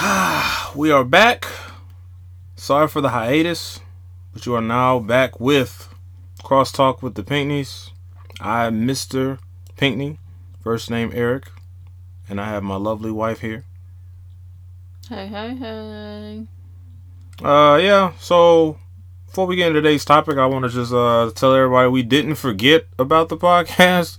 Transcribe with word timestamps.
we 0.74 0.90
are 0.90 1.04
back. 1.04 1.46
Sorry 2.56 2.88
for 2.88 3.00
the 3.00 3.10
hiatus, 3.10 3.80
but 4.32 4.46
you 4.46 4.54
are 4.54 4.60
now 4.60 4.98
back 4.98 5.40
with 5.40 5.92
Crosstalk 6.42 7.02
with 7.02 7.14
the 7.14 7.22
Pinkneys. 7.22 7.90
I'm 8.40 8.86
Mr. 8.86 9.38
Pinkney, 9.76 10.18
first 10.62 10.90
name 10.90 11.10
Eric, 11.14 11.50
and 12.28 12.40
I 12.40 12.48
have 12.48 12.62
my 12.62 12.76
lovely 12.76 13.10
wife 13.10 13.40
here. 13.40 13.64
Hey, 15.08 15.26
hey, 15.26 15.54
hey. 15.56 16.46
Uh, 17.42 17.76
yeah. 17.76 18.12
So 18.20 18.78
before 19.26 19.46
we 19.46 19.56
get 19.56 19.68
into 19.68 19.80
today's 19.80 20.04
topic, 20.04 20.38
I 20.38 20.46
want 20.46 20.64
to 20.64 20.70
just 20.70 20.92
uh 20.92 21.30
tell 21.34 21.54
everybody 21.54 21.88
we 21.88 22.02
didn't 22.02 22.34
forget 22.34 22.86
about 22.98 23.28
the 23.28 23.36
podcast. 23.38 24.18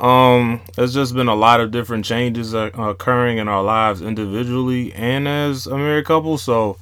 Um, 0.00 0.62
there's 0.76 0.94
just 0.94 1.14
been 1.14 1.28
a 1.28 1.34
lot 1.34 1.60
of 1.60 1.70
different 1.70 2.04
changes 2.04 2.54
uh, 2.54 2.70
occurring 2.74 3.38
in 3.38 3.48
our 3.48 3.62
lives 3.62 4.00
individually 4.00 4.92
and 4.94 5.28
as 5.28 5.66
a 5.66 5.76
married 5.76 6.06
couple. 6.06 6.38
So, 6.38 6.78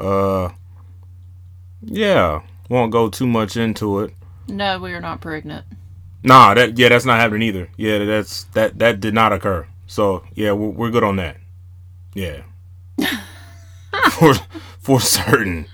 uh, 0.00 0.50
yeah, 1.82 2.42
won't 2.68 2.92
go 2.92 3.08
too 3.08 3.26
much 3.26 3.56
into 3.56 4.00
it. 4.00 4.14
No, 4.48 4.80
we 4.80 4.92
are 4.92 5.00
not 5.00 5.20
pregnant. 5.20 5.64
Nah, 6.22 6.54
that 6.54 6.76
yeah, 6.76 6.88
that's 6.88 7.04
not 7.04 7.20
happening 7.20 7.42
either. 7.42 7.70
Yeah, 7.76 8.04
that's 8.04 8.44
that 8.52 8.78
that 8.78 9.00
did 9.00 9.14
not 9.14 9.32
occur. 9.32 9.66
So 9.86 10.24
yeah, 10.34 10.52
we're, 10.52 10.68
we're 10.68 10.90
good 10.90 11.04
on 11.04 11.16
that. 11.16 11.36
Yeah, 12.14 12.42
for 14.12 14.34
for 14.80 15.00
certain. 15.00 15.66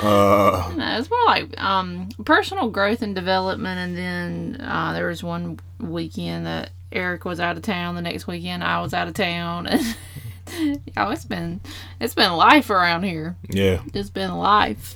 Uh, 0.00 0.72
No, 0.76 0.98
it's 0.98 1.10
more 1.10 1.24
like 1.26 1.60
um, 1.60 2.08
personal 2.24 2.70
growth 2.70 3.02
and 3.02 3.14
development, 3.14 3.78
and 3.78 3.96
then 3.96 4.60
uh, 4.66 4.92
there 4.92 5.06
was 5.08 5.22
one 5.22 5.58
weekend 5.80 6.46
that 6.46 6.70
Eric 6.92 7.24
was 7.24 7.40
out 7.40 7.56
of 7.56 7.62
town. 7.62 7.94
The 7.94 8.02
next 8.02 8.26
weekend, 8.26 8.62
I 8.64 8.80
was 8.80 8.92
out 8.94 9.08
of 9.08 9.14
town. 9.14 9.68
oh, 10.96 11.10
it's 11.10 11.24
been 11.24 11.60
it's 12.00 12.14
been 12.14 12.32
life 12.32 12.70
around 12.70 13.02
here. 13.04 13.36
yeah, 13.48 13.80
It's 13.92 14.10
been 14.10 14.34
life. 14.34 14.94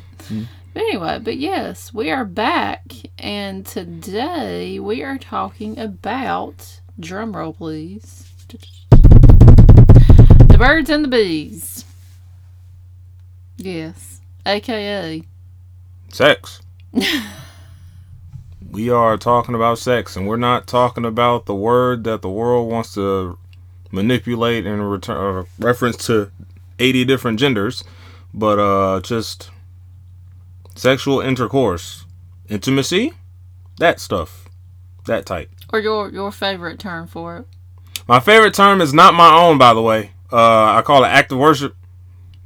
But 0.74 0.82
anyway, 0.82 1.18
but 1.22 1.38
yes, 1.38 1.92
we 1.94 2.10
are 2.10 2.24
back, 2.24 2.82
and 3.18 3.64
today 3.64 4.78
we 4.78 5.02
are 5.02 5.16
talking 5.18 5.78
about 5.78 6.80
drum 7.00 7.34
roll, 7.34 7.52
please. 7.54 8.26
The 10.48 10.56
birds 10.58 10.90
and 10.90 11.04
the 11.04 11.08
bees. 11.08 11.77
Yes, 13.58 14.20
aka 14.46 15.22
sex. 16.10 16.60
we 18.70 18.88
are 18.88 19.16
talking 19.18 19.54
about 19.56 19.78
sex, 19.78 20.16
and 20.16 20.28
we're 20.28 20.36
not 20.36 20.68
talking 20.68 21.04
about 21.04 21.46
the 21.46 21.54
word 21.56 22.04
that 22.04 22.22
the 22.22 22.30
world 22.30 22.70
wants 22.70 22.94
to 22.94 23.36
manipulate 23.90 24.64
in 24.64 24.80
return 24.80 25.38
uh, 25.38 25.44
reference 25.58 25.96
to 26.06 26.30
80 26.78 27.04
different 27.04 27.40
genders, 27.40 27.82
but 28.32 28.60
uh, 28.60 29.00
just 29.00 29.50
sexual 30.76 31.20
intercourse, 31.20 32.04
intimacy, 32.48 33.12
that 33.78 33.98
stuff, 33.98 34.48
that 35.06 35.26
type. 35.26 35.50
or 35.72 35.80
your 35.80 36.10
your 36.10 36.30
favorite 36.30 36.78
term 36.78 37.08
for 37.08 37.38
it. 37.38 37.46
My 38.06 38.20
favorite 38.20 38.54
term 38.54 38.80
is 38.80 38.94
not 38.94 39.14
my 39.14 39.34
own, 39.34 39.58
by 39.58 39.74
the 39.74 39.82
way. 39.82 40.12
Uh, 40.32 40.74
I 40.76 40.82
call 40.82 41.04
it 41.04 41.08
active 41.08 41.38
worship, 41.38 41.74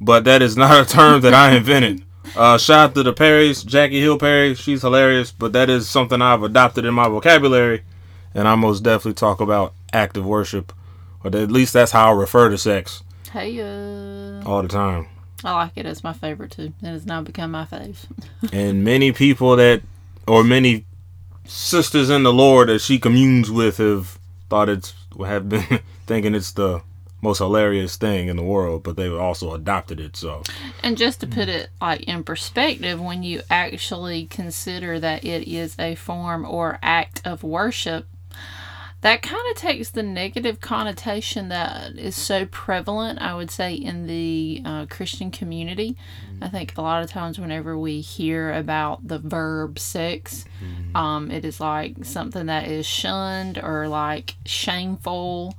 but 0.02 0.24
that 0.24 0.42
is 0.42 0.56
not 0.56 0.80
a 0.80 0.88
term 0.88 1.20
that 1.22 1.32
I 1.32 1.54
invented. 1.54 2.02
Uh, 2.36 2.58
shout 2.58 2.90
out 2.90 2.94
to 2.94 3.02
the 3.02 3.12
Perrys, 3.12 3.64
Jackie 3.64 4.00
Hill 4.00 4.18
Perry. 4.18 4.54
She's 4.54 4.82
hilarious, 4.82 5.32
but 5.32 5.52
that 5.52 5.70
is 5.70 5.88
something 5.88 6.20
I've 6.20 6.42
adopted 6.42 6.84
in 6.84 6.94
my 6.94 7.08
vocabulary, 7.08 7.82
and 8.34 8.48
I 8.48 8.54
most 8.54 8.80
definitely 8.82 9.14
talk 9.14 9.40
about 9.40 9.74
active 9.92 10.24
worship, 10.24 10.72
or 11.22 11.28
at 11.28 11.50
least 11.50 11.72
that's 11.72 11.92
how 11.92 12.08
I 12.12 12.16
refer 12.16 12.48
to 12.48 12.58
sex 12.58 13.02
Hey, 13.32 13.60
uh, 13.60 14.42
all 14.46 14.62
the 14.62 14.68
time. 14.68 15.06
I 15.44 15.52
like 15.54 15.72
it. 15.76 15.86
It's 15.86 16.04
my 16.04 16.12
favorite 16.12 16.50
too. 16.52 16.72
It 16.82 16.86
has 16.86 17.06
now 17.06 17.22
become 17.22 17.50
my 17.50 17.64
fave. 17.64 17.96
and 18.52 18.84
many 18.84 19.12
people 19.12 19.56
that, 19.56 19.82
or 20.26 20.44
many 20.44 20.84
sisters 21.46 22.10
in 22.10 22.22
the 22.22 22.32
Lord 22.32 22.68
that 22.68 22.80
she 22.80 22.98
communes 22.98 23.50
with, 23.50 23.78
have 23.78 24.18
thought 24.50 24.68
it's 24.68 24.94
have 25.26 25.48
been 25.48 25.80
thinking 26.06 26.34
it's 26.34 26.52
the 26.52 26.82
most 27.22 27.38
hilarious 27.38 27.96
thing 27.96 28.28
in 28.28 28.36
the 28.36 28.42
world, 28.42 28.82
but 28.82 28.96
they've 28.96 29.14
also 29.14 29.54
adopted 29.54 30.00
it. 30.00 30.16
So 30.16 30.42
And 30.82 30.98
just 30.98 31.20
to 31.20 31.26
put 31.26 31.48
it 31.48 31.70
like 31.80 32.02
in 32.02 32.24
perspective, 32.24 33.00
when 33.00 33.22
you 33.22 33.42
actually 33.48 34.26
consider 34.26 35.00
that 35.00 35.24
it 35.24 35.48
is 35.48 35.76
a 35.78 35.94
form 35.94 36.44
or 36.44 36.78
act 36.82 37.22
of 37.24 37.42
worship, 37.44 38.06
that 39.02 39.20
kind 39.20 39.42
of 39.50 39.56
takes 39.56 39.90
the 39.90 40.02
negative 40.02 40.60
connotation 40.60 41.48
that 41.48 41.92
is 41.96 42.14
so 42.14 42.46
prevalent, 42.46 43.20
I 43.20 43.34
would 43.34 43.50
say, 43.50 43.74
in 43.74 44.06
the 44.06 44.62
uh, 44.64 44.86
Christian 44.86 45.30
community. 45.32 45.96
I 46.40 46.48
think 46.48 46.76
a 46.76 46.82
lot 46.82 47.02
of 47.02 47.10
times, 47.10 47.38
whenever 47.38 47.76
we 47.78 48.00
hear 48.00 48.52
about 48.52 49.06
the 49.06 49.18
verb 49.18 49.78
sex, 49.78 50.44
um, 50.94 51.30
it 51.32 51.44
is 51.44 51.60
like 51.60 52.04
something 52.04 52.46
that 52.46 52.68
is 52.68 52.86
shunned 52.86 53.58
or 53.58 53.88
like 53.88 54.36
shameful. 54.44 55.54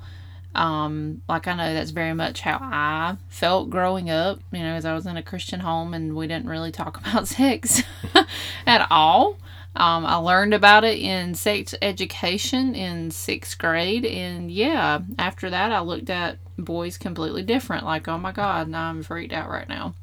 Um, 0.55 1.21
like 1.27 1.47
I 1.47 1.55
know 1.55 1.73
that's 1.73 1.91
very 1.91 2.13
much 2.13 2.41
how 2.41 2.59
I 2.61 3.17
felt 3.29 3.69
growing 3.69 4.09
up, 4.09 4.39
you 4.51 4.59
know, 4.59 4.73
as 4.75 4.85
I 4.85 4.93
was 4.93 5.05
in 5.05 5.17
a 5.17 5.23
Christian 5.23 5.61
home 5.61 5.93
and 5.93 6.15
we 6.15 6.27
didn't 6.27 6.47
really 6.47 6.71
talk 6.71 6.97
about 7.05 7.27
sex 7.27 7.81
at 8.67 8.87
all. 8.91 9.37
Um, 9.75 10.05
I 10.05 10.15
learned 10.17 10.53
about 10.53 10.83
it 10.83 10.99
in 10.99 11.33
sex 11.33 11.73
education 11.81 12.75
in 12.75 13.09
sixth 13.09 13.57
grade, 13.57 14.05
and 14.05 14.51
yeah, 14.51 14.99
after 15.17 15.49
that, 15.49 15.71
I 15.71 15.79
looked 15.79 16.11
at 16.11 16.37
boys 16.59 16.99
completely 16.99 17.41
different. 17.41 17.83
Like, 17.83 18.07
oh 18.07 18.19
my 18.19 18.31
God, 18.31 18.67
now 18.67 18.89
I'm 18.89 19.01
freaked 19.01 19.33
out 19.33 19.49
right 19.49 19.67
now. 19.67 19.95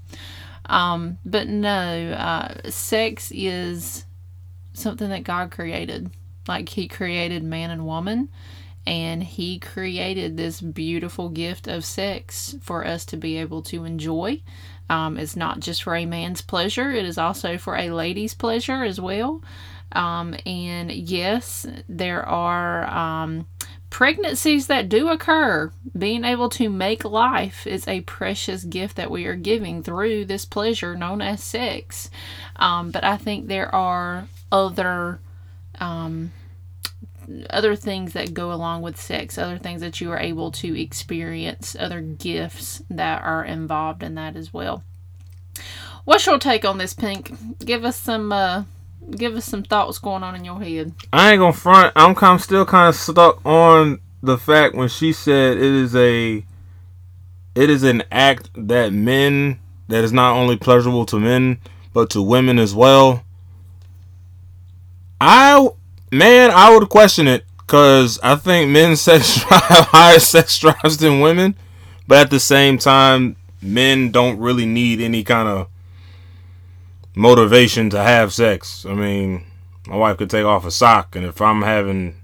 Um, 0.66 1.18
but 1.24 1.48
no, 1.48 1.70
uh, 2.12 2.68
sex 2.70 3.30
is 3.32 4.04
something 4.72 5.10
that 5.10 5.22
God 5.22 5.52
created. 5.52 6.10
Like, 6.48 6.68
He 6.70 6.88
created 6.88 7.44
man 7.44 7.70
and 7.70 7.86
woman, 7.86 8.28
and 8.86 9.22
He 9.22 9.58
created 9.58 10.36
this 10.36 10.60
beautiful 10.60 11.28
gift 11.28 11.68
of 11.68 11.84
sex 11.84 12.56
for 12.60 12.86
us 12.86 13.04
to 13.06 13.16
be 13.16 13.36
able 13.38 13.62
to 13.62 13.84
enjoy. 13.84 14.42
Um, 14.88 15.16
it's 15.16 15.36
not 15.36 15.60
just 15.60 15.84
for 15.84 15.94
a 15.94 16.06
man's 16.06 16.42
pleasure, 16.42 16.90
it 16.90 17.04
is 17.04 17.18
also 17.18 17.58
for 17.58 17.76
a 17.76 17.90
lady's 17.90 18.34
pleasure 18.34 18.82
as 18.82 19.00
well. 19.00 19.42
Um, 19.92 20.36
and 20.46 20.90
yes, 20.90 21.66
there 21.88 22.26
are 22.26 22.86
um, 22.86 23.46
pregnancies 23.90 24.68
that 24.68 24.88
do 24.88 25.08
occur. 25.08 25.72
Being 25.96 26.24
able 26.24 26.48
to 26.50 26.70
make 26.70 27.04
life 27.04 27.66
is 27.66 27.86
a 27.86 28.00
precious 28.02 28.64
gift 28.64 28.96
that 28.96 29.10
we 29.10 29.26
are 29.26 29.36
giving 29.36 29.82
through 29.82 30.26
this 30.26 30.44
pleasure 30.44 30.96
known 30.96 31.20
as 31.20 31.42
sex. 31.42 32.10
Um, 32.56 32.90
but 32.90 33.04
I 33.04 33.16
think 33.16 33.46
there 33.48 33.72
are 33.74 34.28
other 34.52 35.20
um, 35.80 36.32
other 37.50 37.76
things 37.76 38.12
that 38.12 38.34
go 38.34 38.52
along 38.52 38.82
with 38.82 39.00
sex, 39.00 39.38
other 39.38 39.58
things 39.58 39.80
that 39.80 40.00
you 40.00 40.10
are 40.10 40.18
able 40.18 40.50
to 40.52 40.80
experience, 40.80 41.76
other 41.78 42.00
gifts 42.00 42.82
that 42.90 43.22
are 43.22 43.44
involved 43.44 44.02
in 44.02 44.14
that 44.16 44.36
as 44.36 44.52
well. 44.52 44.82
What's 46.04 46.26
your 46.26 46.38
take 46.38 46.64
on 46.64 46.78
this, 46.78 46.94
Pink? 46.94 47.32
Give 47.64 47.84
us 47.84 47.96
some 47.96 48.32
uh 48.32 48.64
give 49.16 49.34
us 49.36 49.44
some 49.44 49.62
thoughts 49.62 49.98
going 49.98 50.22
on 50.22 50.34
in 50.34 50.44
your 50.44 50.60
head. 50.60 50.92
I 51.12 51.32
ain't 51.32 51.40
gonna 51.40 51.52
front. 51.52 51.92
I'm 51.96 52.14
kind 52.14 52.34
of 52.34 52.42
still 52.42 52.66
kind 52.66 52.88
of 52.88 52.94
stuck 52.94 53.44
on 53.44 54.00
the 54.22 54.38
fact 54.38 54.74
when 54.74 54.88
she 54.88 55.12
said 55.12 55.56
it 55.56 55.62
is 55.62 55.96
a, 55.96 56.44
it 57.54 57.70
is 57.70 57.82
an 57.82 58.02
act 58.10 58.50
that 58.54 58.92
men 58.92 59.58
that 59.88 60.04
is 60.04 60.12
not 60.12 60.36
only 60.36 60.56
pleasurable 60.56 61.06
to 61.06 61.18
men 61.18 61.58
but 61.92 62.10
to 62.10 62.22
women 62.22 62.58
as 62.58 62.74
well. 62.74 63.24
I 65.20 65.68
man, 66.10 66.50
I 66.50 66.74
would 66.74 66.88
question 66.88 67.26
it 67.26 67.44
because 67.58 68.18
I 68.22 68.36
think 68.36 68.70
men 68.70 68.96
sex 68.96 69.44
drive 69.44 69.62
have 69.62 69.86
higher 69.86 70.18
sex 70.18 70.58
drives 70.58 70.98
than 70.98 71.20
women, 71.20 71.54
but 72.06 72.18
at 72.18 72.30
the 72.30 72.40
same 72.40 72.78
time, 72.78 73.36
men 73.62 74.10
don't 74.10 74.38
really 74.38 74.66
need 74.66 75.00
any 75.00 75.22
kind 75.22 75.48
of 75.48 75.68
motivation 77.14 77.90
to 77.90 78.02
have 78.02 78.32
sex. 78.32 78.84
I 78.86 78.94
mean, 78.94 79.44
my 79.86 79.96
wife 79.96 80.18
could 80.18 80.30
take 80.30 80.44
off 80.44 80.64
a 80.64 80.70
sock, 80.70 81.16
and 81.16 81.24
if 81.24 81.40
I'm 81.40 81.62
having 81.62 82.16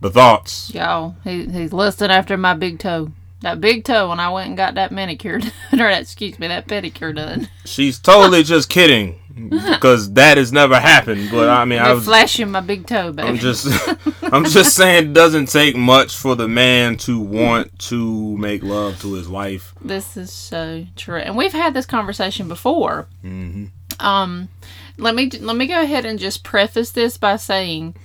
the 0.00 0.10
thoughts, 0.10 0.72
Y'all, 0.74 1.16
he, 1.24 1.46
he's 1.46 1.72
lusting 1.72 2.10
after 2.10 2.36
my 2.36 2.54
big 2.54 2.78
toe. 2.78 3.12
That 3.40 3.60
big 3.60 3.84
toe 3.84 4.08
when 4.08 4.20
I 4.20 4.30
went 4.30 4.48
and 4.48 4.56
got 4.56 4.74
that 4.74 4.90
manicure 4.90 5.38
done, 5.40 5.52
or 5.72 5.76
that, 5.76 6.02
excuse 6.02 6.38
me, 6.38 6.48
that 6.48 6.66
pedicure 6.66 7.14
done. 7.14 7.48
she's 7.64 7.98
totally 7.98 8.42
just 8.42 8.68
kidding 8.70 9.20
because 9.50 10.12
that 10.14 10.36
has 10.36 10.52
never 10.52 10.78
happened. 10.78 11.28
But 11.30 11.48
I 11.48 11.64
mean, 11.64 11.78
I 11.78 11.86
They're 11.86 11.94
was. 11.96 12.04
flashing 12.04 12.50
my 12.50 12.60
big 12.60 12.86
toe, 12.86 13.12
baby. 13.12 13.28
I'm 13.28 13.36
just, 13.36 13.66
I'm 14.22 14.44
just 14.44 14.76
saying, 14.76 15.10
it 15.10 15.12
doesn't 15.12 15.46
take 15.46 15.76
much 15.76 16.16
for 16.16 16.36
the 16.36 16.48
man 16.48 16.96
to 16.98 17.18
want 17.20 17.76
to 17.90 18.36
make 18.38 18.62
love 18.62 19.00
to 19.02 19.14
his 19.14 19.28
wife. 19.28 19.74
This 19.80 20.16
is 20.16 20.32
so 20.32 20.86
true, 20.96 21.18
and 21.18 21.36
we've 21.36 21.52
had 21.52 21.74
this 21.74 21.86
conversation 21.86 22.48
before. 22.48 23.08
hmm 23.22 23.66
Um, 24.00 24.48
let 24.98 25.14
me 25.14 25.28
let 25.30 25.56
me 25.56 25.66
go 25.66 25.80
ahead 25.82 26.04
and 26.04 26.18
just 26.18 26.44
preface 26.44 26.90
this 26.92 27.16
by 27.16 27.36
saying 27.36 27.96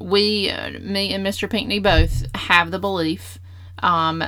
we, 0.00 0.50
uh, 0.50 0.70
me 0.80 1.14
and 1.14 1.24
Mr. 1.24 1.48
Pinkney 1.48 1.78
both 1.78 2.26
have 2.34 2.72
the 2.72 2.78
belief 2.80 3.38
um, 3.80 4.24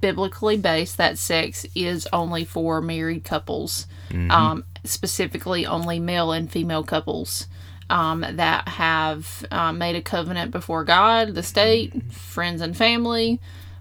biblically 0.00 0.56
based 0.56 0.96
that 0.96 1.18
sex 1.18 1.66
is 1.74 2.08
only 2.12 2.44
for 2.44 2.80
married 2.80 3.24
couples, 3.24 3.86
um, 4.30 4.64
specifically 4.88 5.66
only 5.66 5.98
male 6.00 6.32
and 6.32 6.50
female 6.50 6.82
couples 6.82 7.46
um, 7.90 8.24
that 8.30 8.68
have 8.68 9.46
uh, 9.50 9.72
made 9.72 9.96
a 9.96 10.02
covenant 10.02 10.50
before 10.50 10.84
God, 10.84 11.34
the 11.34 11.42
state, 11.42 12.12
friends, 12.12 12.60
and 12.60 12.76
family. 12.76 13.40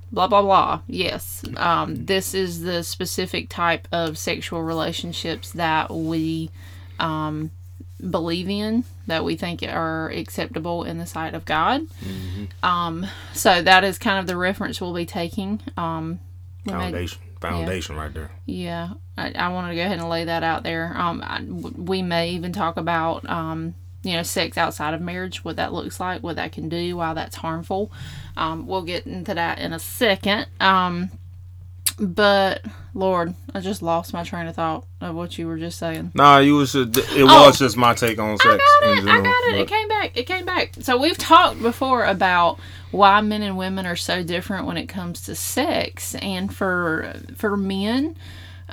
Blah 0.10 0.28
blah 0.28 0.42
blah. 0.42 0.82
Yes, 0.88 1.44
um, 1.58 2.06
this 2.06 2.34
is 2.34 2.62
the 2.62 2.82
specific 2.84 3.50
type 3.50 3.90
of 3.92 4.18
sexual 4.18 4.64
relationships 4.64 5.52
that 5.52 5.92
we 5.92 6.50
um, 6.98 7.52
believe 8.10 8.48
in, 8.50 8.86
that 9.08 9.26
we 9.26 9.36
think 9.36 9.64
are 9.64 10.08
acceptable 10.12 10.86
in 10.86 10.98
the 10.98 11.06
sight 11.06 11.34
of 11.34 11.44
God. 11.44 11.82
Um, 12.64 13.06
so 13.34 13.62
that 13.62 13.84
is 13.84 13.98
kind 14.00 14.18
of 14.18 14.28
the 14.28 14.38
reference 14.38 14.80
we'll 14.80 14.94
be 14.94 15.06
taking. 15.06 15.60
Um, 15.76 16.20
made- 16.80 16.94
Foundation, 17.40 17.96
foundation, 17.96 17.96
right 17.96 18.14
there. 18.14 18.32
yeah, 18.46 18.90
I, 19.18 19.32
I 19.32 19.50
wanted 19.50 19.70
to 19.70 19.76
go 19.76 19.82
ahead 19.82 20.00
and 20.00 20.10
lay 20.10 20.26
that 20.26 20.44
out 20.44 20.64
there. 20.64 20.94
Um, 20.96 21.22
I, 21.24 21.44
we 21.44 22.02
may 22.02 22.32
even 22.32 22.52
talk 22.52 22.78
about 22.78 23.28
um, 23.30 23.76
you 24.04 24.14
know, 24.14 24.24
sex 24.24 24.58
outside 24.58 24.94
of 24.94 25.02
marriage, 25.02 25.44
what 25.44 25.58
that 25.58 25.74
looks 25.74 26.00
like, 26.00 26.24
what 26.24 26.38
that 26.38 26.52
can 26.52 26.70
do, 26.70 26.98
why 26.98 27.14
that's 27.14 27.36
harmful. 27.36 27.92
Um, 28.38 28.66
we'll 28.66 28.84
get 28.84 29.06
into 29.06 29.34
that 29.34 29.60
in 29.60 29.74
a 29.74 29.80
second. 29.80 30.48
Um, 30.60 31.12
but 32.00 32.62
Lord, 32.94 33.34
I 33.54 33.60
just 33.60 33.82
lost 33.82 34.14
my 34.14 34.24
train 34.24 34.48
of 34.48 34.56
thought 34.56 34.86
of 35.02 35.16
what 35.16 35.38
you 35.38 35.48
were 35.48 35.58
just 35.58 35.78
saying. 35.80 36.12
Nah, 36.14 36.40
you 36.40 36.56
was. 36.56 36.76
It 36.76 36.98
Oh. 36.98 37.26
was 37.48 37.60
just 37.60 37.78
my 37.78 37.94
take 37.94 38.20
on 38.20 38.38
sex 38.38 38.46
I 38.82 38.86
got 38.86 38.92
it. 38.92 38.96
general. 39.06 39.20
I 39.20 39.22
got 39.24 39.48
it. 39.56 39.62
It 39.62 39.68
came 39.68 39.88
back. 39.88 40.18
It 40.18 40.24
came 40.28 40.46
back. 40.46 40.74
So 40.82 40.98
we've 40.98 41.18
talked 41.18 41.62
before 41.62 42.06
about 42.06 42.60
why 42.92 43.20
men 43.22 43.42
and 43.42 43.58
women 43.58 43.86
are 43.86 43.96
so 43.96 44.24
different 44.24 44.66
when 44.66 44.78
it 44.78 44.88
comes 44.88 45.22
to 45.26 45.36
sex, 45.36 46.16
and 46.16 46.54
for 46.54 47.14
for 47.36 47.56
men, 47.58 48.16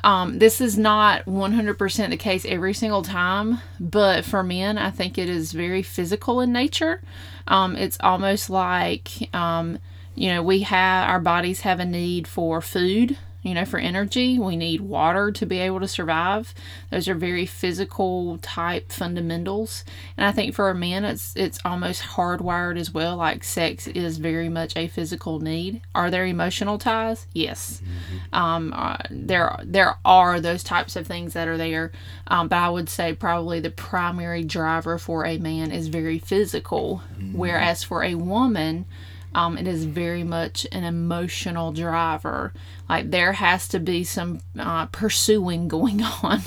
um, 0.02 0.38
this 0.38 0.60
is 0.60 0.76
not 0.78 1.26
one 1.26 1.52
hundred 1.52 1.78
percent 1.78 2.10
the 2.10 2.16
case 2.16 2.44
every 2.46 2.74
single 2.74 3.02
time. 3.02 3.60
But 3.80 4.24
for 4.24 4.42
men, 4.42 4.78
I 4.78 4.90
think 4.90 5.18
it 5.18 5.28
is 5.28 5.52
very 5.52 5.82
physical 5.82 6.40
in 6.40 6.52
nature. 6.52 7.02
Um, 7.46 7.76
it's 7.76 7.98
almost 8.00 8.48
like 8.48 9.34
um, 9.34 9.78
you 10.14 10.28
know 10.30 10.42
we 10.42 10.60
have 10.60 11.08
our 11.08 11.20
bodies 11.20 11.60
have 11.60 11.80
a 11.80 11.84
need 11.84 12.26
for 12.26 12.60
food 12.60 13.16
you 13.44 13.52
know, 13.52 13.66
for 13.66 13.78
energy. 13.78 14.38
We 14.38 14.56
need 14.56 14.80
water 14.80 15.30
to 15.30 15.46
be 15.46 15.58
able 15.58 15.78
to 15.80 15.86
survive. 15.86 16.54
Those 16.90 17.08
are 17.08 17.14
very 17.14 17.44
physical 17.44 18.38
type 18.38 18.90
fundamentals. 18.90 19.84
And 20.16 20.26
I 20.26 20.32
think 20.32 20.54
for 20.54 20.70
a 20.70 20.74
man, 20.74 21.04
it's 21.04 21.36
it's 21.36 21.58
almost 21.62 22.02
hardwired 22.02 22.78
as 22.78 22.92
well. 22.92 23.16
Like 23.16 23.44
sex 23.44 23.86
is 23.86 24.16
very 24.16 24.48
much 24.48 24.74
a 24.76 24.88
physical 24.88 25.40
need. 25.40 25.82
Are 25.94 26.10
there 26.10 26.24
emotional 26.24 26.78
ties? 26.78 27.26
Yes. 27.34 27.82
Um, 28.32 28.72
uh, 28.74 28.96
there 29.10 29.54
there 29.62 29.98
are 30.06 30.40
those 30.40 30.64
types 30.64 30.96
of 30.96 31.06
things 31.06 31.34
that 31.34 31.46
are 31.46 31.58
there. 31.58 31.92
Um, 32.26 32.48
but 32.48 32.56
I 32.56 32.70
would 32.70 32.88
say 32.88 33.12
probably 33.12 33.60
the 33.60 33.70
primary 33.70 34.42
driver 34.42 34.96
for 34.96 35.26
a 35.26 35.36
man 35.36 35.70
is 35.70 35.88
very 35.88 36.18
physical, 36.18 37.02
whereas 37.34 37.84
for 37.84 38.02
a 38.02 38.14
woman. 38.14 38.86
Um, 39.34 39.58
it 39.58 39.66
is 39.66 39.84
very 39.84 40.24
much 40.24 40.66
an 40.72 40.84
emotional 40.84 41.72
driver. 41.72 42.52
Like 42.88 43.10
there 43.10 43.32
has 43.32 43.68
to 43.68 43.80
be 43.80 44.04
some 44.04 44.40
uh, 44.58 44.86
pursuing 44.86 45.68
going 45.76 46.02
on. 46.02 46.42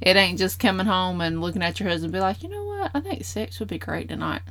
It 0.00 0.16
ain't 0.16 0.38
just 0.38 0.58
coming 0.58 0.86
home 0.86 1.20
and 1.20 1.40
looking 1.40 1.62
at 1.62 1.80
your 1.80 1.88
husband 1.88 2.06
and 2.06 2.12
be 2.12 2.20
like, 2.20 2.42
you 2.42 2.48
know 2.48 2.64
what? 2.64 2.90
I 2.94 3.00
think 3.00 3.24
sex 3.24 3.58
would 3.60 3.68
be 3.68 3.78
great 3.78 4.08
tonight. 4.08 4.42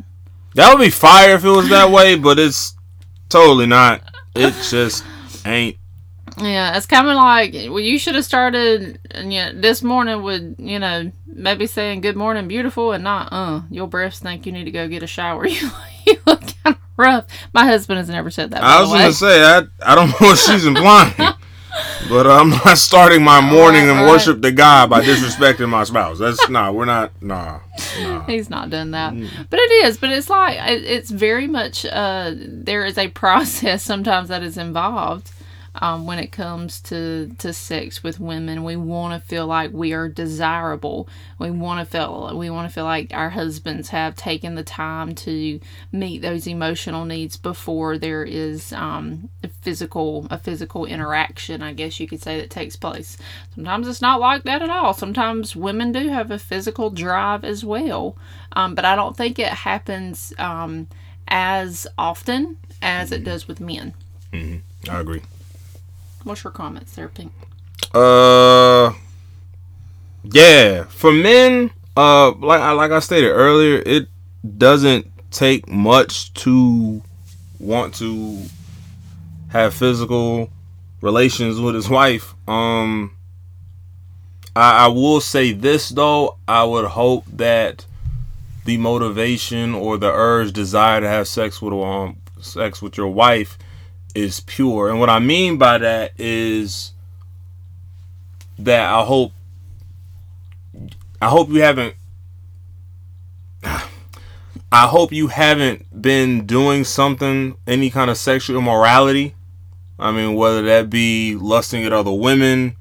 That 0.56 0.74
would 0.74 0.84
be 0.84 0.90
fire 0.90 1.36
if 1.36 1.44
it 1.44 1.50
was 1.50 1.70
that 1.70 1.90
way, 1.92 2.16
but 2.16 2.38
it's 2.38 2.76
totally 3.30 3.66
not. 3.66 4.02
It 4.36 4.54
just 4.70 5.04
ain't. 5.46 5.78
Yeah, 6.38 6.76
it's 6.78 6.86
kind 6.88 7.08
of 7.08 7.16
like 7.16 7.54
well, 7.70 7.80
you 7.80 8.00
should 8.00 8.16
have 8.16 8.26
started 8.26 9.00
and 9.12 9.32
yeah, 9.32 9.52
this 9.54 9.84
morning 9.84 10.24
with 10.24 10.56
you 10.58 10.80
know 10.80 11.12
maybe 11.28 11.68
saying 11.68 12.02
good 12.02 12.16
morning, 12.16 12.48
beautiful, 12.48 12.92
and 12.92 13.04
not 13.04 13.30
uh 13.32 13.62
your 13.70 13.88
breasts 13.88 14.22
think 14.22 14.46
you 14.46 14.52
need 14.52 14.64
to 14.66 14.72
go 14.72 14.88
get 14.88 15.04
a 15.04 15.08
shower. 15.08 15.48
You 15.48 15.70
you 16.08 16.16
look 16.26 16.42
kind 16.64 16.76
of 16.76 16.78
rough. 16.98 17.26
My 17.54 17.66
husband 17.66 17.98
has 18.00 18.10
never 18.10 18.32
said 18.32 18.52
that. 18.52 18.64
I 18.64 18.82
was 18.82 18.90
gonna 18.90 19.14
say 19.14 19.44
I 19.44 19.64
I 19.86 19.96
don't 19.96 20.10
know 20.10 20.16
what 20.28 20.38
she's 20.40 20.66
implying, 20.66 21.14
but 22.10 22.26
I'm 22.26 22.50
not 22.50 22.78
starting 22.80 23.24
my 23.24 23.40
morning 23.40 23.84
Right, 23.84 23.90
and 23.92 24.00
right. 24.02 24.10
worship 24.10 24.42
to 24.42 24.52
God 24.52 24.90
by 24.90 25.02
disrespecting 25.02 25.70
my 25.70 25.84
spouse. 25.84 26.18
That's 26.18 26.50
nah. 26.50 26.72
We're 26.72 26.86
not. 26.86 27.12
Nah. 27.22 27.60
Nah. 28.02 28.26
He's 28.26 28.50
not 28.50 28.72
done 28.72 28.92
that, 28.92 29.14
Mm. 29.14 29.30
but 29.52 29.60
it 29.60 29.72
is. 29.86 29.98
But 29.98 30.10
it's 30.10 30.30
like 30.32 30.58
it- 30.58 30.84
it's 30.86 31.12
very 31.12 31.46
much. 31.48 31.86
Uh, 31.86 32.32
there 32.36 32.86
is 32.86 32.98
a 32.98 33.08
process 33.10 33.84
sometimes 33.84 34.30
that 34.30 34.42
is 34.42 34.58
involved 34.58 35.32
um, 35.76 36.06
when 36.06 36.20
it 36.20 36.32
comes 36.32 36.80
to 36.82 37.34
to 37.40 37.54
sex 37.54 38.04
with 38.04 38.20
women. 38.20 38.64
We 38.64 38.76
want 38.76 39.20
to 39.20 39.28
feel 39.28 39.48
like 39.48 39.72
we 39.72 39.94
are 39.94 40.08
desirable. 40.08 41.08
We 41.40 41.52
want 41.52 41.80
to 41.80 41.92
feel 41.92 42.38
we 42.38 42.50
want 42.50 42.70
to 42.70 42.74
feel 42.74 42.84
like 42.84 43.12
our 43.14 43.30
husbands 43.30 43.90
have 43.90 44.16
taken 44.16 44.56
the 44.56 44.64
time 44.64 45.16
to 45.16 45.60
meet 45.92 46.22
those 46.22 46.48
emotional 46.48 47.06
needs 47.06 47.38
before 47.38 47.98
there 47.98 48.24
is 48.24 48.72
um, 48.74 49.30
a 49.44 49.48
physical 49.48 50.28
a 50.30 50.38
physical 50.38 50.86
interaction. 50.86 51.64
I 51.64 51.74
guess 51.74 52.00
you 52.00 52.08
could 52.08 52.22
say 52.22 52.40
that 52.40 52.50
takes 52.50 52.76
place. 52.76 53.18
Sometimes 53.56 53.88
it's 53.88 54.02
not 54.02 54.20
like 54.20 54.44
that 54.44 54.62
at 54.62 54.70
all. 54.70 54.94
Sometimes 54.94 55.56
women 55.56 55.92
do 55.92 56.10
have 56.10 56.32
a 56.32 56.40
physical 56.40 56.90
drive 56.90 57.44
as 57.44 57.66
well, 57.66 58.16
um, 58.54 58.76
but 58.76 58.86
I 58.86 58.96
don't 58.96 59.18
think 59.18 59.40
it 59.40 59.48
happens 59.48 60.34
um, 60.38 60.88
as 61.28 61.88
often 61.98 62.58
as 62.82 63.12
it 63.12 63.24
does 63.24 63.48
with 63.48 63.60
men. 63.60 63.94
I 64.90 65.00
agree. 65.00 65.22
What's 66.24 66.44
your 66.44 66.52
comments 66.52 66.96
there, 66.96 67.10
Pink? 67.10 67.32
Uh, 67.94 68.94
yeah. 70.24 70.84
For 70.86 71.12
men, 71.12 71.72
uh, 71.98 72.32
like 72.32 72.62
I 72.62 72.72
like 72.72 72.92
I 72.92 73.00
stated 73.00 73.30
earlier, 73.30 73.82
it 73.86 74.08
doesn't 74.58 75.08
take 75.32 75.68
much 75.68 76.34
to 76.36 77.02
want 77.60 77.96
to 77.96 78.44
have 79.50 79.74
physical 79.74 80.50
relations 81.02 81.60
with 81.60 81.76
his 81.76 81.90
wife. 81.90 82.34
Um, 82.48 83.12
I, 84.56 84.86
I 84.86 84.88
will 84.88 85.22
say 85.22 85.52
this 85.52 85.90
though, 85.90 86.38
I 86.48 86.64
would 86.64 86.86
hope 86.86 87.26
that 87.34 87.86
the 88.66 88.78
motivation 88.78 89.76
or 89.76 89.98
the 89.98 90.12
urge, 90.12 90.54
desire 90.54 91.02
to 91.02 91.08
have 91.08 91.28
sex 91.28 91.62
with 91.62 91.74
um 91.74 92.18
sex 92.40 92.82
with 92.82 92.98
your 92.98 93.08
wife 93.08 93.58
is 94.16 94.40
pure. 94.42 94.90
And 94.90 95.00
what 95.00 95.10
I 95.10 95.20
mean 95.20 95.58
by 95.58 95.78
that 95.78 96.12
is 96.18 96.94
that 98.60 98.94
I 98.94 99.04
hope 99.04 99.32
I 101.22 101.30
hope 101.30 101.50
you 101.50 101.62
haven't 101.62 101.96
I 103.64 104.88
hope 104.88 105.12
you 105.12 105.28
haven't 105.28 106.02
been 106.02 106.46
doing 106.46 106.84
something 106.84 107.56
any 107.68 107.90
kind 107.90 108.10
of 108.10 108.18
sexual 108.18 108.58
immorality. 108.58 109.36
I 110.00 110.12
mean 110.12 110.36
whether 110.36 110.62
that 110.64 110.90
be 110.90 111.36
lusting 111.36 111.86
at 111.86 111.94
other 111.94 112.12
women 112.12 112.76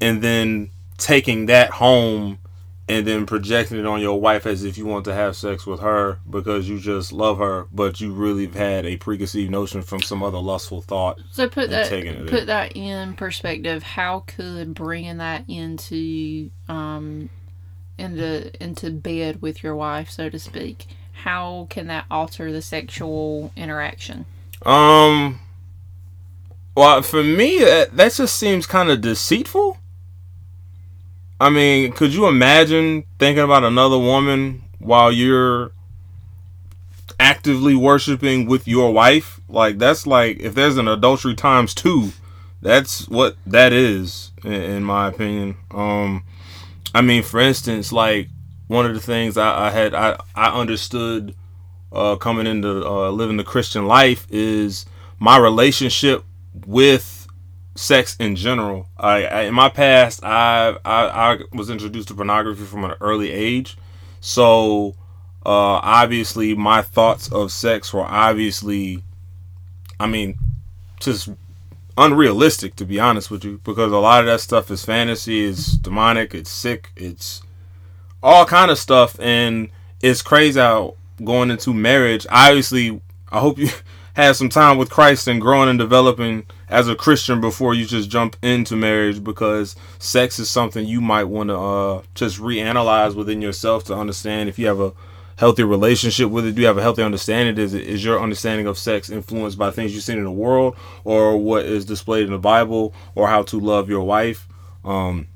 and 0.00 0.22
then 0.22 0.70
taking 0.98 1.46
that 1.46 1.70
home 1.70 2.38
and 2.88 3.06
then 3.06 3.26
projecting 3.26 3.78
it 3.78 3.86
on 3.86 4.00
your 4.00 4.20
wife 4.20 4.46
as 4.46 4.64
if 4.64 4.76
you 4.76 4.84
want 4.84 5.04
to 5.04 5.14
have 5.14 5.36
sex 5.36 5.66
with 5.66 5.80
her 5.80 6.18
because 6.28 6.68
you 6.68 6.78
just 6.80 7.12
love 7.12 7.38
her, 7.38 7.66
but 7.72 8.00
you 8.00 8.12
really 8.12 8.46
have 8.46 8.54
had 8.54 8.86
a 8.86 8.96
preconceived 8.96 9.50
notion 9.50 9.82
from 9.82 10.02
some 10.02 10.22
other 10.22 10.38
lustful 10.38 10.82
thought. 10.82 11.20
So 11.30 11.48
put 11.48 11.70
that 11.70 11.88
put 11.88 12.40
in. 12.40 12.46
that 12.46 12.76
in 12.76 13.14
perspective. 13.14 13.82
How 13.82 14.24
could 14.26 14.74
bringing 14.74 15.18
that 15.18 15.44
into 15.48 16.50
um 16.68 17.30
into 17.98 18.50
into 18.62 18.90
bed 18.90 19.40
with 19.40 19.62
your 19.62 19.76
wife, 19.76 20.10
so 20.10 20.28
to 20.28 20.38
speak, 20.38 20.88
how 21.12 21.68
can 21.70 21.86
that 21.86 22.04
alter 22.10 22.50
the 22.52 22.62
sexual 22.62 23.52
interaction? 23.56 24.26
Um. 24.66 25.40
Well, 26.74 27.02
for 27.02 27.22
me, 27.22 27.58
that, 27.58 27.94
that 27.98 28.14
just 28.14 28.36
seems 28.36 28.66
kind 28.66 28.90
of 28.90 29.02
deceitful. 29.02 29.76
I 31.42 31.50
mean, 31.50 31.90
could 31.90 32.14
you 32.14 32.28
imagine 32.28 33.02
thinking 33.18 33.42
about 33.42 33.64
another 33.64 33.98
woman 33.98 34.62
while 34.78 35.10
you're 35.10 35.72
actively 37.18 37.74
worshiping 37.74 38.46
with 38.46 38.68
your 38.68 38.92
wife? 38.92 39.40
Like, 39.48 39.78
that's 39.78 40.06
like 40.06 40.38
if 40.38 40.54
there's 40.54 40.76
an 40.76 40.86
adultery 40.86 41.34
times 41.34 41.74
two, 41.74 42.12
that's 42.60 43.08
what 43.08 43.36
that 43.44 43.72
is, 43.72 44.30
in, 44.44 44.52
in 44.52 44.84
my 44.84 45.08
opinion. 45.08 45.56
Um, 45.72 46.22
I 46.94 47.00
mean, 47.00 47.24
for 47.24 47.40
instance, 47.40 47.90
like 47.90 48.28
one 48.68 48.86
of 48.86 48.94
the 48.94 49.00
things 49.00 49.36
I, 49.36 49.66
I 49.66 49.70
had 49.70 49.94
I 49.94 50.16
I 50.36 50.60
understood 50.60 51.34
uh, 51.90 52.14
coming 52.14 52.46
into 52.46 52.86
uh, 52.86 53.10
living 53.10 53.36
the 53.36 53.42
Christian 53.42 53.86
life 53.86 54.28
is 54.30 54.86
my 55.18 55.38
relationship 55.38 56.22
with 56.66 57.21
sex 57.74 58.16
in 58.18 58.36
general. 58.36 58.88
I, 58.96 59.24
I 59.24 59.40
in 59.42 59.54
my 59.54 59.68
past, 59.68 60.24
I, 60.24 60.76
I 60.84 61.32
I 61.32 61.38
was 61.52 61.70
introduced 61.70 62.08
to 62.08 62.14
pornography 62.14 62.64
from 62.64 62.84
an 62.84 62.94
early 63.00 63.30
age, 63.30 63.76
so 64.20 64.94
uh, 65.44 65.80
obviously 65.82 66.54
my 66.54 66.82
thoughts 66.82 67.30
of 67.32 67.50
sex 67.50 67.92
were 67.92 68.04
obviously, 68.04 69.02
I 69.98 70.06
mean, 70.06 70.38
just 71.00 71.30
unrealistic 71.98 72.74
to 72.76 72.86
be 72.86 72.98
honest 72.98 73.30
with 73.30 73.44
you 73.44 73.60
because 73.64 73.92
a 73.92 73.98
lot 73.98 74.20
of 74.20 74.26
that 74.26 74.40
stuff 74.40 74.70
is 74.70 74.82
fantasy 74.82 75.44
it's 75.44 75.72
demonic 75.74 76.34
it's 76.34 76.50
sick 76.50 76.90
it's 76.96 77.42
all 78.22 78.46
kind 78.46 78.70
of 78.70 78.78
stuff 78.78 79.18
and 79.20 79.68
it's 80.00 80.22
crazy 80.22 80.58
how 80.58 80.94
going 81.22 81.50
into 81.50 81.74
marriage 81.74 82.26
obviously 82.30 82.98
i 83.30 83.38
hope 83.40 83.58
you 83.58 83.68
had 84.14 84.32
some 84.34 84.48
time 84.48 84.78
with 84.78 84.88
christ 84.88 85.28
and 85.28 85.40
growing 85.40 85.68
and 85.68 85.78
developing 85.78 86.46
as 86.72 86.88
a 86.88 86.96
christian 86.96 87.40
before 87.40 87.74
you 87.74 87.84
just 87.84 88.10
jump 88.10 88.36
into 88.42 88.74
marriage 88.74 89.22
because 89.22 89.76
sex 89.98 90.38
is 90.38 90.48
something 90.48 90.86
you 90.86 91.00
might 91.00 91.24
want 91.24 91.48
to 91.48 91.58
uh, 91.58 92.02
just 92.14 92.38
reanalyze 92.40 93.14
within 93.14 93.40
yourself 93.42 93.84
to 93.84 93.94
understand 93.94 94.48
if 94.48 94.58
you 94.58 94.66
have 94.66 94.80
a 94.80 94.92
healthy 95.42 95.64
relationship 95.64 96.30
with 96.30 96.46
it? 96.46 96.54
Do 96.54 96.60
you 96.60 96.68
have 96.68 96.78
a 96.78 96.82
healthy 96.82 97.02
understanding? 97.02 97.58
Is 97.58 97.74
it, 97.74 97.82
is 97.82 98.04
your 98.04 98.20
understanding 98.20 98.68
of 98.68 98.78
sex 98.78 99.10
influenced 99.10 99.58
by 99.58 99.72
things 99.72 99.92
you've 99.92 100.04
seen 100.04 100.18
in 100.18 100.24
the 100.24 100.30
world, 100.30 100.76
or 101.02 101.36
what 101.36 101.64
is 101.64 101.84
displayed 101.84 102.26
in 102.26 102.32
the 102.32 102.38
Bible, 102.38 102.94
or 103.16 103.26
how 103.26 103.42
to 103.44 103.58
love 103.58 103.88
your 103.88 104.04
wife? 104.04 104.46
Um, 104.84 105.26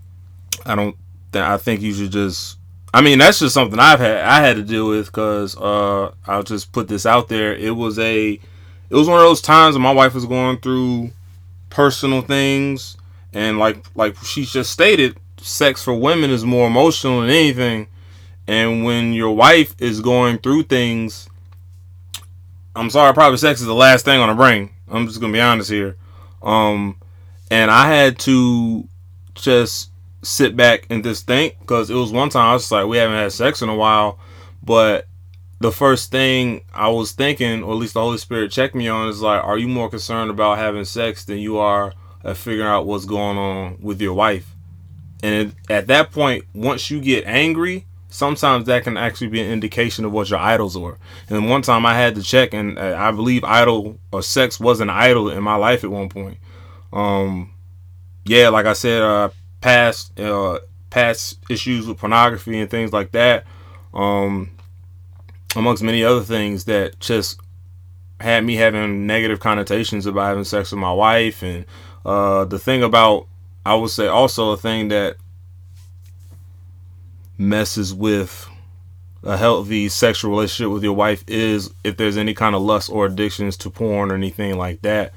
I 0.65 0.75
don't. 0.77 0.97
I 1.35 1.57
think 1.57 1.83
you 1.83 1.93
should 1.93 2.13
just. 2.13 2.59
I 2.95 3.03
mean, 3.03 3.19
that's 3.19 3.41
just 3.41 3.53
something 3.53 3.79
I've 3.79 3.99
had. 3.99 4.19
I 4.19 4.41
had 4.41 4.57
to 4.57 4.63
deal 4.63 4.89
with 4.89 5.07
because 5.07 5.57
uh, 5.57 6.13
I'll 6.27 6.45
just 6.45 6.73
put 6.73 6.87
this 6.87 7.05
out 7.05 7.29
there. 7.29 7.55
It 7.55 7.75
was 7.75 7.99
a. 7.99 8.41
It 8.89 8.95
was 8.95 9.09
one 9.09 9.19
of 9.19 9.25
those 9.25 9.43
times 9.43 9.75
when 9.75 9.83
my 9.83 9.93
wife 9.93 10.15
was 10.15 10.25
going 10.25 10.59
through 10.59 11.11
personal 11.71 12.23
things, 12.23 12.97
and 13.33 13.59
like 13.59 13.85
like 13.95 14.17
she 14.19 14.45
just 14.45 14.71
stated, 14.71 15.19
sex 15.39 15.83
for 15.83 15.95
women 15.95 16.31
is 16.31 16.45
more 16.45 16.67
emotional 16.67 17.21
than 17.21 17.31
anything 17.31 17.89
and 18.49 18.85
when 18.85 19.13
your 19.13 19.33
wife 19.33 19.75
is 19.79 20.01
going 20.01 20.39
through 20.39 20.65
things, 20.65 21.29
I'm 22.75 22.91
sorry, 22.91 23.13
probably 23.13 23.39
sex 23.39 23.61
is 23.61 23.67
the 23.67 23.75
last 23.75 24.05
thing 24.05 24.21
on 24.21 24.29
her 24.29 24.35
brain. 24.35 24.71
I'm 24.89 25.07
just 25.07 25.21
gonna 25.21 25.33
be 25.33 25.41
honest 25.41 25.71
here. 25.71 25.97
Um, 26.43 26.97
and 27.51 27.71
I 27.71 27.89
had 27.89 28.19
to 28.21 28.89
just 29.35 29.91
sit 30.23 30.57
back 30.57 30.87
and 30.91 31.03
just 31.03 31.27
think 31.27 31.59
because 31.61 31.91
it 31.91 31.95
was 31.95 32.13
one 32.13 32.29
time 32.29 32.51
I 32.51 32.53
was 32.53 32.71
like, 32.71 32.87
we 32.87 32.99
haven't 32.99 33.17
had 33.17 33.33
sex 33.33 33.63
in 33.63 33.69
a 33.69 33.75
while, 33.75 34.19
but 34.63 35.07
the 35.59 35.73
first 35.73 36.11
thing 36.11 36.63
I 36.75 36.89
was 36.89 37.13
thinking, 37.13 37.63
or 37.63 37.73
at 37.73 37.79
least 37.79 37.95
the 37.95 38.01
Holy 38.01 38.19
Spirit 38.19 38.51
checked 38.51 38.75
me 38.75 38.89
on, 38.89 39.09
is 39.09 39.23
like, 39.23 39.43
are 39.43 39.59
you 39.59 39.69
more 39.69 39.89
concerned 39.89 40.31
about 40.31 40.59
having 40.59 40.85
sex 40.85 41.25
than 41.25 41.39
you 41.39 41.59
are 41.59 41.95
at 42.25 42.37
figuring 42.37 42.69
out 42.69 42.87
what's 42.87 43.05
going 43.05 43.39
on 43.39 43.79
with 43.81 44.01
your 44.01 44.15
wife? 44.15 44.55
And 45.23 45.55
at 45.71 45.87
that 45.87 46.13
point, 46.13 46.45
once 46.55 46.91
you 46.91 47.01
get 47.01 47.25
angry, 47.27 47.87
sometimes 48.11 48.67
that 48.67 48.85
can 48.85 48.97
actually 48.97 49.29
be 49.29 49.41
an 49.41 49.51
indication 49.51 50.05
of 50.05 50.13
what 50.13 50.29
your 50.31 50.39
idols 50.39 50.77
are. 50.77 50.99
And 51.29 51.49
one 51.49 51.63
time 51.63 51.87
I 51.87 51.95
had 51.95 52.15
to 52.17 52.23
check, 52.23 52.53
and 52.53 52.79
uh, 52.79 52.97
I 52.99 53.11
believe 53.13 53.43
idol 53.45 53.99
or 54.13 54.23
sex 54.23 54.61
was 54.61 54.81
an 54.81 54.91
idol 54.91 55.31
in 55.31 55.43
my 55.43 55.57
life 55.57 55.85
at 55.85 55.91
one 55.91 56.09
point. 56.09 56.39
Um, 56.93 57.53
yeah, 58.25 58.49
like 58.51 58.67
I 58.67 58.75
said, 58.75 59.03
uh, 59.03 59.31
past 59.61 60.19
uh, 60.21 60.59
past 60.91 61.39
issues 61.49 61.87
with 61.87 61.99
pornography 61.99 62.59
and 62.59 62.71
things 62.71 62.93
like 62.93 63.13
that, 63.13 63.45
um, 63.95 64.51
amongst 65.57 65.83
many 65.83 66.05
other 66.05 66.23
things 66.23 66.65
that 66.67 67.01
just 67.01 67.41
had 68.21 68.45
me 68.45 68.55
having 68.57 69.07
negative 69.07 69.41
connotations 69.41 70.07
about 70.07 70.29
having 70.29 70.45
sex 70.45 70.71
with 70.71 70.81
my 70.81 70.93
wife. 70.93 71.43
And 71.43 71.65
uh, 72.05 72.45
the 72.45 72.59
thing 72.59 72.83
about, 72.83 73.27
I 73.65 73.75
would 73.75 73.91
say, 73.91 74.07
also 74.07 74.53
a 74.53 74.57
thing 74.57 74.89
that 74.89 75.17
messes 77.39 77.93
with 77.93 78.49
a 79.23 79.37
healthy 79.37 79.89
sexual 79.89 80.31
relationship 80.31 80.73
with 80.73 80.85
your 80.85 80.93
wife 80.93 81.25
is 81.27 81.75
if 81.85 81.97
there's 81.97 82.17
any 82.17 82.33
kind 82.33 82.55
of 82.55 82.63
lust 82.63 82.91
or 82.91 83.07
addictions 83.07 83.57
to 83.59 83.71
porn 83.71 84.11
or 84.11 84.15
anything 84.15 84.57
like 84.57 84.83
that. 84.83 85.13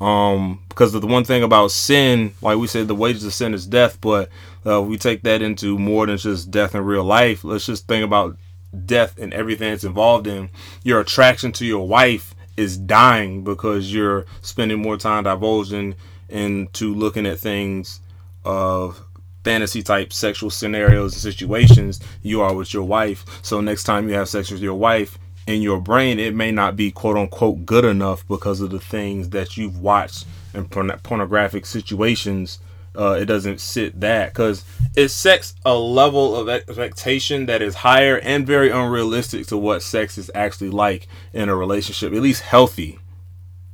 Um, 0.00 0.60
because 0.68 0.92
the 0.92 1.06
one 1.06 1.24
thing 1.24 1.42
about 1.42 1.70
sin, 1.70 2.34
like 2.42 2.58
we 2.58 2.66
said, 2.66 2.88
the 2.88 2.94
wages 2.94 3.24
of 3.24 3.32
sin 3.32 3.54
is 3.54 3.66
death, 3.66 4.00
but 4.00 4.28
uh, 4.66 4.82
we 4.82 4.98
take 4.98 5.22
that 5.22 5.40
into 5.40 5.78
more 5.78 6.06
than 6.06 6.18
just 6.18 6.50
death 6.50 6.74
in 6.74 6.84
real 6.84 7.04
life. 7.04 7.44
Let's 7.44 7.66
just 7.66 7.86
think 7.86 8.04
about 8.04 8.36
death 8.74 9.18
and 9.18 9.32
everything 9.32 9.72
it's 9.72 9.84
involved 9.84 10.26
in. 10.26 10.50
Your 10.82 11.00
attraction 11.00 11.52
to 11.52 11.66
your 11.66 11.86
wife 11.86 12.34
is 12.56 12.76
dying 12.76 13.42
because 13.42 13.92
you're 13.92 14.26
spending 14.42 14.80
more 14.80 14.96
time 14.96 15.24
divulging 15.24 15.94
into 16.28 16.94
looking 16.94 17.26
at 17.26 17.38
things 17.38 18.00
of 18.44 19.02
fantasy 19.44 19.82
type 19.82 20.12
sexual 20.12 20.50
scenarios 20.50 21.12
and 21.12 21.20
situations 21.20 22.00
you 22.22 22.40
are 22.40 22.54
with 22.54 22.72
your 22.72 22.84
wife. 22.84 23.24
So 23.42 23.60
next 23.60 23.84
time 23.84 24.08
you 24.08 24.14
have 24.14 24.28
sex 24.28 24.50
with 24.50 24.60
your 24.60 24.74
wife, 24.74 25.18
in 25.46 25.60
your 25.60 25.80
brain, 25.80 26.18
it 26.18 26.34
may 26.34 26.50
not 26.50 26.76
be 26.76 26.90
quote 26.90 27.16
unquote 27.16 27.66
good 27.66 27.84
enough 27.84 28.26
because 28.26 28.60
of 28.60 28.70
the 28.70 28.80
things 28.80 29.30
that 29.30 29.56
you've 29.56 29.78
watched 29.78 30.26
porn- 30.70 30.98
pornographic 31.02 31.66
situations. 31.66 32.58
Uh, 32.96 33.12
it 33.20 33.24
doesn't 33.24 33.60
sit 33.60 33.98
that 34.00 34.32
because 34.32 34.64
it 34.94 35.08
sets 35.08 35.54
a 35.64 35.74
level 35.74 36.36
of 36.36 36.48
expectation 36.48 37.46
that 37.46 37.60
is 37.60 37.76
higher 37.76 38.18
and 38.18 38.46
very 38.46 38.70
unrealistic 38.70 39.46
to 39.48 39.56
what 39.56 39.82
sex 39.82 40.16
is 40.16 40.30
actually 40.34 40.70
like 40.70 41.08
in 41.32 41.48
a 41.48 41.56
relationship, 41.56 42.12
at 42.12 42.22
least 42.22 42.42
healthy 42.42 42.98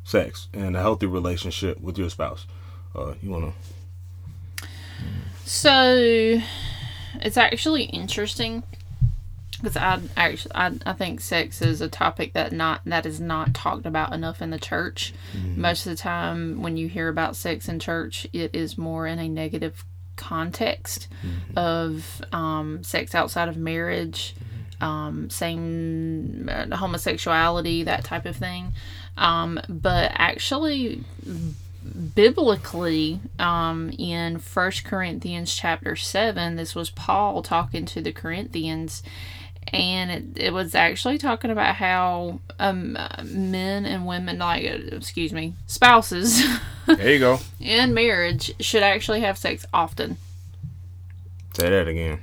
sex 0.04 0.48
and 0.54 0.76
a 0.76 0.80
healthy 0.80 1.06
relationship 1.06 1.80
with 1.80 1.98
your 1.98 2.08
spouse. 2.08 2.46
Uh, 2.94 3.14
you 3.22 3.30
want 3.30 3.44
to 3.44 3.70
so 5.50 6.40
it's 7.20 7.36
actually 7.36 7.82
interesting 7.82 8.62
because 9.60 9.76
I 9.76 10.00
actually 10.16 10.54
I, 10.54 10.72
I 10.86 10.92
think 10.92 11.20
sex 11.20 11.62
is 11.62 11.80
a 11.80 11.88
topic 11.88 12.32
that 12.32 12.52
not 12.52 12.82
that 12.84 13.06
is 13.06 13.20
not 13.20 13.54
talked 13.54 13.86
about 13.86 14.12
enough 14.12 14.42
in 14.42 14.50
the 14.50 14.58
church. 14.58 15.12
Mm-hmm. 15.36 15.60
Most 15.60 15.86
of 15.86 15.90
the 15.90 15.96
time, 15.96 16.62
when 16.62 16.76
you 16.76 16.88
hear 16.88 17.08
about 17.08 17.36
sex 17.36 17.68
in 17.68 17.78
church, 17.78 18.26
it 18.32 18.54
is 18.54 18.78
more 18.78 19.06
in 19.06 19.18
a 19.18 19.28
negative 19.28 19.84
context 20.16 21.08
mm-hmm. 21.24 21.58
of 21.58 22.22
um, 22.32 22.82
sex 22.82 23.14
outside 23.14 23.48
of 23.48 23.56
marriage, 23.56 24.34
mm-hmm. 24.34 24.84
um, 24.84 25.30
same 25.30 26.48
uh, 26.50 26.76
homosexuality, 26.76 27.84
that 27.84 28.04
type 28.04 28.26
of 28.26 28.36
thing. 28.36 28.72
Um, 29.16 29.60
but 29.68 30.12
actually, 30.14 31.04
biblically 32.14 33.20
um, 33.38 33.90
in 33.98 34.38
First 34.38 34.84
Corinthians 34.84 35.54
chapter 35.54 35.96
7 35.96 36.56
this 36.56 36.74
was 36.74 36.90
Paul 36.90 37.42
talking 37.42 37.86
to 37.86 38.00
the 38.00 38.12
Corinthians 38.12 39.02
and 39.72 40.10
it, 40.10 40.44
it 40.44 40.52
was 40.52 40.74
actually 40.74 41.18
talking 41.18 41.50
about 41.50 41.76
how 41.76 42.40
um, 42.58 42.96
men 43.24 43.86
and 43.86 44.06
women 44.06 44.38
like 44.38 44.64
excuse 44.64 45.32
me 45.32 45.54
spouses 45.66 46.42
there 46.86 47.12
you 47.12 47.18
go 47.18 47.38
in 47.60 47.94
marriage 47.94 48.52
should 48.60 48.82
actually 48.82 49.20
have 49.20 49.38
sex 49.38 49.64
often 49.72 50.16
say 51.54 51.68
that 51.70 51.88
again 51.88 52.20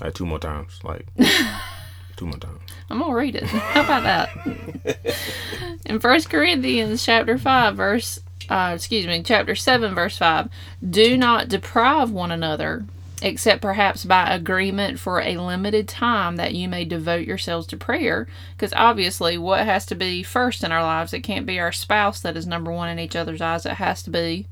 like 0.00 0.14
two 0.14 0.26
more 0.26 0.38
times 0.38 0.80
like 0.84 1.06
two 2.16 2.26
more 2.26 2.38
times 2.38 2.60
I'm 2.90 2.98
gonna 2.98 3.14
read 3.14 3.36
it. 3.36 3.44
How 3.44 3.84
about 3.84 4.02
that? 4.02 5.16
In 5.86 6.00
First 6.00 6.28
Corinthians 6.28 7.04
chapter 7.04 7.38
five, 7.38 7.76
verse 7.76 8.18
uh, 8.48 8.72
excuse 8.74 9.06
me, 9.06 9.22
chapter 9.22 9.54
seven, 9.54 9.94
verse 9.94 10.18
five, 10.18 10.48
do 10.88 11.16
not 11.16 11.48
deprive 11.48 12.10
one 12.10 12.32
another, 12.32 12.84
except 13.22 13.62
perhaps 13.62 14.04
by 14.04 14.32
agreement 14.34 14.98
for 14.98 15.20
a 15.20 15.36
limited 15.36 15.88
time 15.88 16.36
that 16.36 16.54
you 16.54 16.68
may 16.68 16.84
devote 16.84 17.26
yourselves 17.26 17.66
to 17.68 17.76
prayer. 17.76 18.26
Because 18.56 18.72
obviously, 18.74 19.36
what 19.38 19.64
has 19.64 19.86
to 19.86 19.94
be 19.94 20.22
first 20.22 20.64
in 20.64 20.72
our 20.72 20.82
lives? 20.82 21.12
It 21.12 21.20
can't 21.20 21.46
be 21.46 21.58
our 21.58 21.72
spouse 21.72 22.20
that 22.20 22.36
is 22.36 22.46
number 22.46 22.72
one 22.72 22.88
in 22.88 22.98
each 22.98 23.16
other's 23.16 23.40
eyes. 23.40 23.66
It 23.66 23.72
has 23.74 24.02
to 24.04 24.10
be 24.10 24.46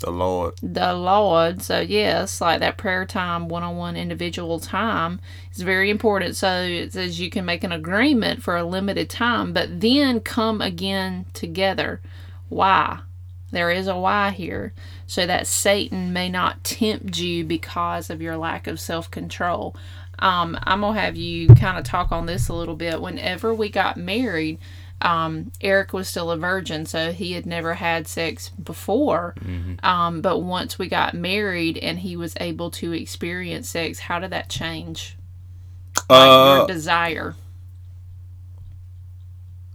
the 0.00 0.10
Lord. 0.10 0.54
The 0.62 0.94
Lord. 0.94 1.62
So, 1.62 1.80
yes, 1.80 2.40
like 2.40 2.60
that 2.60 2.76
prayer 2.76 3.04
time, 3.04 3.48
one 3.48 3.64
on 3.64 3.76
one 3.76 3.96
individual 3.96 4.60
time 4.60 5.20
is 5.52 5.62
very 5.62 5.90
important. 5.90 6.36
So, 6.36 6.62
it 6.62 6.92
says 6.92 7.20
you 7.20 7.30
can 7.30 7.44
make 7.44 7.64
an 7.64 7.72
agreement 7.72 8.42
for 8.42 8.56
a 8.56 8.64
limited 8.64 9.10
time, 9.10 9.52
but 9.52 9.80
then 9.80 10.20
come 10.20 10.60
again 10.60 11.26
together. 11.32 12.00
Why? 12.48 13.00
There 13.50 13.70
is 13.70 13.86
a 13.86 13.96
why 13.96 14.30
here, 14.30 14.72
so 15.06 15.26
that 15.26 15.46
Satan 15.46 16.12
may 16.12 16.28
not 16.28 16.64
tempt 16.64 17.18
you 17.18 17.44
because 17.44 18.10
of 18.10 18.20
your 18.20 18.36
lack 18.36 18.66
of 18.66 18.78
self 18.80 19.10
control. 19.10 19.74
Um, 20.18 20.58
I'm 20.64 20.80
going 20.80 20.94
to 20.94 21.00
have 21.00 21.16
you 21.16 21.48
kind 21.54 21.78
of 21.78 21.84
talk 21.84 22.12
on 22.12 22.26
this 22.26 22.48
a 22.48 22.54
little 22.54 22.76
bit. 22.76 23.00
Whenever 23.00 23.54
we 23.54 23.68
got 23.68 23.96
married, 23.96 24.58
um, 25.00 25.52
Eric 25.60 25.92
was 25.92 26.08
still 26.08 26.30
a 26.30 26.36
virgin, 26.36 26.86
so 26.86 27.12
he 27.12 27.32
had 27.32 27.46
never 27.46 27.74
had 27.74 28.08
sex 28.08 28.50
before. 28.50 29.34
Mm-hmm. 29.40 29.84
Um, 29.84 30.20
but 30.20 30.38
once 30.38 30.78
we 30.78 30.88
got 30.88 31.14
married 31.14 31.78
and 31.78 32.00
he 32.00 32.16
was 32.16 32.34
able 32.40 32.70
to 32.72 32.92
experience 32.92 33.68
sex, 33.68 34.00
how 34.00 34.18
did 34.18 34.30
that 34.30 34.48
change? 34.48 35.16
Like 36.08 36.28
uh, 36.28 36.56
your 36.58 36.66
desire. 36.66 37.34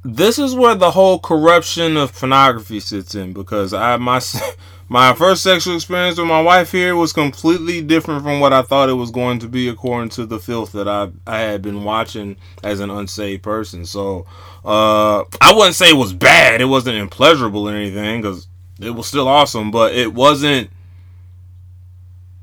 This 0.05 0.37
is 0.37 0.53
where 0.53 0.75
the 0.75 0.91
whole 0.91 1.17
corruption 1.17 1.95
of 1.95 2.13
pornography 2.13 2.81
sits 2.81 3.15
in 3.15 3.31
because 3.31 3.73
I 3.73 3.95
my 3.97 4.21
my 4.89 5.13
first 5.13 5.43
sexual 5.43 5.75
experience 5.75 6.17
with 6.17 6.27
my 6.27 6.41
wife 6.41 6.73
here 6.73 6.95
was 6.97 7.13
completely 7.13 7.81
different 7.81 8.21
from 8.21 8.41
what 8.41 8.51
I 8.51 8.63
thought 8.63 8.89
it 8.89 8.93
was 8.93 9.11
going 9.11 9.39
to 9.39 9.47
be 9.47 9.69
according 9.69 10.09
to 10.11 10.25
the 10.25 10.39
filth 10.39 10.73
that 10.73 10.89
I 10.89 11.09
I 11.25 11.39
had 11.39 11.61
been 11.61 11.85
watching 11.85 12.35
as 12.63 12.81
an 12.81 12.89
unsaved 12.89 13.43
person. 13.43 13.85
So 13.85 14.25
uh, 14.65 15.23
I 15.39 15.53
wouldn't 15.53 15.75
say 15.75 15.89
it 15.89 15.97
was 15.97 16.11
bad. 16.11 16.59
It 16.59 16.65
wasn't 16.65 16.97
unpleasurable 16.97 17.69
or 17.69 17.73
anything 17.73 18.21
because 18.21 18.47
it 18.81 18.91
was 18.91 19.07
still 19.07 19.29
awesome, 19.29 19.71
but 19.71 19.95
it 19.95 20.13
wasn't 20.13 20.69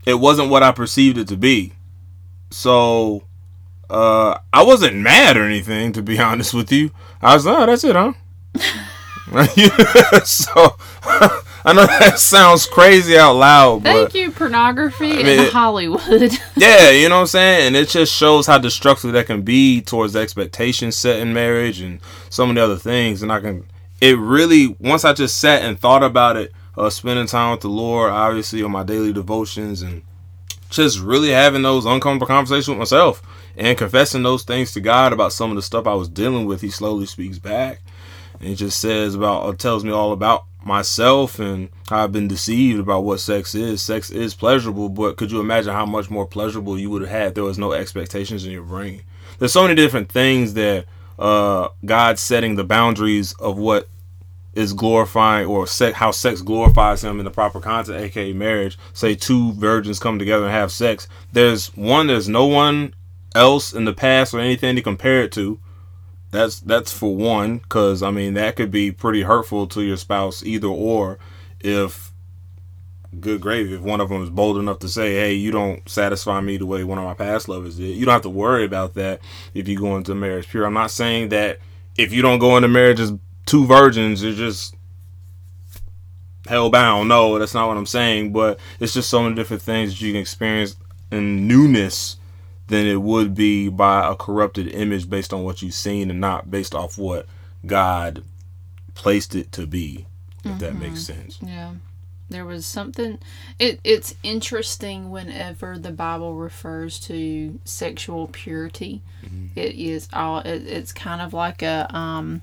it 0.07 0.15
wasn't 0.15 0.49
what 0.49 0.63
I 0.63 0.73
perceived 0.73 1.19
it 1.19 1.29
to 1.29 1.37
be. 1.37 1.75
So 2.51 3.25
uh 3.91 4.39
I 4.53 4.63
wasn't 4.63 4.97
mad 4.97 5.37
or 5.37 5.45
anything 5.45 5.93
to 5.93 6.03
be 6.03 6.19
honest 6.19 6.55
with 6.55 6.73
you. 6.73 6.91
I 7.21 7.35
was 7.35 7.47
like, 7.47 7.59
oh, 7.59 7.67
that's 7.67 7.85
it, 7.85 7.97
huh? 7.97 8.13
so 10.25 10.77
I 11.63 11.75
know 11.75 11.87
that 11.87 12.19
sounds 12.19 12.67
crazy 12.67 13.19
out 13.19 13.35
loud, 13.35 13.83
but 13.83 13.93
Thank 13.93 14.15
you, 14.15 14.31
pornography 14.31 15.13
I 15.13 15.23
mean, 15.23 15.41
in 15.41 15.51
Hollywood. 15.51 16.33
yeah, 16.57 16.91
you 16.91 17.09
know 17.09 17.17
what 17.17 17.21
I'm 17.23 17.27
saying? 17.27 17.67
And 17.69 17.77
it 17.77 17.89
just 17.91 18.15
shows 18.15 18.47
how 18.47 18.59
destructive 18.59 19.13
that 19.13 19.27
can 19.27 19.43
be 19.43 19.83
towards 19.83 20.17
expectations 20.17 20.97
set 20.97 21.21
in 21.21 21.35
marriage 21.35 21.81
and 21.81 22.01
so 22.31 22.47
many 22.47 22.61
other 22.61 22.77
things. 22.77 23.23
And 23.23 23.31
I 23.31 23.41
can, 23.41 23.67
it 24.01 24.17
really, 24.19 24.69
once 24.79 25.05
I 25.05 25.13
just 25.13 25.39
sat 25.39 25.63
and 25.63 25.79
thought 25.79 26.03
about 26.03 26.37
it, 26.37 26.51
uh, 26.79 26.89
spending 26.89 27.27
time 27.27 27.51
with 27.53 27.61
the 27.61 27.69
Lord, 27.69 28.11
obviously 28.11 28.63
on 28.63 28.71
my 28.71 28.83
daily 28.83 29.13
devotions, 29.13 29.83
and 29.83 30.03
just 30.71 31.01
really 31.01 31.31
having 31.31 31.63
those 31.63 31.85
uncomfortable 31.85 32.27
conversations 32.27 32.69
with 32.69 32.79
myself 32.79 33.23
and 33.57 33.77
confessing 33.77 34.23
those 34.23 34.45
things 34.45 34.73
to 34.73 34.81
God 34.81 35.13
about 35.13 35.33
some 35.33 35.51
of 35.51 35.57
the 35.57 35.63
stuff 35.63 35.87
I 35.87 35.95
was 35.95 36.09
dealing 36.09 36.47
with, 36.47 36.61
He 36.61 36.71
slowly 36.71 37.07
speaks 37.07 37.39
back. 37.39 37.81
And 38.43 38.57
just 38.57 38.81
says 38.81 39.15
about, 39.15 39.43
or 39.43 39.55
tells 39.55 39.85
me 39.85 39.91
all 39.91 40.13
about 40.13 40.47
myself 40.65 41.39
and 41.39 41.69
how 41.89 42.05
I've 42.05 42.13
been 42.13 42.29
deceived 42.29 42.81
about 42.81 43.05
what 43.05 43.21
sex 43.21 43.55
is. 43.55 43.83
Sex 43.83 44.11
is 44.11 44.35
pleasurable, 44.35 44.89
but 44.89 45.19
could 45.19 45.31
you 45.31 45.41
imagine 45.41 45.75
how 45.75 45.85
much 45.85 46.09
more 46.09 46.27
pleasurable 46.27 46.79
you 46.79 46.89
would 46.89 47.03
have 47.03 47.11
had 47.11 47.29
if 47.29 47.35
there 47.35 47.45
was 47.45 47.59
no 47.59 47.73
expectations 47.73 48.47
in 48.47 48.53
your 48.53 48.63
brain? 48.63 49.03
There's 49.39 49.53
so 49.53 49.63
many 49.63 49.75
different 49.75 50.11
things 50.11 50.55
that 50.55 50.87
uh, 51.19 51.69
God's 51.85 52.23
setting 52.23 52.55
the 52.55 52.65
boundaries 52.65 53.35
of 53.35 53.59
what 53.59 53.89
is 54.55 54.73
glorifying 54.73 55.47
or 55.47 55.67
se- 55.67 55.93
how 55.93 56.11
sex 56.11 56.43
glorifies 56.43 57.05
him 57.05 57.19
in 57.19 57.25
the 57.25 57.31
proper 57.31 57.61
context, 57.61 57.93
aka 57.93 58.33
marriage. 58.33 58.79
Say 58.93 59.15
two 59.15 59.53
virgins 59.53 59.99
come 59.99 60.19
together 60.19 60.45
and 60.45 60.53
have 60.53 60.73
sex. 60.73 61.07
There's 61.33 61.69
one, 61.77 62.09
there's 62.09 62.29
no 62.29 62.47
one 62.47 62.95
else 63.35 63.73
in 63.73 63.85
the 63.85 63.93
past 63.93 64.35
or 64.35 64.41
anything 64.41 64.75
to 64.77 64.83
compare 64.83 65.23
it 65.23 65.33
to 65.33 65.61
that's 66.31 66.61
that's 66.61 66.93
for 66.93 67.15
one, 67.15 67.59
because 67.59 68.03
I 68.03 68.11
mean 68.11 68.35
that 68.35 68.57
could 68.57 68.71
be 68.71 68.93
pretty 68.93 69.23
hurtful 69.23 69.67
to 69.69 69.83
your 69.83 69.97
spouse 69.97 70.43
either 70.45 70.69
or. 70.69 71.19
If 71.61 72.13
good 73.19 73.41
gravy, 73.41 73.75
if 73.75 73.81
one 73.81 74.01
of 74.01 74.09
them 74.09 74.23
is 74.23 74.31
bold 74.31 74.57
enough 74.57 74.79
to 74.81 74.89
say, 74.89 75.15
"Hey, 75.15 75.35
you 75.35 75.51
don't 75.51 75.87
satisfy 75.89 76.41
me 76.41 76.57
the 76.57 76.67
way 76.67 76.85
one 76.85 76.99
of 76.99 77.05
my 77.05 77.15
past 77.15 77.49
lovers 77.49 77.77
did," 77.77 77.97
you 77.97 78.07
don't 78.07 78.13
have 78.13 78.23
to 78.23 78.31
worry 78.31 78.65
about 78.65 78.95
that 78.95 79.21
if 79.55 79.67
you 79.67 79.79
go 79.79 79.97
into 79.97 80.15
marriage 80.15 80.49
pure. 80.49 80.65
I'm 80.65 80.75
not 80.75 80.93
saying 80.93 81.31
that 81.31 81.59
if 81.99 82.13
you 82.13 82.23
don't 82.23 82.39
go 82.39 82.57
into 82.57 82.69
marriage 82.69 83.01
as 83.01 83.13
two 83.51 83.67
virgins, 83.67 84.23
you're 84.23 84.33
just 84.33 84.77
hellbound. 86.45 87.09
No, 87.09 87.37
that's 87.39 87.53
not 87.53 87.67
what 87.67 87.77
I'm 87.77 87.87
saying. 87.87 88.33
But 88.33 88.61
it's 88.79 88.95
just 88.95 89.11
so 89.11 89.23
many 89.23 89.35
different 89.35 89.63
things 89.63 89.91
that 89.91 90.01
you 90.01 90.13
can 90.13 90.21
experience 90.21 90.77
in 91.11 91.49
newness 91.49 92.17
than 92.69 92.87
it 92.87 93.03
would 93.03 93.35
be 93.35 93.69
by 93.69 94.09
a 94.09 94.15
corrupted 94.15 94.69
image 94.69 95.11
based 95.11 95.33
on 95.33 95.43
what 95.43 95.63
you've 95.63 95.75
seen 95.75 96.11
and 96.11 96.21
not 96.21 96.51
based 96.51 96.75
off 96.75 96.97
what 96.97 97.27
God 97.67 98.23
placed 98.95 99.35
it 99.35 99.51
to 99.53 99.67
be. 99.67 100.07
If 100.45 100.53
mm-hmm. 100.53 100.59
that 100.59 100.75
makes 100.77 101.03
mm-hmm. 101.03 101.21
sense. 101.21 101.39
Yeah. 101.43 101.73
There 102.29 102.45
was 102.45 102.65
something 102.65 103.19
it 103.59 103.81
it's 103.83 104.15
interesting 104.23 105.11
whenever 105.11 105.77
the 105.77 105.91
Bible 105.91 106.37
refers 106.37 107.01
to 107.01 107.59
sexual 107.65 108.29
purity. 108.29 109.03
Mm-hmm. 109.25 109.59
It 109.59 109.75
is 109.75 110.09
all 110.13 110.39
it, 110.39 110.65
it's 110.69 110.93
kind 110.93 111.21
of 111.21 111.35
like 111.35 111.63
a 111.63 111.93
um 111.93 112.43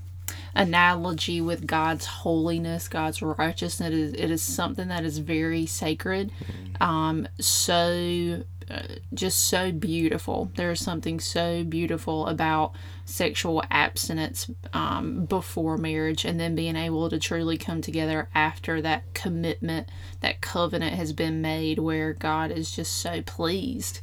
analogy 0.58 1.40
with 1.40 1.66
God's 1.66 2.06
holiness, 2.06 2.88
God's 2.88 3.22
righteousness. 3.22 3.88
It 3.88 3.94
is, 3.94 4.12
it 4.14 4.30
is 4.30 4.42
something 4.42 4.88
that 4.88 5.04
is 5.04 5.18
very 5.18 5.66
sacred. 5.66 6.30
Mm-hmm. 6.30 6.82
Um, 6.82 7.28
so 7.40 8.42
just 9.14 9.48
so 9.48 9.72
beautiful. 9.72 10.50
There 10.56 10.70
is 10.70 10.80
something 10.80 11.20
so 11.20 11.64
beautiful 11.64 12.26
about 12.26 12.72
sexual 13.04 13.62
abstinence 13.70 14.50
um, 14.72 15.24
before 15.24 15.78
marriage 15.78 16.24
and 16.24 16.38
then 16.38 16.54
being 16.54 16.76
able 16.76 17.08
to 17.10 17.18
truly 17.18 17.56
come 17.56 17.80
together 17.80 18.28
after 18.34 18.82
that 18.82 19.14
commitment, 19.14 19.88
that 20.20 20.40
covenant 20.40 20.94
has 20.94 21.12
been 21.12 21.40
made 21.40 21.78
where 21.78 22.12
God 22.12 22.50
is 22.50 22.70
just 22.70 22.98
so 22.98 23.22
pleased. 23.22 24.00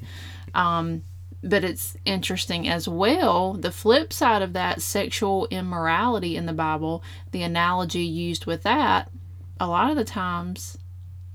Um, 0.53 1.03
but 1.45 1.63
it's 1.63 1.95
interesting 2.05 2.67
as 2.67 2.87
well. 2.87 3.53
The 3.53 3.71
flip 3.71 4.11
side 4.11 4.41
of 4.41 4.53
that, 4.53 4.81
sexual 4.81 5.47
immorality 5.51 6.35
in 6.35 6.47
the 6.47 6.53
Bible, 6.53 7.03
the 7.31 7.43
analogy 7.43 8.03
used 8.03 8.45
with 8.45 8.63
that, 8.63 9.11
a 9.59 9.67
lot 9.67 9.91
of 9.91 9.95
the 9.95 10.03
times 10.03 10.77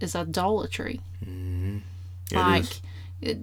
is 0.00 0.16
idolatry. 0.16 1.00
Mm-hmm. 1.24 1.78
Like, 2.36 2.64
is 3.22 3.36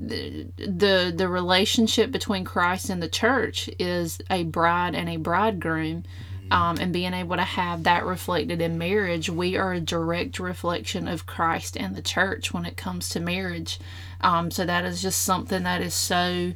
the 0.58 1.14
the 1.16 1.30
relationship 1.30 2.12
between 2.12 2.44
Christ 2.44 2.90
and 2.90 3.02
the 3.02 3.08
church 3.08 3.70
is 3.80 4.20
a 4.30 4.44
bride 4.44 4.96
and 4.96 5.08
a 5.08 5.18
bridegroom. 5.18 6.04
Um, 6.52 6.78
and 6.80 6.94
being 6.94 7.14
able 7.14 7.36
to 7.36 7.44
have 7.44 7.84
that 7.84 8.06
reflected 8.06 8.62
in 8.62 8.78
marriage, 8.78 9.30
we 9.30 9.58
are 9.58 9.74
a 9.74 9.80
direct 9.80 10.40
reflection 10.40 11.08
of 11.08 11.26
Christ 11.26 11.76
and 11.78 11.96
the 11.96 12.02
church 12.02 12.54
when 12.54 12.66
it 12.66 12.78
comes 12.78 13.10
to 13.10 13.20
marriage. 13.20 13.80
Um, 14.22 14.52
so 14.52 14.66
that 14.66 14.86
is 14.86 15.02
just 15.02 15.22
something 15.22 15.64
that 15.64 15.82
is 15.82 15.94
so 15.94 16.54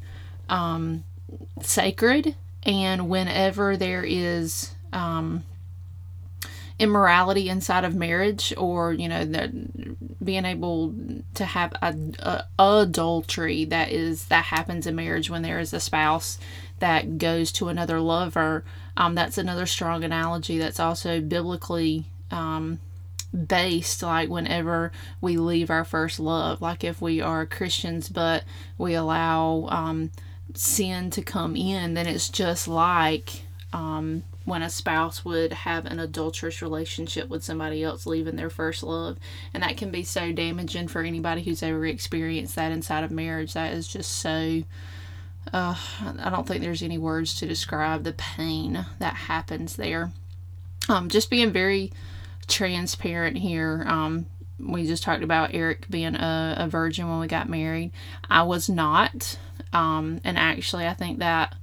um, 0.49 1.03
sacred. 1.61 2.35
And 2.63 3.09
whenever 3.09 3.75
there 3.75 4.03
is 4.03 4.71
um, 4.93 5.43
immorality 6.81 7.47
inside 7.47 7.83
of 7.83 7.93
marriage 7.93 8.51
or 8.57 8.91
you 8.91 9.07
know 9.07 9.23
that 9.23 9.51
being 10.25 10.45
able 10.45 10.95
to 11.35 11.45
have 11.45 11.71
a, 11.79 11.95
a, 12.17 12.43
adultery 12.57 13.63
that 13.65 13.91
is 13.91 14.25
that 14.25 14.45
happens 14.45 14.87
in 14.87 14.95
marriage 14.95 15.29
when 15.29 15.43
there 15.43 15.59
is 15.59 15.73
a 15.73 15.79
spouse 15.79 16.39
that 16.79 17.19
goes 17.19 17.51
to 17.51 17.67
another 17.67 17.99
lover 17.99 18.65
um, 18.97 19.13
that's 19.13 19.37
another 19.37 19.67
strong 19.67 20.03
analogy 20.03 20.57
that's 20.57 20.79
also 20.79 21.21
biblically 21.21 22.05
um, 22.31 22.79
based 23.47 24.01
like 24.01 24.27
whenever 24.27 24.91
we 25.21 25.37
leave 25.37 25.69
our 25.69 25.85
first 25.85 26.19
love 26.19 26.63
like 26.63 26.83
if 26.83 26.99
we 26.99 27.21
are 27.21 27.45
christians 27.45 28.09
but 28.09 28.43
we 28.79 28.95
allow 28.95 29.67
um, 29.69 30.09
sin 30.55 31.11
to 31.11 31.21
come 31.21 31.55
in 31.55 31.93
then 31.93 32.07
it's 32.07 32.27
just 32.27 32.67
like 32.67 33.43
um, 33.71 34.23
when 34.43 34.61
a 34.61 34.69
spouse 34.69 35.23
would 35.23 35.53
have 35.53 35.85
an 35.85 35.99
adulterous 35.99 36.61
relationship 36.61 37.29
with 37.29 37.43
somebody 37.43 37.83
else 37.83 38.05
leaving 38.05 38.35
their 38.35 38.49
first 38.49 38.83
love. 38.83 39.17
And 39.53 39.61
that 39.63 39.77
can 39.77 39.91
be 39.91 40.03
so 40.03 40.31
damaging 40.31 40.87
for 40.87 41.01
anybody 41.01 41.43
who's 41.43 41.61
ever 41.61 41.85
experienced 41.85 42.55
that 42.55 42.71
inside 42.71 43.03
of 43.03 43.11
marriage. 43.11 43.53
That 43.53 43.73
is 43.73 43.87
just 43.87 44.11
so 44.11 44.63
uh, 45.53 45.75
i 46.19 46.29
don't 46.29 46.47
think 46.47 46.61
there's 46.61 46.83
any 46.83 46.99
words 46.99 47.33
to 47.39 47.47
describe 47.47 48.03
the 48.03 48.13
pain 48.13 48.85
that 48.99 49.15
happens 49.15 49.75
there. 49.75 50.11
Um, 50.89 51.09
just 51.09 51.29
being 51.29 51.51
very 51.51 51.91
transparent 52.47 53.37
here. 53.37 53.83
Um, 53.87 54.27
we 54.59 54.85
just 54.85 55.03
talked 55.03 55.23
about 55.23 55.53
eric 55.53 55.87
being 55.89 56.15
a, 56.15 56.55
a 56.59 56.67
virgin 56.67 57.09
when 57.09 57.19
we 57.19 57.27
got 57.27 57.49
married. 57.49 57.91
I 58.29 58.43
was 58.43 58.69
not. 58.69 59.37
Um, 59.73 60.19
and 60.23 60.37
actually 60.37 60.85
i 60.85 60.93
think 60.93 61.19
that 61.19 61.55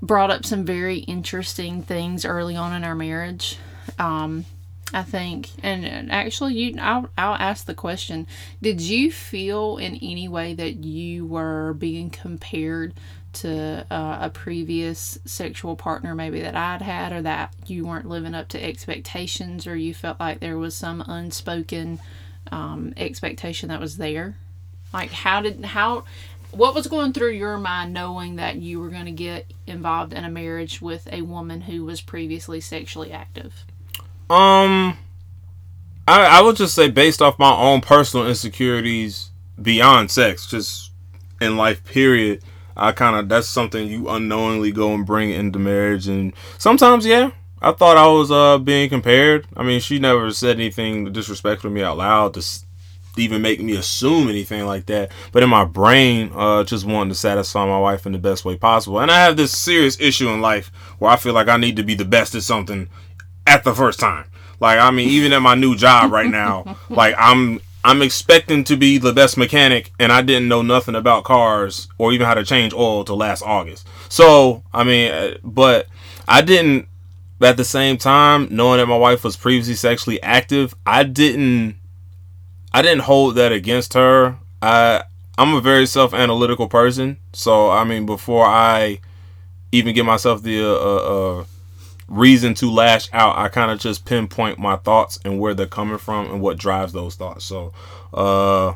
brought 0.00 0.30
up 0.30 0.46
some 0.46 0.64
very 0.64 0.98
interesting 0.98 1.82
things 1.82 2.24
early 2.24 2.56
on 2.56 2.72
in 2.74 2.84
our 2.84 2.94
marriage. 2.94 3.58
Um, 3.98 4.44
I 4.92 5.02
think, 5.02 5.50
and 5.62 6.10
actually, 6.10 6.54
you, 6.54 6.76
I'll, 6.80 7.10
I'll 7.18 7.34
ask 7.34 7.66
the 7.66 7.74
question: 7.74 8.26
Did 8.62 8.80
you 8.80 9.12
feel 9.12 9.76
in 9.76 9.96
any 9.96 10.28
way 10.28 10.54
that 10.54 10.76
you 10.76 11.26
were 11.26 11.74
being 11.74 12.08
compared 12.08 12.94
to 13.34 13.86
uh, 13.90 14.18
a 14.22 14.30
previous 14.30 15.18
sexual 15.26 15.76
partner, 15.76 16.14
maybe 16.14 16.40
that 16.40 16.56
I'd 16.56 16.80
had, 16.80 17.12
or 17.12 17.22
that 17.22 17.52
you 17.66 17.86
weren't 17.86 18.08
living 18.08 18.34
up 18.34 18.48
to 18.48 18.64
expectations, 18.64 19.66
or 19.66 19.76
you 19.76 19.92
felt 19.92 20.18
like 20.18 20.40
there 20.40 20.56
was 20.56 20.74
some 20.74 21.02
unspoken 21.06 22.00
um, 22.50 22.94
expectation 22.96 23.68
that 23.68 23.80
was 23.80 23.98
there? 23.98 24.36
Like, 24.92 25.10
how 25.10 25.42
did 25.42 25.64
how 25.66 26.04
what 26.50 26.74
was 26.74 26.86
going 26.86 27.12
through 27.12 27.32
your 27.32 27.58
mind 27.58 27.92
knowing 27.92 28.36
that 28.36 28.56
you 28.56 28.80
were 28.80 28.88
going 28.88 29.04
to 29.04 29.12
get 29.12 29.52
involved 29.66 30.12
in 30.12 30.24
a 30.24 30.30
marriage 30.30 30.80
with 30.80 31.08
a 31.12 31.22
woman 31.22 31.62
who 31.62 31.84
was 31.84 32.00
previously 32.00 32.60
sexually 32.60 33.12
active? 33.12 33.64
Um, 34.30 34.98
I 36.06 36.38
I 36.38 36.42
would 36.42 36.56
just 36.56 36.74
say 36.74 36.90
based 36.90 37.22
off 37.22 37.38
my 37.38 37.54
own 37.54 37.80
personal 37.80 38.26
insecurities 38.26 39.30
beyond 39.60 40.10
sex, 40.10 40.46
just 40.46 40.92
in 41.40 41.56
life, 41.56 41.84
period. 41.84 42.42
I 42.76 42.92
kind 42.92 43.16
of 43.16 43.28
that's 43.28 43.48
something 43.48 43.88
you 43.88 44.08
unknowingly 44.08 44.70
go 44.72 44.94
and 44.94 45.04
bring 45.04 45.30
into 45.30 45.58
marriage, 45.58 46.08
and 46.08 46.32
sometimes, 46.58 47.04
yeah, 47.04 47.30
I 47.60 47.72
thought 47.72 47.96
I 47.96 48.06
was 48.06 48.30
uh 48.30 48.58
being 48.58 48.88
compared. 48.88 49.46
I 49.56 49.62
mean, 49.62 49.80
she 49.80 49.98
never 49.98 50.30
said 50.30 50.56
anything 50.56 51.12
disrespectful 51.12 51.70
to 51.70 51.74
me 51.74 51.82
out 51.82 51.98
loud. 51.98 52.34
To 52.34 52.42
even 53.18 53.42
make 53.42 53.60
me 53.60 53.76
assume 53.76 54.28
anything 54.28 54.66
like 54.66 54.86
that. 54.86 55.10
But 55.32 55.42
in 55.42 55.50
my 55.50 55.64
brain, 55.64 56.30
uh, 56.34 56.64
just 56.64 56.84
wanting 56.84 57.10
to 57.10 57.14
satisfy 57.14 57.66
my 57.66 57.78
wife 57.78 58.06
in 58.06 58.12
the 58.12 58.18
best 58.18 58.44
way 58.44 58.56
possible. 58.56 59.00
And 59.00 59.10
I 59.10 59.20
have 59.24 59.36
this 59.36 59.56
serious 59.56 60.00
issue 60.00 60.28
in 60.28 60.40
life 60.40 60.68
where 60.98 61.10
I 61.10 61.16
feel 61.16 61.34
like 61.34 61.48
I 61.48 61.56
need 61.56 61.76
to 61.76 61.82
be 61.82 61.94
the 61.94 62.04
best 62.04 62.34
at 62.34 62.42
something 62.42 62.88
at 63.46 63.64
the 63.64 63.74
first 63.74 63.98
time. 64.00 64.26
Like 64.60 64.78
I 64.78 64.90
mean, 64.90 65.08
even 65.08 65.32
at 65.32 65.42
my 65.42 65.54
new 65.54 65.76
job 65.76 66.12
right 66.12 66.30
now, 66.30 66.76
like 66.90 67.14
I'm 67.18 67.60
I'm 67.84 68.02
expecting 68.02 68.64
to 68.64 68.76
be 68.76 68.98
the 68.98 69.12
best 69.12 69.36
mechanic, 69.36 69.92
and 69.98 70.12
I 70.12 70.22
didn't 70.22 70.48
know 70.48 70.62
nothing 70.62 70.94
about 70.94 71.24
cars 71.24 71.88
or 71.96 72.12
even 72.12 72.26
how 72.26 72.34
to 72.34 72.44
change 72.44 72.74
oil 72.74 73.04
till 73.04 73.16
last 73.16 73.42
August. 73.42 73.86
So 74.08 74.62
I 74.72 74.84
mean, 74.84 75.12
uh, 75.12 75.38
but 75.42 75.86
I 76.26 76.42
didn't. 76.42 76.86
At 77.40 77.56
the 77.56 77.64
same 77.64 77.98
time, 77.98 78.48
knowing 78.50 78.78
that 78.78 78.86
my 78.86 78.96
wife 78.96 79.22
was 79.22 79.36
previously 79.36 79.76
sexually 79.76 80.20
active, 80.22 80.74
I 80.84 81.04
didn't. 81.04 81.77
I 82.72 82.82
didn't 82.82 83.02
hold 83.02 83.36
that 83.36 83.52
against 83.52 83.94
her. 83.94 84.38
I 84.60 85.04
I'm 85.36 85.54
a 85.54 85.60
very 85.60 85.86
self 85.86 86.12
analytical 86.12 86.68
person, 86.68 87.18
so 87.32 87.70
I 87.70 87.84
mean, 87.84 88.06
before 88.06 88.46
I 88.46 89.00
even 89.70 89.94
give 89.94 90.06
myself 90.06 90.42
the 90.42 90.60
uh, 90.62 90.72
uh, 90.72 91.40
uh 91.40 91.44
reason 92.08 92.54
to 92.54 92.70
lash 92.70 93.08
out. 93.12 93.36
I 93.36 93.48
kind 93.48 93.70
of 93.70 93.78
just 93.78 94.04
pinpoint 94.04 94.58
my 94.58 94.76
thoughts 94.76 95.18
and 95.24 95.38
where 95.38 95.54
they're 95.54 95.66
coming 95.66 95.98
from 95.98 96.30
and 96.30 96.40
what 96.40 96.58
drives 96.58 96.92
those 96.92 97.14
thoughts. 97.14 97.44
So, 97.44 97.72
uh, 98.12 98.74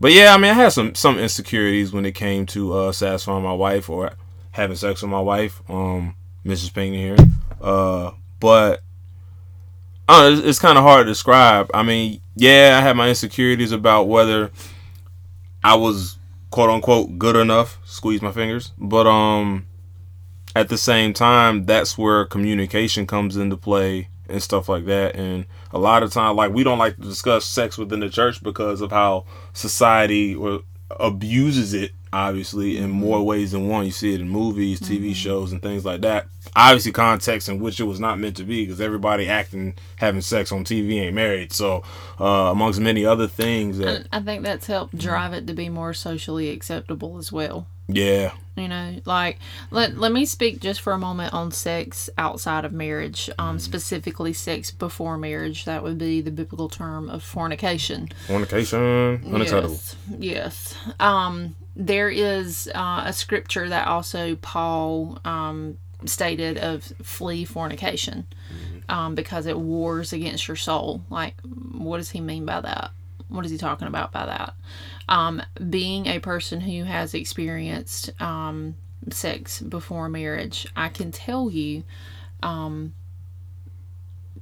but 0.00 0.12
yeah, 0.12 0.32
I 0.32 0.38
mean, 0.38 0.52
I 0.52 0.54
had 0.54 0.72
some 0.72 0.94
some 0.94 1.18
insecurities 1.18 1.92
when 1.92 2.06
it 2.06 2.14
came 2.14 2.46
to 2.46 2.72
uh, 2.72 2.92
satisfying 2.92 3.42
my 3.42 3.52
wife 3.52 3.90
or 3.90 4.12
having 4.52 4.76
sex 4.76 5.02
with 5.02 5.10
my 5.10 5.20
wife, 5.20 5.60
um, 5.68 6.14
Mrs. 6.44 6.72
Payne 6.72 6.94
here. 6.94 7.16
Uh, 7.60 8.12
but 8.40 8.82
I 10.08 10.28
it's, 10.28 10.40
it's 10.40 10.58
kind 10.58 10.78
of 10.78 10.84
hard 10.84 11.06
to 11.06 11.10
describe. 11.10 11.70
I 11.74 11.82
mean, 11.82 12.20
yeah, 12.34 12.78
I 12.78 12.82
had 12.82 12.96
my 12.96 13.08
insecurities 13.08 13.72
about 13.72 14.04
whether 14.04 14.50
I 15.62 15.74
was 15.74 16.18
quote 16.50 16.70
unquote 16.70 17.18
good 17.18 17.36
enough. 17.36 17.78
Squeeze 17.84 18.22
my 18.22 18.32
fingers, 18.32 18.72
but 18.78 19.06
um, 19.06 19.66
at 20.56 20.68
the 20.68 20.78
same 20.78 21.12
time, 21.12 21.66
that's 21.66 21.98
where 21.98 22.24
communication 22.24 23.06
comes 23.06 23.36
into 23.36 23.56
play 23.56 24.08
and 24.28 24.42
stuff 24.42 24.68
like 24.68 24.86
that. 24.86 25.14
And 25.14 25.46
a 25.72 25.78
lot 25.78 26.02
of 26.02 26.12
time, 26.12 26.36
like 26.36 26.52
we 26.52 26.64
don't 26.64 26.78
like 26.78 26.96
to 26.96 27.02
discuss 27.02 27.44
sex 27.44 27.76
within 27.76 28.00
the 28.00 28.08
church 28.08 28.42
because 28.42 28.80
of 28.80 28.90
how 28.90 29.24
society 29.52 30.34
or 30.34 30.60
abuses 30.98 31.74
it. 31.74 31.92
Obviously, 32.12 32.78
in 32.78 32.84
mm-hmm. 32.84 32.92
more 32.92 33.24
ways 33.24 33.52
than 33.52 33.68
one. 33.68 33.84
You 33.84 33.90
see 33.90 34.14
it 34.14 34.20
in 34.20 34.28
movies, 34.28 34.80
TV 34.80 34.98
mm-hmm. 34.98 35.12
shows, 35.12 35.52
and 35.52 35.62
things 35.62 35.84
like 35.84 36.00
that. 36.02 36.26
Obviously, 36.56 36.92
context 36.92 37.48
in 37.48 37.60
which 37.60 37.80
it 37.80 37.84
was 37.84 38.00
not 38.00 38.18
meant 38.18 38.36
to 38.36 38.44
be 38.44 38.64
because 38.64 38.80
everybody 38.80 39.28
acting 39.28 39.74
having 39.96 40.20
sex 40.20 40.52
on 40.52 40.64
TV 40.64 41.00
ain't 41.00 41.14
married. 41.14 41.52
So, 41.52 41.82
uh, 42.20 42.50
amongst 42.50 42.80
many 42.80 43.04
other 43.04 43.26
things, 43.26 43.78
that 43.78 44.06
I 44.12 44.20
think 44.20 44.42
that's 44.42 44.66
helped 44.66 44.96
drive 44.96 45.32
it 45.32 45.46
to 45.46 45.54
be 45.54 45.68
more 45.68 45.94
socially 45.94 46.50
acceptable 46.50 47.18
as 47.18 47.30
well. 47.30 47.66
Yeah. 47.88 48.32
You 48.54 48.68
know, 48.68 49.00
like 49.04 49.38
let 49.70 49.96
let 49.96 50.12
me 50.12 50.26
speak 50.26 50.60
just 50.60 50.80
for 50.80 50.92
a 50.92 50.98
moment 50.98 51.32
on 51.32 51.52
sex 51.52 52.10
outside 52.18 52.64
of 52.64 52.72
marriage, 52.72 53.30
um, 53.38 53.50
mm-hmm. 53.50 53.58
specifically 53.58 54.32
sex 54.32 54.70
before 54.70 55.16
marriage. 55.16 55.64
That 55.64 55.82
would 55.84 55.96
be 55.96 56.20
the 56.20 56.32
biblical 56.32 56.68
term 56.68 57.08
of 57.08 57.22
fornication. 57.22 58.08
Fornication, 58.26 59.22
unacceptable. 59.32 59.78
Yes, 60.18 60.74
yes. 60.74 60.74
Um, 60.98 61.54
there 61.78 62.10
is 62.10 62.68
uh, 62.74 63.04
a 63.06 63.12
scripture 63.12 63.68
that 63.68 63.86
also 63.86 64.34
Paul 64.34 65.20
um, 65.24 65.78
stated 66.04 66.58
of 66.58 66.82
flee 67.02 67.44
fornication, 67.44 68.26
mm-hmm. 68.52 68.90
um, 68.90 69.14
because 69.14 69.46
it 69.46 69.56
wars 69.56 70.12
against 70.12 70.48
your 70.48 70.56
soul. 70.56 71.04
Like, 71.08 71.40
what 71.42 71.98
does 71.98 72.10
he 72.10 72.20
mean 72.20 72.44
by 72.44 72.60
that? 72.60 72.90
What 73.28 73.44
is 73.44 73.52
he 73.52 73.58
talking 73.58 73.86
about 73.86 74.10
by 74.10 74.26
that? 74.26 74.54
Um, 75.08 75.40
being 75.70 76.06
a 76.06 76.18
person 76.18 76.60
who 76.60 76.82
has 76.82 77.14
experienced 77.14 78.10
um, 78.20 78.74
sex 79.10 79.60
before 79.60 80.08
marriage, 80.08 80.66
I 80.74 80.88
can 80.88 81.12
tell 81.12 81.48
you 81.48 81.84
um, 82.42 82.92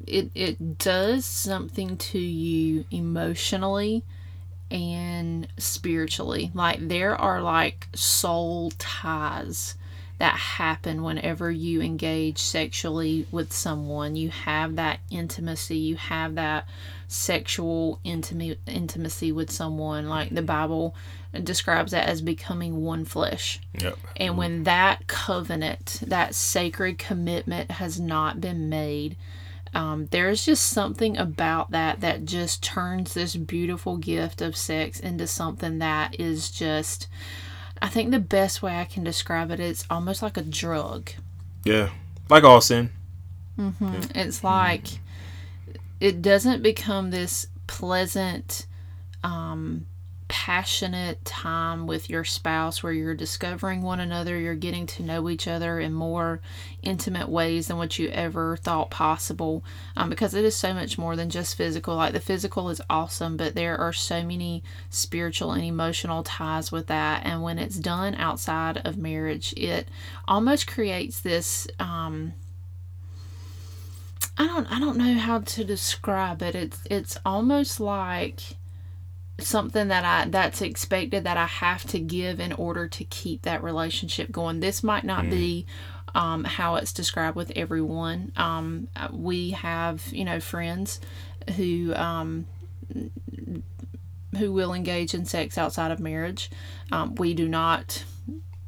it, 0.07 0.31
it 0.35 0.79
does 0.79 1.27
something 1.27 1.99
to 1.99 2.19
you 2.19 2.87
emotionally 2.91 4.05
and 4.71 5.49
spiritually. 5.59 6.51
Like, 6.55 6.89
there 6.89 7.17
are 7.17 7.41
like 7.41 7.89
soul 7.95 8.73
ties 8.79 9.77
that 10.19 10.35
happen 10.35 11.03
whenever 11.03 11.51
you 11.51 11.83
engage 11.83 12.39
sexually 12.39 13.27
with 13.31 13.53
someone. 13.53 14.17
You 14.17 14.31
have 14.31 14.77
that 14.77 15.01
intimacy, 15.11 15.77
you 15.77 15.97
have 15.97 16.37
that 16.37 16.67
sexual 17.09 18.01
intimate 18.03 18.59
intimacy 18.67 19.31
with 19.31 19.51
someone 19.51 20.09
like 20.09 20.35
the 20.35 20.43
bible 20.43 20.95
describes 21.45 21.93
that 21.93 22.09
as 22.09 22.21
becoming 22.21 22.83
one 22.83 23.05
flesh 23.05 23.61
yep. 23.81 23.97
and 24.17 24.37
when 24.37 24.65
that 24.65 25.07
covenant 25.07 26.01
that 26.07 26.35
sacred 26.35 26.99
commitment 26.99 27.71
has 27.71 28.01
not 28.01 28.41
been 28.41 28.69
made 28.69 29.17
um, 29.77 30.07
there's 30.11 30.45
just 30.45 30.65
something 30.65 31.17
about 31.17 31.71
that 31.71 32.01
that 32.01 32.25
just 32.25 32.63
turns 32.63 33.15
this 33.15 33.37
beautiful 33.37 33.97
gift 33.97 34.41
of 34.41 34.57
sex 34.57 34.99
into 34.99 35.27
something 35.27 35.79
that 35.79 36.19
is 36.19 36.51
just 36.51 37.09
i 37.83 37.89
think 37.89 38.11
the 38.11 38.19
best 38.19 38.63
way 38.63 38.79
i 38.79 38.85
can 38.85 39.05
describe 39.05 39.51
it, 39.51 39.61
it 39.61 39.71
is 39.71 39.85
almost 39.91 40.23
like 40.23 40.37
a 40.37 40.43
drug 40.43 41.11
yeah 41.65 41.91
like 42.31 42.45
all 42.45 42.61
sin 42.61 42.91
mm-hmm. 43.59 43.93
yeah. 43.93 44.01
it's 44.15 44.43
like 44.43 44.85
mm-hmm 44.85 45.03
it 46.01 46.23
doesn't 46.23 46.63
become 46.63 47.11
this 47.11 47.47
pleasant 47.67 48.67
um, 49.25 49.87
passionate 50.29 51.25
time 51.25 51.87
with 51.87 52.11
your 52.11 52.25
spouse 52.25 52.83
where 52.83 52.93
you're 52.93 53.15
discovering 53.15 53.83
one 53.83 54.01
another, 54.01 54.39
you're 54.39 54.55
getting 54.55 54.87
to 54.87 55.03
know 55.03 55.29
each 55.29 55.47
other 55.47 55.79
in 55.79 55.93
more 55.93 56.41
intimate 56.83 57.29
ways 57.29 57.69
than 57.69 57.77
what 57.77 57.99
you 57.99 58.09
ever 58.09 58.57
thought 58.57 58.91
possible. 58.91 59.65
Um, 59.97 60.11
because 60.11 60.35
it 60.35 60.45
is 60.45 60.57
so 60.57 60.75
much 60.75 60.99
more 60.99 61.17
than 61.17 61.31
just 61.31 61.57
physical. 61.57 61.97
Like 61.97 62.13
the 62.13 62.21
physical 62.21 62.71
is 62.71 62.83
awesome, 62.91 63.37
but 63.37 63.55
there 63.55 63.79
are 63.79 63.93
so 63.93 64.23
many 64.23 64.65
spiritual 64.91 65.53
and 65.53 65.65
emotional 65.65 66.23
ties 66.23 66.73
with 66.73 66.89
that. 66.89 67.25
And 67.25 67.43
when 67.43 67.59
it's 67.59 67.77
done 67.77 68.15
outside 68.17 68.79
of 68.85 68.99
marriage, 68.99 69.55
it 69.57 69.89
almost 70.27 70.67
creates 70.67 71.21
this. 71.21 71.69
Um, 71.79 72.35
I 74.39 74.47
don't 74.47 74.67
I 74.67 74.79
don't 74.79 74.99
know 74.99 75.15
how 75.15 75.41
to 75.41 75.65
describe 75.65 76.43
it. 76.43 76.55
It's 76.55 76.81
it's 76.91 77.17
almost 77.25 77.81
like 77.81 78.41
something 79.39 79.89
that 79.89 80.05
I 80.05 80.29
that's 80.29 80.63
expected 80.63 81.25
that 81.25 81.37
I 81.37 81.47
have 81.47 81.85
to 81.89 81.99
give 81.99 82.41
in 82.41 82.53
order 82.53 82.89
to 82.89 83.05
keep 83.05 83.43
that 83.43 83.63
relationship 83.63 84.31
going. 84.31 84.61
This 84.61 84.83
might 84.83 85.05
not 85.05 85.25
mm. 85.25 85.31
be 85.31 85.67
um, 86.15 86.45
how 86.45 86.77
it's 86.77 86.93
described 86.93 87.37
with 87.37 87.53
everyone. 87.55 88.33
Um, 88.37 88.89
we 89.13 89.51
have 89.51 90.03
you 90.13 90.25
know 90.25 90.41
friends 90.41 91.01
who 91.57 91.95
um, 91.95 92.47
who 94.39 94.53
will 94.53 94.73
engage 94.73 95.15
in 95.15 95.25
sex 95.25 95.59
outside 95.59 95.91
of 95.91 96.01
marriage. 96.01 96.51
Um, 96.91 97.15
we 97.17 97.35
do 97.35 97.49
not 97.49 98.05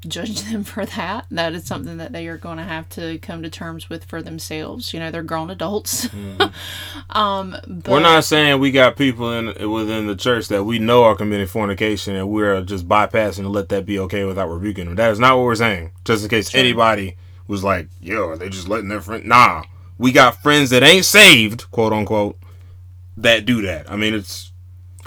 judge 0.06 0.42
them 0.50 0.64
for 0.64 0.86
that. 0.86 1.26
That 1.30 1.54
is 1.54 1.64
something 1.64 1.96
that 1.98 2.12
they 2.12 2.26
are 2.28 2.36
going 2.36 2.58
to 2.58 2.64
have 2.64 2.88
to 2.90 3.18
come 3.18 3.42
to 3.42 3.50
terms 3.50 3.88
with 3.88 4.04
for 4.04 4.22
themselves. 4.22 4.92
You 4.92 5.00
know, 5.00 5.10
they're 5.10 5.22
grown 5.22 5.50
adults. 5.50 6.08
Mm-hmm. 6.18 7.16
um, 7.16 7.56
we're 7.86 8.00
not 8.00 8.24
saying 8.24 8.58
we 8.58 8.70
got 8.70 8.96
people 8.96 9.32
in 9.32 9.70
within 9.70 10.06
the 10.06 10.16
church 10.16 10.48
that 10.48 10.64
we 10.64 10.78
know 10.78 11.04
are 11.04 11.14
committing 11.14 11.46
fornication 11.46 12.16
and 12.16 12.28
we're 12.28 12.60
just 12.62 12.88
bypassing 12.88 13.42
to 13.42 13.48
let 13.48 13.68
that 13.68 13.86
be 13.86 13.98
okay 14.00 14.24
without 14.24 14.48
rebuking 14.48 14.86
them. 14.86 14.96
That 14.96 15.10
is 15.10 15.18
not 15.18 15.36
what 15.36 15.44
we're 15.44 15.54
saying. 15.54 15.92
Just 16.04 16.24
in 16.24 16.30
case 16.30 16.54
anybody 16.54 17.16
was 17.46 17.62
like, 17.62 17.88
"Yo, 18.00 18.28
are 18.28 18.36
they 18.36 18.48
just 18.48 18.68
letting 18.68 18.88
their 18.88 19.00
friend?" 19.00 19.24
Nah, 19.26 19.64
we 19.96 20.12
got 20.12 20.42
friends 20.42 20.70
that 20.70 20.82
ain't 20.82 21.04
saved, 21.04 21.70
quote 21.70 21.92
unquote, 21.92 22.38
that 23.16 23.44
do 23.44 23.62
that. 23.62 23.90
I 23.90 23.96
mean, 23.96 24.14
it's 24.14 24.52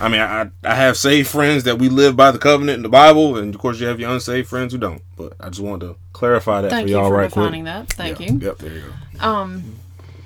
I 0.02 0.10
mean, 0.10 0.22
I 0.22 0.50
I 0.64 0.76
have 0.76 0.98
saved 0.98 1.30
friends 1.30 1.64
that 1.64 1.78
we 1.78 1.88
live 1.88 2.16
by 2.16 2.32
the 2.32 2.40
covenant 2.40 2.78
in 2.78 2.84
the 2.84 2.90
Bible, 2.90 3.38
and 3.38 3.54
of 3.54 3.62
course 3.62 3.80
you 3.80 3.88
have 3.88 4.00
your 4.00 4.12
unsaved 4.12 4.50
friends 4.50 4.74
who 4.74 4.80
don't. 4.80 5.02
But 5.16 5.34
I 5.40 5.50
just 5.50 5.62
wanted 5.62 5.88
to 5.88 5.96
clarify 6.14 6.62
that 6.62 6.72
Thank 6.72 6.88
for 6.88 6.92
y'all 6.92 7.10
for 7.10 7.18
right 7.18 7.30
defining 7.30 7.66
quick. 7.66 7.88
that. 7.88 7.94
Thank 7.94 8.20
yeah. 8.20 8.32
you. 8.32 8.40
Yep, 8.40 8.58
there 8.58 8.74
you 8.74 8.84
go. 9.20 9.26
Um. 9.26 9.76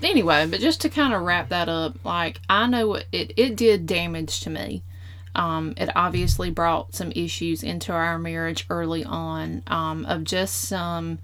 Anyway, 0.01 0.47
but 0.47 0.59
just 0.59 0.81
to 0.81 0.89
kind 0.89 1.13
of 1.13 1.23
wrap 1.23 1.49
that 1.49 1.67
up, 1.67 2.03
like 2.05 2.39
I 2.49 2.67
know 2.67 2.95
it 2.95 3.33
it 3.35 3.55
did 3.55 3.85
damage 3.85 4.39
to 4.41 4.49
me. 4.49 4.83
Um, 5.35 5.73
it 5.75 5.89
obviously 5.95 6.49
brought 6.49 6.95
some 6.95 7.11
issues 7.13 7.61
into 7.61 7.91
our 7.91 8.17
marriage 8.17 8.65
early 8.69 9.03
on 9.03 9.63
um, 9.67 10.05
of 10.05 10.23
just 10.23 10.61
some 10.61 11.19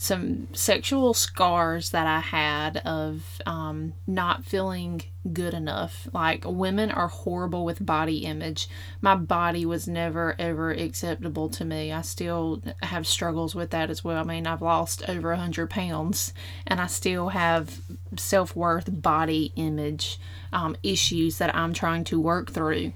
some 0.00 0.48
sexual 0.54 1.12
scars 1.12 1.90
that 1.90 2.06
I 2.06 2.20
had 2.20 2.78
of 2.86 3.42
um, 3.44 3.92
not 4.06 4.46
feeling 4.46 5.02
good 5.30 5.52
enough. 5.52 6.08
Like, 6.14 6.44
women 6.46 6.90
are 6.90 7.08
horrible 7.08 7.66
with 7.66 7.84
body 7.84 8.24
image. 8.24 8.66
My 9.02 9.14
body 9.14 9.66
was 9.66 9.86
never, 9.86 10.34
ever 10.38 10.70
acceptable 10.70 11.50
to 11.50 11.66
me. 11.66 11.92
I 11.92 12.00
still 12.00 12.62
have 12.80 13.06
struggles 13.06 13.54
with 13.54 13.72
that 13.72 13.90
as 13.90 14.02
well. 14.02 14.16
I 14.16 14.22
mean, 14.22 14.46
I've 14.46 14.62
lost 14.62 15.06
over 15.06 15.28
100 15.28 15.68
pounds 15.68 16.32
and 16.66 16.80
I 16.80 16.86
still 16.86 17.28
have 17.28 17.78
self 18.16 18.56
worth, 18.56 18.88
body 18.90 19.52
image 19.54 20.18
um, 20.50 20.78
issues 20.82 21.36
that 21.36 21.54
I'm 21.54 21.74
trying 21.74 22.04
to 22.04 22.18
work 22.18 22.52
through. 22.52 22.94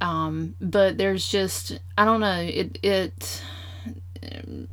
Um, 0.00 0.54
but 0.60 0.96
there's 0.96 1.26
just, 1.26 1.80
I 1.98 2.04
don't 2.04 2.20
know, 2.20 2.40
it, 2.40 2.78
it, 2.84 3.42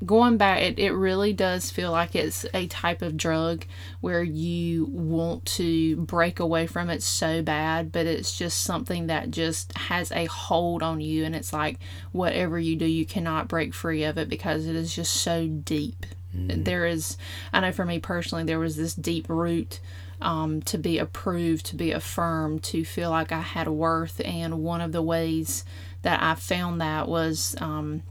going 0.05 0.37
back, 0.37 0.61
it, 0.61 0.79
it 0.79 0.91
really 0.91 1.33
does 1.33 1.71
feel 1.71 1.91
like 1.91 2.15
it's 2.15 2.45
a 2.53 2.67
type 2.67 3.01
of 3.01 3.17
drug 3.17 3.65
where 4.01 4.23
you 4.23 4.85
want 4.85 5.45
to 5.45 5.95
break 5.97 6.39
away 6.39 6.67
from 6.67 6.89
it 6.89 7.03
so 7.03 7.41
bad, 7.41 7.91
but 7.91 8.05
it's 8.05 8.37
just 8.37 8.63
something 8.63 9.07
that 9.07 9.31
just 9.31 9.75
has 9.77 10.11
a 10.11 10.25
hold 10.25 10.83
on 10.83 11.01
you. 11.01 11.23
And 11.25 11.35
it's 11.35 11.53
like 11.53 11.79
whatever 12.11 12.59
you 12.59 12.75
do, 12.75 12.85
you 12.85 13.05
cannot 13.05 13.47
break 13.47 13.73
free 13.73 14.03
of 14.03 14.17
it 14.17 14.29
because 14.29 14.67
it 14.67 14.75
is 14.75 14.93
just 14.93 15.13
so 15.15 15.47
deep. 15.47 16.05
Mm. 16.35 16.65
There 16.65 16.85
is, 16.85 17.17
I 17.51 17.59
know 17.59 17.71
for 17.71 17.85
me 17.85 17.99
personally, 17.99 18.43
there 18.43 18.59
was 18.59 18.75
this 18.75 18.93
deep 18.93 19.29
root. 19.29 19.79
Um, 20.21 20.61
to 20.61 20.77
be 20.77 20.99
approved, 20.99 21.65
to 21.65 21.75
be 21.75 21.91
affirmed, 21.91 22.63
to 22.65 22.85
feel 22.85 23.09
like 23.09 23.33
I 23.33 23.41
had 23.41 23.67
worth. 23.67 24.21
And 24.23 24.63
one 24.63 24.79
of 24.79 24.93
the 24.93 25.01
ways 25.01 25.65
that 26.03 26.23
I 26.23 26.35
found 26.35 26.79
that 26.79 27.09
was 27.09 27.57
um, 27.59 28.03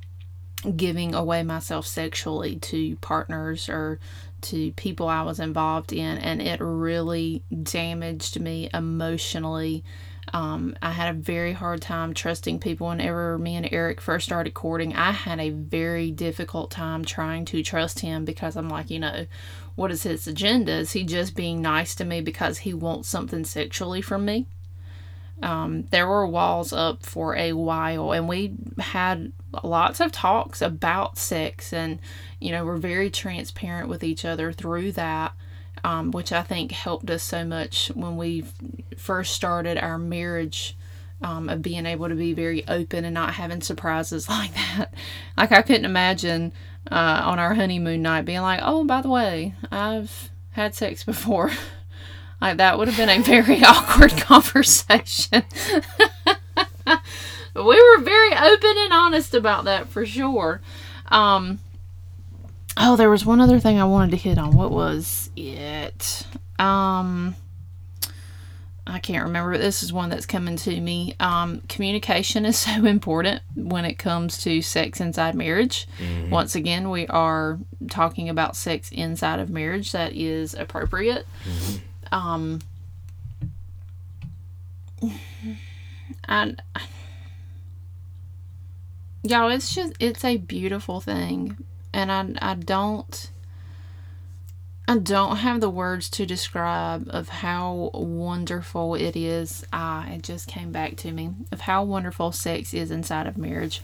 giving 0.77 1.15
away 1.15 1.43
myself 1.43 1.87
sexually 1.87 2.57
to 2.57 2.97
partners 2.97 3.69
or 3.69 3.99
to 4.43 4.73
people 4.73 5.09
I 5.09 5.23
was 5.23 5.41
involved 5.41 5.93
in, 5.93 6.19
and 6.19 6.43
it 6.43 6.61
really 6.61 7.43
damaged 7.63 8.41
me 8.41 8.69
emotionally. 8.75 9.85
Um, 10.33 10.77
I 10.81 10.93
had 10.93 11.15
a 11.15 11.19
very 11.19 11.53
hard 11.53 11.83
time 11.83 12.15
trusting 12.15 12.61
people 12.61 12.89
whenever 12.89 13.39
me 13.39 13.57
and 13.57 13.69
Eric 13.73 14.01
first 14.01 14.27
started 14.27 14.55
courting. 14.55 14.95
I 14.95 15.11
had 15.11 15.41
a 15.41 15.51
very 15.51 16.11
difficult 16.11 16.71
time 16.71 17.05
trying 17.05 17.45
to 17.47 17.63
trust 17.63 18.01
him 18.01 18.25
because 18.25 18.57
I'm 18.57 18.69
like, 18.69 18.91
you 18.91 19.01
know, 19.01 19.27
what 19.75 19.91
is 19.91 20.05
his 20.05 20.27
agenda? 20.27 20.73
Is 20.73 20.93
he 20.93 21.05
just 21.05 21.35
being 21.35 21.61
nice 21.61 21.95
to 21.97 22.05
me 22.05 22.21
because 22.21 22.59
he 22.59 22.73
wants 22.73 23.09
something 23.09 23.45
sexually 23.45 24.01
from 24.01 24.25
me? 24.25 24.47
Um, 25.43 25.85
there 25.91 26.07
were 26.07 26.27
walls 26.27 26.73
up 26.73 27.05
for 27.05 27.37
a 27.37 27.53
while, 27.53 28.13
and 28.13 28.29
we 28.29 28.55
had 28.79 29.33
lots 29.63 30.01
of 30.01 30.13
talks 30.13 30.63
about 30.63 31.19
sex, 31.19 31.73
and 31.73 31.99
you 32.41 32.51
know, 32.53 32.65
we're 32.65 32.77
very 32.77 33.11
transparent 33.11 33.89
with 33.89 34.05
each 34.05 34.25
other 34.25 34.53
through 34.53 34.93
that, 34.93 35.33
um, 35.85 36.11
which 36.11 36.33
I 36.33 36.43
think 36.43 36.73
helped 36.73 37.11
us 37.11 37.23
so 37.23 37.45
much 37.45 37.91
when 37.95 38.17
we 38.17 38.45
first 38.97 39.35
started 39.35 39.79
our 39.79 39.99
marriage. 39.99 40.77
Um, 41.25 41.49
of 41.49 41.63
being 41.63 41.87
able 41.87 42.09
to 42.09 42.17
be 42.17 42.33
very 42.33 42.67
open 42.67 43.05
and 43.05 43.15
not 43.15 43.35
having 43.35 43.61
surprises 43.61 44.29
like 44.29 44.53
that. 44.55 44.93
Like 45.37 45.53
I 45.53 45.63
couldn't 45.63 45.85
imagine 45.85 46.53
uh, 46.91 47.23
on 47.25 47.39
our 47.39 47.55
honeymoon 47.55 48.03
night 48.03 48.25
being 48.25 48.41
like, 48.41 48.59
"Oh, 48.61 48.83
by 48.83 49.03
the 49.03 49.09
way, 49.09 49.55
I've 49.71 50.31
had 50.51 50.75
sex 50.75 51.05
before." 51.05 51.53
Like 52.43 52.57
that 52.57 52.77
would 52.77 52.89
have 52.89 52.97
been 52.97 53.09
a 53.09 53.23
very 53.23 53.63
awkward 53.65 54.11
conversation. 54.17 55.45
we 57.55 57.63
were 57.63 57.99
very 58.03 58.35
open 58.35 58.75
and 58.79 58.93
honest 58.93 59.33
about 59.33 59.65
that 59.67 59.87
for 59.89 60.05
sure. 60.05 60.61
Um, 61.07 61.61
oh, 62.77 62.97
there 62.97 63.09
was 63.09 63.25
one 63.25 63.41
other 63.41 63.61
thing 63.61 63.79
I 63.79 63.85
wanted 63.85 64.11
to 64.11 64.17
hit 64.17 64.39
on. 64.39 64.57
What 64.57 64.73
was 64.73 65.31
it? 65.37 66.27
Um, 66.59 67.37
I 68.89 68.99
can't 68.99 69.23
remember. 69.23 69.53
But 69.53 69.61
this 69.61 69.85
is 69.85 69.93
one 69.93 70.11
that's 70.11 70.27
coming 70.27 70.57
to 70.57 70.81
me. 70.81 71.15
Um, 71.21 71.61
communication 71.69 72.45
is 72.45 72.59
so 72.59 72.85
important 72.87 73.41
when 73.55 73.85
it 73.85 74.01
comes 74.01 74.43
to 74.43 74.61
sex 74.63 75.01
inside 75.01 75.37
marriage. 75.37 75.87
Mm-hmm. 76.01 76.31
Once 76.31 76.57
again, 76.57 76.91
we 76.91 77.07
are 77.07 77.61
talking 77.89 78.29
about 78.29 78.57
sex 78.57 78.91
inside 78.91 79.39
of 79.39 79.49
marriage 79.49 79.93
that 79.93 80.13
is 80.13 80.55
appropriate. 80.55 81.25
Mm-hmm 81.49 81.87
um 82.13 82.61
and 86.29 86.63
y'all 89.25 89.51
it's 89.51 89.75
just 89.75 89.93
it's 89.99 90.25
a 90.25 90.37
beautiful 90.37 91.01
thing 91.01 91.57
and 91.93 92.13
i 92.13 92.51
i 92.51 92.55
don't 92.55 93.31
I 94.89 94.99
don't 94.99 95.37
have 95.37 95.61
the 95.61 95.71
words 95.71 96.11
to 96.11 96.27
describe 96.27 97.07
of 97.09 97.29
how 97.29 97.91
wonderful 97.95 98.97
it 98.97 99.17
is. 99.17 99.65
Ah, 99.73 100.07
it 100.11 100.23
just 100.23 100.49
came 100.49 100.73
back 100.73 100.97
to 100.99 101.13
me 101.13 101.31
of 101.53 101.61
how 101.63 101.85
wonderful 101.85 102.33
sex 102.33 102.75
is 102.75 102.91
inside 102.91 103.27
of 103.27 103.39
marriage. 103.39 103.81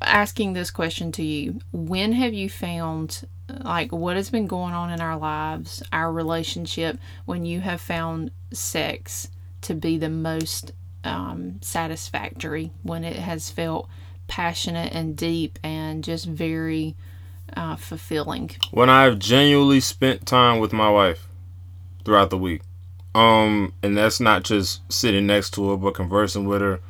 Asking 0.00 0.52
this 0.52 0.70
question 0.70 1.12
to 1.12 1.22
you, 1.22 1.60
when 1.72 2.12
have 2.12 2.32
you 2.32 2.48
found 2.48 3.26
like 3.62 3.92
what 3.92 4.16
has 4.16 4.30
been 4.30 4.46
going 4.46 4.74
on 4.74 4.90
in 4.90 5.00
our 5.00 5.16
lives, 5.16 5.82
our 5.92 6.12
relationship, 6.12 6.98
when 7.24 7.44
you 7.44 7.60
have 7.60 7.80
found 7.80 8.30
sex 8.52 9.28
to 9.62 9.74
be 9.74 9.98
the 9.98 10.08
most 10.08 10.72
um, 11.04 11.58
satisfactory, 11.60 12.70
when 12.82 13.04
it 13.04 13.16
has 13.16 13.50
felt 13.50 13.88
passionate 14.26 14.92
and 14.94 15.16
deep 15.16 15.58
and 15.62 16.02
just 16.02 16.26
very 16.26 16.96
uh, 17.56 17.76
fulfilling. 17.76 18.50
When 18.70 18.88
I've 18.88 19.18
genuinely 19.18 19.80
spent 19.80 20.26
time 20.26 20.60
with 20.60 20.72
my 20.72 20.90
wife 20.90 21.28
throughout 22.04 22.30
the 22.30 22.38
week. 22.38 22.62
Um, 23.14 23.72
and 23.82 23.96
that's 23.96 24.18
not 24.18 24.42
just 24.42 24.80
sitting 24.92 25.26
next 25.26 25.50
to 25.54 25.70
her, 25.70 25.76
but 25.76 25.94
conversing 25.94 26.46
with 26.46 26.60
her, 26.60 26.80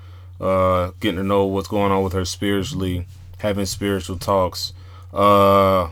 uh, 0.40 0.92
getting 1.01 1.16
to 1.16 1.25
know 1.25 1.44
what's 1.44 1.68
going 1.68 1.92
on 1.92 2.03
with 2.03 2.12
her 2.12 2.25
spiritually, 2.25 3.07
having 3.38 3.66
spiritual 3.66 4.18
talks, 4.18 4.73
uh, 5.12 5.88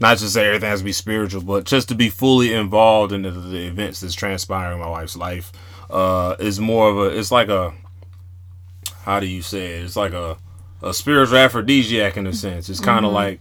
not 0.00 0.18
just 0.18 0.34
say 0.34 0.46
everything 0.46 0.68
has 0.68 0.80
to 0.80 0.84
be 0.84 0.92
spiritual, 0.92 1.42
but 1.42 1.64
just 1.64 1.88
to 1.88 1.94
be 1.94 2.08
fully 2.08 2.52
involved 2.52 3.12
in 3.12 3.22
the, 3.22 3.30
the 3.30 3.66
events 3.66 4.00
that's 4.00 4.14
transpiring 4.14 4.74
in 4.74 4.80
my 4.80 4.88
wife's 4.88 5.16
life 5.16 5.52
uh, 5.90 6.36
is 6.38 6.60
more 6.60 6.90
of 6.90 6.98
a. 6.98 7.18
It's 7.18 7.30
like 7.30 7.48
a. 7.48 7.74
How 9.02 9.20
do 9.20 9.26
you 9.26 9.42
say 9.42 9.78
it? 9.78 9.84
It's 9.84 9.96
like 9.96 10.12
a 10.12 10.36
a 10.82 10.92
spiritual 10.92 11.38
aphrodisiac 11.38 12.16
in 12.16 12.26
a 12.26 12.32
sense. 12.32 12.68
It's 12.68 12.80
kind 12.80 13.04
of 13.04 13.10
mm-hmm. 13.10 13.14
like 13.14 13.40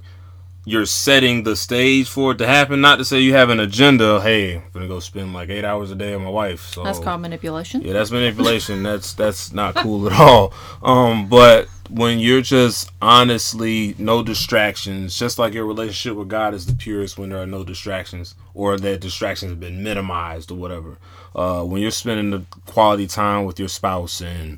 you're 0.65 0.87
setting 0.87 1.43
the 1.43 1.55
stage 1.55 2.09
for 2.09 2.31
it 2.31 2.39
to 2.39 2.47
happen. 2.47 2.81
Not 2.81 2.97
to 2.97 3.05
say 3.05 3.19
you 3.19 3.33
have 3.33 3.49
an 3.49 3.59
agenda. 3.59 4.19
Hey, 4.19 4.55
I'm 4.55 4.63
gonna 4.73 4.87
go 4.87 4.99
spend 4.99 5.33
like 5.33 5.49
eight 5.49 5.63
hours 5.63 5.91
a 5.91 5.95
day 5.95 6.13
with 6.13 6.23
my 6.23 6.29
wife. 6.29 6.61
So 6.69 6.83
that's 6.83 6.99
called 6.99 7.21
manipulation. 7.21 7.81
Yeah, 7.81 7.93
that's 7.93 8.11
manipulation. 8.11 8.83
that's 8.83 9.13
that's 9.13 9.53
not 9.53 9.75
cool 9.75 10.07
at 10.11 10.19
all. 10.19 10.53
Um, 10.81 11.29
but 11.29 11.67
when 11.89 12.17
you're 12.17 12.41
just 12.41 12.89
honestly 13.01 13.95
no 13.99 14.23
distractions, 14.23 15.17
just 15.17 15.37
like 15.37 15.53
your 15.53 15.65
relationship 15.65 16.17
with 16.17 16.29
God 16.29 16.55
is 16.55 16.65
the 16.65 16.73
purest 16.73 17.17
when 17.17 17.29
there 17.29 17.41
are 17.41 17.45
no 17.45 17.63
distractions 17.63 18.33
or 18.55 18.77
that 18.79 19.01
distractions 19.01 19.51
have 19.51 19.59
been 19.59 19.83
minimized 19.83 20.51
or 20.51 20.55
whatever. 20.55 20.97
Uh, 21.35 21.63
when 21.63 21.81
you're 21.81 21.91
spending 21.91 22.31
the 22.31 22.43
quality 22.65 23.05
time 23.05 23.45
with 23.45 23.59
your 23.59 23.67
spouse 23.67 24.21
and 24.21 24.57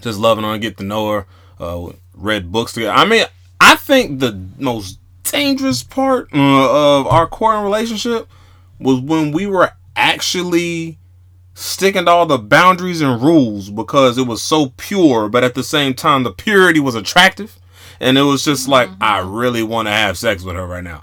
just 0.00 0.18
loving 0.18 0.44
on, 0.44 0.54
and 0.54 0.62
get 0.62 0.76
to 0.78 0.84
know 0.84 1.10
her, 1.10 1.26
uh, 1.60 1.92
read 2.14 2.50
books 2.50 2.72
together. 2.72 2.92
I 2.92 3.04
mean, 3.04 3.24
I 3.60 3.76
think 3.76 4.18
the 4.18 4.48
most 4.58 4.98
dangerous 5.30 5.82
part 5.82 6.28
uh, 6.34 6.98
of 6.98 7.06
our 7.06 7.26
core 7.26 7.62
relationship 7.62 8.28
was 8.78 9.00
when 9.00 9.32
we 9.32 9.46
were 9.46 9.70
actually 9.96 10.98
sticking 11.54 12.06
to 12.06 12.10
all 12.10 12.26
the 12.26 12.38
boundaries 12.38 13.00
and 13.00 13.22
rules 13.22 13.68
because 13.70 14.16
it 14.16 14.26
was 14.26 14.42
so 14.42 14.72
pure, 14.76 15.28
but 15.28 15.44
at 15.44 15.54
the 15.54 15.62
same 15.62 15.94
time, 15.94 16.22
the 16.22 16.32
purity 16.32 16.80
was 16.80 16.94
attractive. 16.94 17.58
And 18.00 18.16
it 18.16 18.22
was 18.22 18.44
just 18.44 18.66
like, 18.66 18.88
mm-hmm. 18.88 19.02
I 19.02 19.18
really 19.18 19.62
want 19.62 19.86
to 19.86 19.92
have 19.92 20.16
sex 20.16 20.42
with 20.42 20.56
her 20.56 20.66
right 20.66 20.84
now, 20.84 21.02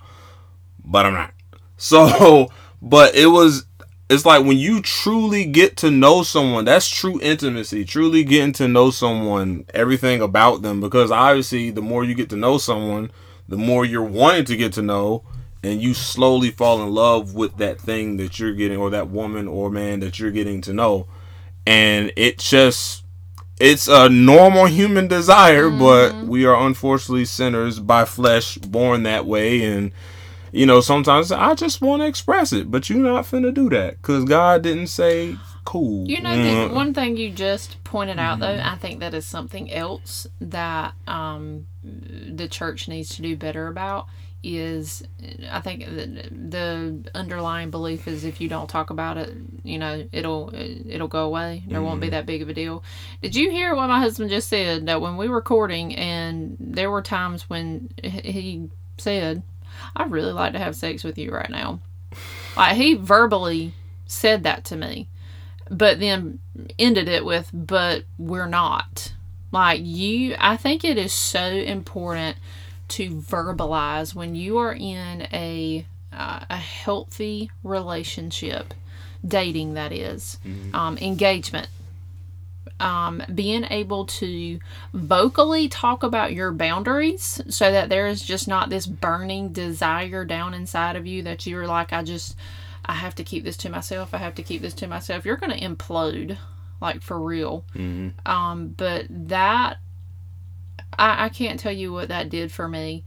but 0.84 1.06
I'm 1.06 1.14
not. 1.14 1.34
So, 1.80 2.50
but 2.82 3.14
it 3.14 3.28
was, 3.28 3.68
it's 4.10 4.26
like 4.26 4.44
when 4.44 4.58
you 4.58 4.82
truly 4.82 5.46
get 5.46 5.78
to 5.78 5.92
know 5.92 6.24
someone, 6.24 6.66
that's 6.66 6.90
true 6.90 7.20
intimacy, 7.22 7.86
truly 7.86 8.24
getting 8.24 8.54
to 8.54 8.68
know 8.68 8.90
someone, 8.90 9.66
everything 9.76 10.22
about 10.22 10.64
them, 10.64 10.82
because 10.82 11.12
obviously, 11.12 11.70
the 11.70 11.84
more 11.84 12.04
you 12.04 12.16
get 12.16 12.32
to 12.32 12.36
know 12.36 12.58
someone, 12.58 13.12
the 13.48 13.58
more 13.58 13.86
you're 13.86 14.04
wanting 14.04 14.46
to 14.46 14.56
get 14.56 14.74
to 14.74 14.82
know 14.82 15.24
and 15.64 15.82
you 15.82 15.94
slowly 15.94 16.52
fall 16.52 16.82
in 16.82 16.94
love 16.94 17.34
with 17.34 17.58
that 17.58 17.80
thing 17.80 18.18
that 18.18 18.40
you're 18.40 18.54
getting 18.54 18.78
or 18.78 18.90
that 18.90 19.10
woman 19.10 19.48
or 19.48 19.70
man 19.70 20.00
that 20.00 20.20
you're 20.20 20.32
getting 20.32 20.62
to 20.62 20.74
know 20.74 21.08
and 21.66 22.12
it 22.16 22.38
just 22.38 23.04
it's 23.60 23.88
a 23.88 24.08
normal 24.10 24.66
human 24.66 25.08
desire 25.08 25.70
mm-hmm. 25.70 25.80
but 25.80 26.28
we 26.28 26.46
are 26.46 26.66
unfortunately 26.68 27.26
sinners 27.26 27.80
by 27.80 28.06
flesh 28.06 28.58
born 28.60 29.04
that 29.04 29.26
way 29.26 29.64
and 29.64 29.92
you 30.52 30.66
know 30.66 30.80
sometimes 30.80 31.32
i 31.32 31.54
just 31.56 31.82
want 31.82 32.02
to 32.02 32.08
express 32.08 32.54
it 32.54 32.70
but 32.72 32.90
you're 32.90 33.00
not 33.00 33.26
finna 33.26 33.54
do 33.54 33.70
that 33.70 33.98
because 33.98 34.24
god 34.24 34.62
didn't 34.62 34.88
say 34.88 35.36
cool 35.68 36.08
you 36.08 36.22
know 36.22 36.30
mm. 36.30 36.72
one 36.72 36.94
thing 36.94 37.18
you 37.18 37.30
just 37.30 37.84
pointed 37.84 38.18
out 38.18 38.40
though 38.40 38.62
i 38.64 38.78
think 38.78 39.02
that 39.02 39.14
is 39.14 39.26
something 39.26 39.70
else 39.70 40.26
that 40.40 40.94
um 41.08 41.68
the 41.84 42.48
church 42.48 42.88
needs 42.88 43.16
to 43.16 43.22
do 43.22 43.36
better 43.36 43.68
about 43.68 44.08
is 44.44 45.04
I 45.52 45.60
think 45.62 45.86
the, 45.86 46.30
the 46.32 47.10
underlying 47.14 47.70
belief 47.70 48.08
is 48.08 48.24
if 48.24 48.40
you 48.40 48.48
don't 48.48 48.70
talk 48.70 48.90
about 48.90 49.18
it, 49.18 49.36
you 49.64 49.78
know, 49.78 50.08
it'll 50.12 50.52
it'll 50.54 51.08
go 51.08 51.26
away. 51.26 51.64
There 51.68 51.80
mm-hmm. 51.80 51.86
won't 51.86 52.00
be 52.00 52.08
mm-hmm. 52.08 52.12
that 52.12 52.26
big 52.26 52.42
of 52.42 52.50
a 52.50 52.54
deal. 52.54 52.84
Did 53.22 53.36
you 53.36 53.52
hear 53.52 53.76
what 53.76 53.88
my 53.88 54.00
husband 54.00 54.30
just 54.30 54.48
said? 54.48 54.86
That 54.86 55.02
when 55.02 55.18
we 55.18 55.28
were 55.28 55.42
courting, 55.42 55.96
and 55.96 56.56
there 56.60 56.90
were 56.90 57.02
times 57.02 57.50
when 57.50 57.90
he 58.04 58.70
said, 58.98 59.44
"I'd 59.96 60.12
really 60.12 60.32
like 60.32 60.54
to 60.54 60.60
have 60.60 60.76
sex 60.76 61.04
with 61.04 61.18
you 61.18 61.32
right 61.32 61.50
now." 61.50 61.82
Like 62.56 62.78
he 62.78 62.94
verbally 62.94 63.74
said 64.06 64.44
that 64.44 64.66
to 64.66 64.76
me, 64.76 65.10
but 65.70 66.00
then 66.00 66.40
ended 66.78 67.08
it 67.08 67.26
with, 67.26 67.50
"But 67.54 68.06
we're 68.18 68.48
not." 68.48 69.14
Like 69.52 69.82
you, 69.84 70.36
I 70.40 70.58
think 70.58 70.84
it 70.84 70.98
is 70.98 71.14
so 71.14 71.46
important 71.46 72.38
to 72.90 73.10
verbalize 73.10 74.14
when 74.14 74.36
you 74.36 74.58
are 74.58 74.74
in 74.74 75.28
a 75.34 75.86
uh, 76.14 76.40
a 76.50 76.58
healthy 76.58 77.52
relationship, 77.64 78.74
dating 79.26 79.74
that 79.76 79.92
is, 79.92 80.38
um, 80.74 80.98
engagement. 81.00 81.68
Um, 82.80 83.24
being 83.34 83.66
able 83.72 84.06
to 84.06 84.60
vocally 84.94 85.68
talk 85.68 86.04
about 86.04 86.34
your 86.34 86.52
boundaries 86.52 87.42
so 87.50 87.72
that 87.72 87.90
there 87.90 88.08
is 88.08 88.22
just 88.22 88.48
not 88.48 88.70
this 88.70 88.86
burning 88.86 89.50
desire 89.50 90.24
down 90.26 90.54
inside 90.54 90.96
of 90.96 91.08
you 91.08 91.24
that 91.24 91.48
you're 91.48 91.66
like, 91.66 91.92
I 91.92 92.04
just, 92.04 92.36
I 92.88 92.94
have 92.94 93.16
to 93.16 93.24
keep 93.24 93.44
this 93.44 93.58
to 93.58 93.70
myself. 93.70 94.14
I 94.14 94.18
have 94.18 94.36
to 94.36 94.44
keep 94.44 94.62
this 94.62 94.74
to 94.76 94.88
myself. 94.88 95.26
You're 95.26 95.38
going 95.38 95.52
to 95.52 95.60
implode, 95.60 96.38
like 96.82 97.02
for 97.02 97.20
real. 97.20 97.66
Um, 98.26 98.70
but 98.78 99.06
that, 99.10 99.78
I, 100.98 101.26
I 101.26 101.30
can't 101.30 101.60
tell 101.60 101.72
you 101.72 101.92
what 101.92 102.08
that 102.08 102.30
did 102.30 102.52
for 102.52 102.68
me 102.68 103.04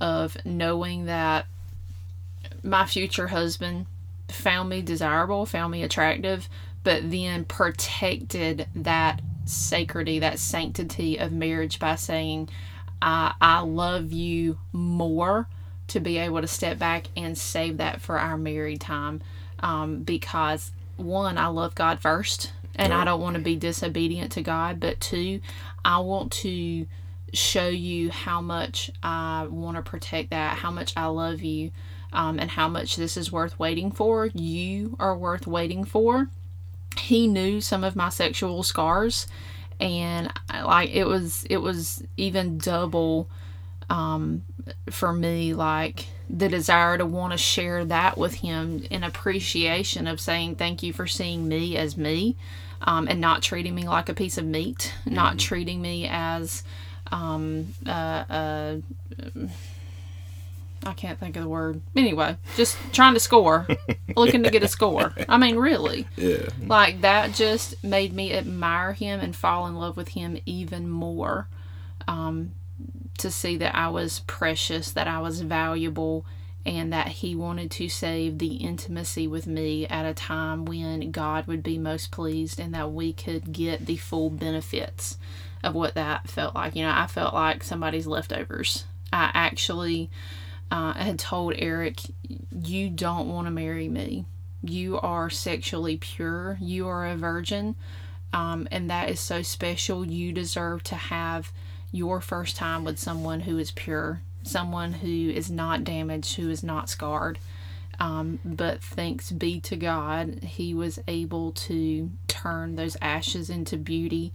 of 0.00 0.36
knowing 0.44 1.06
that 1.06 1.46
my 2.62 2.86
future 2.86 3.28
husband 3.28 3.86
found 4.28 4.68
me 4.68 4.82
desirable, 4.82 5.46
found 5.46 5.72
me 5.72 5.82
attractive, 5.82 6.48
but 6.82 7.10
then 7.10 7.44
protected 7.44 8.68
that 8.74 9.20
sacredity, 9.46 10.20
that 10.20 10.38
sanctity 10.38 11.18
of 11.18 11.32
marriage 11.32 11.78
by 11.78 11.96
saying, 11.96 12.48
I, 13.02 13.34
I 13.40 13.60
love 13.60 14.12
you 14.12 14.58
more 14.72 15.48
to 15.94 16.00
be 16.00 16.18
able 16.18 16.40
to 16.40 16.46
step 16.48 16.76
back 16.78 17.06
and 17.16 17.38
save 17.38 17.76
that 17.78 18.00
for 18.00 18.18
our 18.18 18.36
married 18.36 18.80
time. 18.80 19.22
Um, 19.60 20.02
because 20.02 20.72
one, 20.96 21.38
I 21.38 21.46
love 21.46 21.76
God 21.76 22.00
first, 22.00 22.52
and 22.74 22.92
I 22.92 23.04
don't 23.04 23.20
want 23.20 23.36
to 23.36 23.42
be 23.42 23.54
disobedient 23.54 24.32
to 24.32 24.42
God, 24.42 24.80
but 24.80 25.00
two, 25.00 25.40
I 25.84 26.00
want 26.00 26.32
to 26.32 26.86
show 27.32 27.68
you 27.68 28.10
how 28.10 28.40
much 28.40 28.90
I 29.02 29.46
want 29.48 29.76
to 29.76 29.82
protect 29.82 30.30
that, 30.30 30.58
how 30.58 30.72
much 30.72 30.92
I 30.96 31.06
love 31.06 31.42
you, 31.42 31.70
um, 32.12 32.40
and 32.40 32.50
how 32.50 32.68
much 32.68 32.96
this 32.96 33.16
is 33.16 33.30
worth 33.30 33.58
waiting 33.58 33.92
for. 33.92 34.26
You 34.26 34.96
are 34.98 35.16
worth 35.16 35.46
waiting 35.46 35.84
for. 35.84 36.28
He 36.98 37.28
knew 37.28 37.60
some 37.60 37.84
of 37.84 37.94
my 37.94 38.08
sexual 38.08 38.64
scars, 38.64 39.28
and 39.80 40.32
I- 40.50 40.62
like 40.62 40.90
it 40.90 41.06
was, 41.06 41.44
it 41.48 41.58
was 41.58 42.02
even 42.16 42.58
double 42.58 43.30
um, 43.90 44.44
for 44.90 45.12
me. 45.12 45.54
Like 45.54 46.06
the 46.30 46.48
desire 46.48 46.96
to 46.98 47.04
want 47.06 47.32
to 47.32 47.38
share 47.38 47.84
that 47.84 48.16
with 48.18 48.34
him 48.34 48.84
in 48.90 49.04
appreciation 49.04 50.06
of 50.06 50.20
saying 50.20 50.56
thank 50.56 50.82
you 50.82 50.92
for 50.92 51.06
seeing 51.06 51.46
me 51.48 51.76
as 51.76 51.96
me, 51.96 52.36
um, 52.82 53.06
and 53.08 53.20
not 53.20 53.42
treating 53.42 53.74
me 53.74 53.86
like 53.86 54.08
a 54.08 54.14
piece 54.14 54.38
of 54.38 54.44
meat, 54.44 54.92
not 55.06 55.38
treating 55.38 55.80
me 55.82 56.08
as 56.10 56.62
um, 57.12 57.74
uh, 57.86 57.90
uh, 57.90 58.76
I 60.86 60.92
can't 60.92 61.18
think 61.18 61.36
of 61.36 61.42
the 61.42 61.48
word. 61.48 61.80
Anyway, 61.96 62.36
just 62.56 62.76
trying 62.92 63.14
to 63.14 63.20
score, 63.20 63.66
looking 64.16 64.42
to 64.42 64.50
get 64.50 64.62
a 64.62 64.68
score. 64.68 65.14
I 65.28 65.38
mean, 65.38 65.56
really, 65.56 66.06
Yeah. 66.16 66.48
like 66.66 67.00
that 67.00 67.32
just 67.32 67.82
made 67.82 68.12
me 68.12 68.34
admire 68.34 68.92
him 68.92 69.20
and 69.20 69.34
fall 69.34 69.66
in 69.66 69.76
love 69.76 69.96
with 69.96 70.08
him 70.08 70.36
even 70.44 70.90
more. 70.90 71.48
Um, 72.06 72.52
to 73.18 73.30
see 73.30 73.56
that 73.58 73.74
I 73.74 73.88
was 73.88 74.20
precious, 74.20 74.90
that 74.92 75.08
I 75.08 75.20
was 75.20 75.40
valuable, 75.40 76.26
and 76.66 76.92
that 76.92 77.08
he 77.08 77.34
wanted 77.34 77.70
to 77.72 77.88
save 77.88 78.38
the 78.38 78.56
intimacy 78.56 79.26
with 79.26 79.46
me 79.46 79.86
at 79.86 80.06
a 80.06 80.14
time 80.14 80.64
when 80.64 81.10
God 81.10 81.46
would 81.46 81.62
be 81.62 81.78
most 81.78 82.10
pleased 82.10 82.58
and 82.58 82.74
that 82.74 82.92
we 82.92 83.12
could 83.12 83.52
get 83.52 83.86
the 83.86 83.96
full 83.96 84.30
benefits 84.30 85.18
of 85.62 85.74
what 85.74 85.94
that 85.94 86.28
felt 86.28 86.54
like. 86.54 86.74
You 86.74 86.84
know, 86.84 86.94
I 86.94 87.06
felt 87.06 87.34
like 87.34 87.62
somebody's 87.62 88.06
leftovers. 88.06 88.84
I 89.12 89.30
actually 89.34 90.10
uh, 90.70 90.94
had 90.94 91.18
told 91.18 91.54
Eric, 91.56 92.00
You 92.50 92.90
don't 92.90 93.28
want 93.28 93.46
to 93.46 93.50
marry 93.50 93.88
me. 93.88 94.24
You 94.62 94.98
are 95.00 95.28
sexually 95.28 95.98
pure. 95.98 96.56
You 96.60 96.88
are 96.88 97.06
a 97.06 97.16
virgin. 97.16 97.76
Um, 98.32 98.66
and 98.70 98.90
that 98.90 99.10
is 99.10 99.20
so 99.20 99.42
special. 99.42 100.06
You 100.06 100.32
deserve 100.32 100.82
to 100.84 100.96
have 100.96 101.52
your 101.94 102.20
first 102.20 102.56
time 102.56 102.82
with 102.82 102.98
someone 102.98 103.40
who 103.40 103.56
is 103.56 103.70
pure, 103.70 104.20
someone 104.42 104.92
who 104.92 105.30
is 105.30 105.48
not 105.48 105.84
damaged, 105.84 106.34
who 106.34 106.50
is 106.50 106.64
not 106.64 106.90
scarred. 106.90 107.38
Um, 108.00 108.40
but 108.44 108.82
thanks 108.82 109.30
be 109.30 109.60
to 109.60 109.76
God, 109.76 110.42
he 110.42 110.74
was 110.74 110.98
able 111.06 111.52
to 111.52 112.10
turn 112.26 112.74
those 112.74 112.96
ashes 113.00 113.48
into 113.48 113.76
beauty 113.76 114.32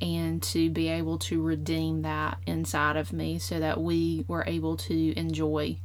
and 0.00 0.42
to 0.42 0.70
be 0.70 0.88
able 0.88 1.18
to 1.18 1.42
redeem 1.42 2.00
that 2.02 2.38
inside 2.46 2.96
of 2.96 3.12
me 3.12 3.38
so 3.38 3.60
that 3.60 3.78
we 3.78 4.24
were 4.26 4.44
able 4.46 4.78
to 4.78 5.12
enjoy, 5.18 5.76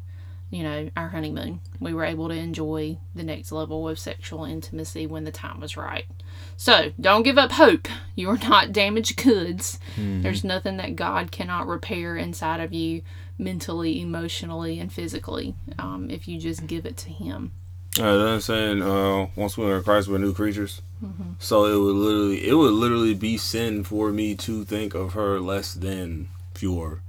you 0.49 0.63
know, 0.63 0.89
our 0.95 1.09
honeymoon. 1.09 1.59
We 1.81 1.93
were 1.93 2.05
able 2.05 2.29
to 2.29 2.35
enjoy 2.35 2.99
the 3.13 3.23
next 3.23 3.51
level 3.51 3.89
of 3.89 3.99
sexual 3.99 4.45
intimacy 4.45 5.05
when 5.05 5.25
the 5.25 5.31
time 5.31 5.59
was 5.59 5.75
right. 5.75 6.05
So 6.55 6.91
don't 6.99 7.23
give 7.23 7.37
up 7.37 7.53
hope. 7.53 7.87
You 8.15 8.29
are 8.29 8.37
not 8.49 8.71
damaged 8.71 9.21
goods. 9.21 9.79
There's 9.95 10.43
nothing 10.43 10.77
that 10.77 10.95
God 10.95 11.31
cannot 11.31 11.67
repair 11.67 12.17
inside 12.17 12.59
of 12.59 12.73
you 12.73 13.01
mentally, 13.37 14.01
emotionally, 14.01 14.79
and 14.79 14.91
physically 14.91 15.55
um, 15.77 16.09
if 16.09 16.27
you 16.27 16.39
just 16.39 16.65
give 16.67 16.85
it 16.85 16.97
to 16.97 17.09
Him. 17.09 17.51
Uh, 17.99 18.17
that's 18.17 18.45
saying 18.45 18.81
uh, 18.81 19.27
once 19.35 19.57
we're 19.57 19.77
in 19.77 19.83
Christ, 19.83 20.07
we're 20.07 20.17
new 20.17 20.33
creatures. 20.33 20.81
Mm-hmm. 21.03 21.33
So 21.39 21.65
it 21.65 21.77
would 21.77 21.95
literally, 21.95 22.47
it 22.47 22.53
would 22.53 22.73
literally 22.73 23.13
be 23.13 23.37
sin 23.37 23.83
for 23.83 24.11
me 24.11 24.35
to 24.35 24.63
think 24.65 24.93
of 24.93 25.13
her 25.13 25.39
less 25.39 25.73
than 25.73 26.29
pure, 26.53 27.01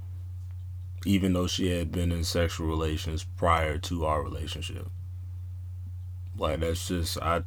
even 1.05 1.33
though 1.33 1.47
she 1.47 1.69
had 1.77 1.91
been 1.91 2.11
in 2.11 2.23
sexual 2.23 2.67
relations 2.67 3.23
prior 3.23 3.77
to 3.79 4.05
our 4.05 4.23
relationship. 4.23 4.89
Like 6.37 6.61
that's 6.61 6.87
just 6.87 7.17
I, 7.21 7.43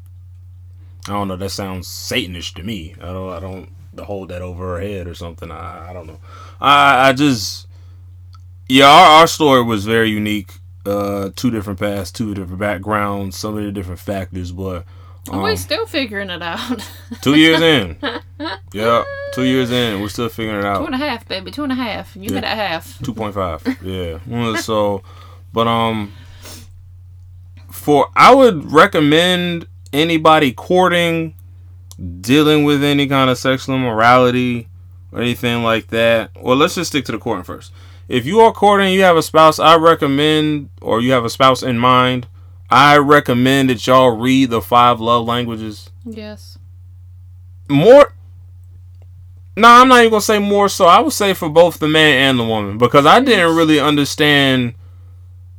I 1.08 1.12
don't 1.12 1.28
know. 1.28 1.36
That 1.36 1.50
sounds 1.50 1.88
Satanish 1.88 2.54
to 2.54 2.62
me. 2.62 2.94
I 3.00 3.06
don't, 3.06 3.32
I 3.32 3.40
don't 3.40 3.68
hold 3.98 4.28
that 4.30 4.40
over 4.42 4.76
her 4.76 4.80
head 4.80 5.06
or 5.06 5.14
something. 5.14 5.50
I, 5.50 5.90
I 5.90 5.92
don't 5.92 6.06
know. 6.06 6.20
I, 6.60 7.08
I 7.08 7.12
just, 7.12 7.66
yeah, 8.68 8.86
our, 8.86 9.20
our 9.20 9.26
story 9.26 9.62
was 9.62 9.84
very 9.84 10.10
unique 10.10 10.52
uh 10.84 11.30
two 11.36 11.48
different 11.48 11.78
paths 11.78 12.10
two 12.10 12.34
different 12.34 12.58
backgrounds 12.58 13.36
so 13.38 13.52
many 13.52 13.70
different 13.70 14.00
factors 14.00 14.50
but 14.50 14.84
um, 15.30 15.40
We're 15.40 15.54
still 15.54 15.86
figuring 15.86 16.28
it 16.28 16.42
out. 16.42 16.90
two 17.20 17.36
years 17.36 17.60
in 17.60 17.96
yeah 18.72 19.04
two 19.32 19.44
years 19.44 19.70
in 19.70 20.00
we're 20.00 20.08
still 20.08 20.28
figuring 20.28 20.58
it 20.58 20.64
out 20.64 20.84
and 20.84 20.92
a 20.96 20.98
half, 20.98 21.28
baby. 21.28 21.52
Two 21.52 21.62
and 21.62 21.70
a 21.70 21.76
half. 21.76 22.16
You 22.16 22.22
Yeah. 22.22 22.34
hit 22.34 22.42
at 22.44 22.56
half. 22.56 22.98
2.5 22.98 23.78
yeah 24.26 24.56
so 24.60 25.04
but 25.52 25.68
um 25.68 26.12
for 27.70 28.08
i 28.16 28.34
would 28.34 28.72
recommend 28.72 29.66
anybody 29.92 30.52
courting 30.52 31.34
dealing 32.20 32.64
with 32.64 32.82
any 32.82 33.06
kind 33.06 33.30
of 33.30 33.38
sexual 33.38 33.74
immorality 33.76 34.68
or 35.12 35.20
anything 35.20 35.62
like 35.62 35.88
that 35.88 36.30
well 36.40 36.56
let's 36.56 36.74
just 36.74 36.90
stick 36.90 37.04
to 37.04 37.12
the 37.12 37.18
courting 37.18 37.44
first. 37.44 37.72
If 38.08 38.26
you 38.26 38.40
are 38.40 38.52
courting 38.52 38.92
you 38.92 39.02
have 39.02 39.16
a 39.16 39.22
spouse 39.22 39.58
i 39.58 39.76
recommend 39.76 40.70
or 40.80 41.00
you 41.00 41.12
have 41.12 41.24
a 41.24 41.30
spouse 41.30 41.62
in 41.62 41.78
mind 41.78 42.26
i 42.70 42.96
recommend 42.96 43.70
that 43.70 43.86
y'all 43.86 44.16
read 44.16 44.50
the 44.50 44.60
five 44.62 45.00
love 45.00 45.26
languages. 45.26 45.90
Yes. 46.04 46.58
more 47.68 48.12
no 49.56 49.68
i'm 49.68 49.88
not 49.88 50.00
even 50.00 50.10
gonna 50.10 50.20
say 50.22 50.38
more 50.38 50.68
so. 50.68 50.86
I 50.86 51.00
would 51.00 51.12
say 51.12 51.34
for 51.34 51.48
both 51.48 51.78
the 51.78 51.88
man 51.88 52.30
and 52.30 52.38
the 52.40 52.44
woman 52.44 52.78
because 52.78 53.06
i 53.06 53.20
didn't 53.20 53.54
really 53.54 53.78
understand 53.78 54.74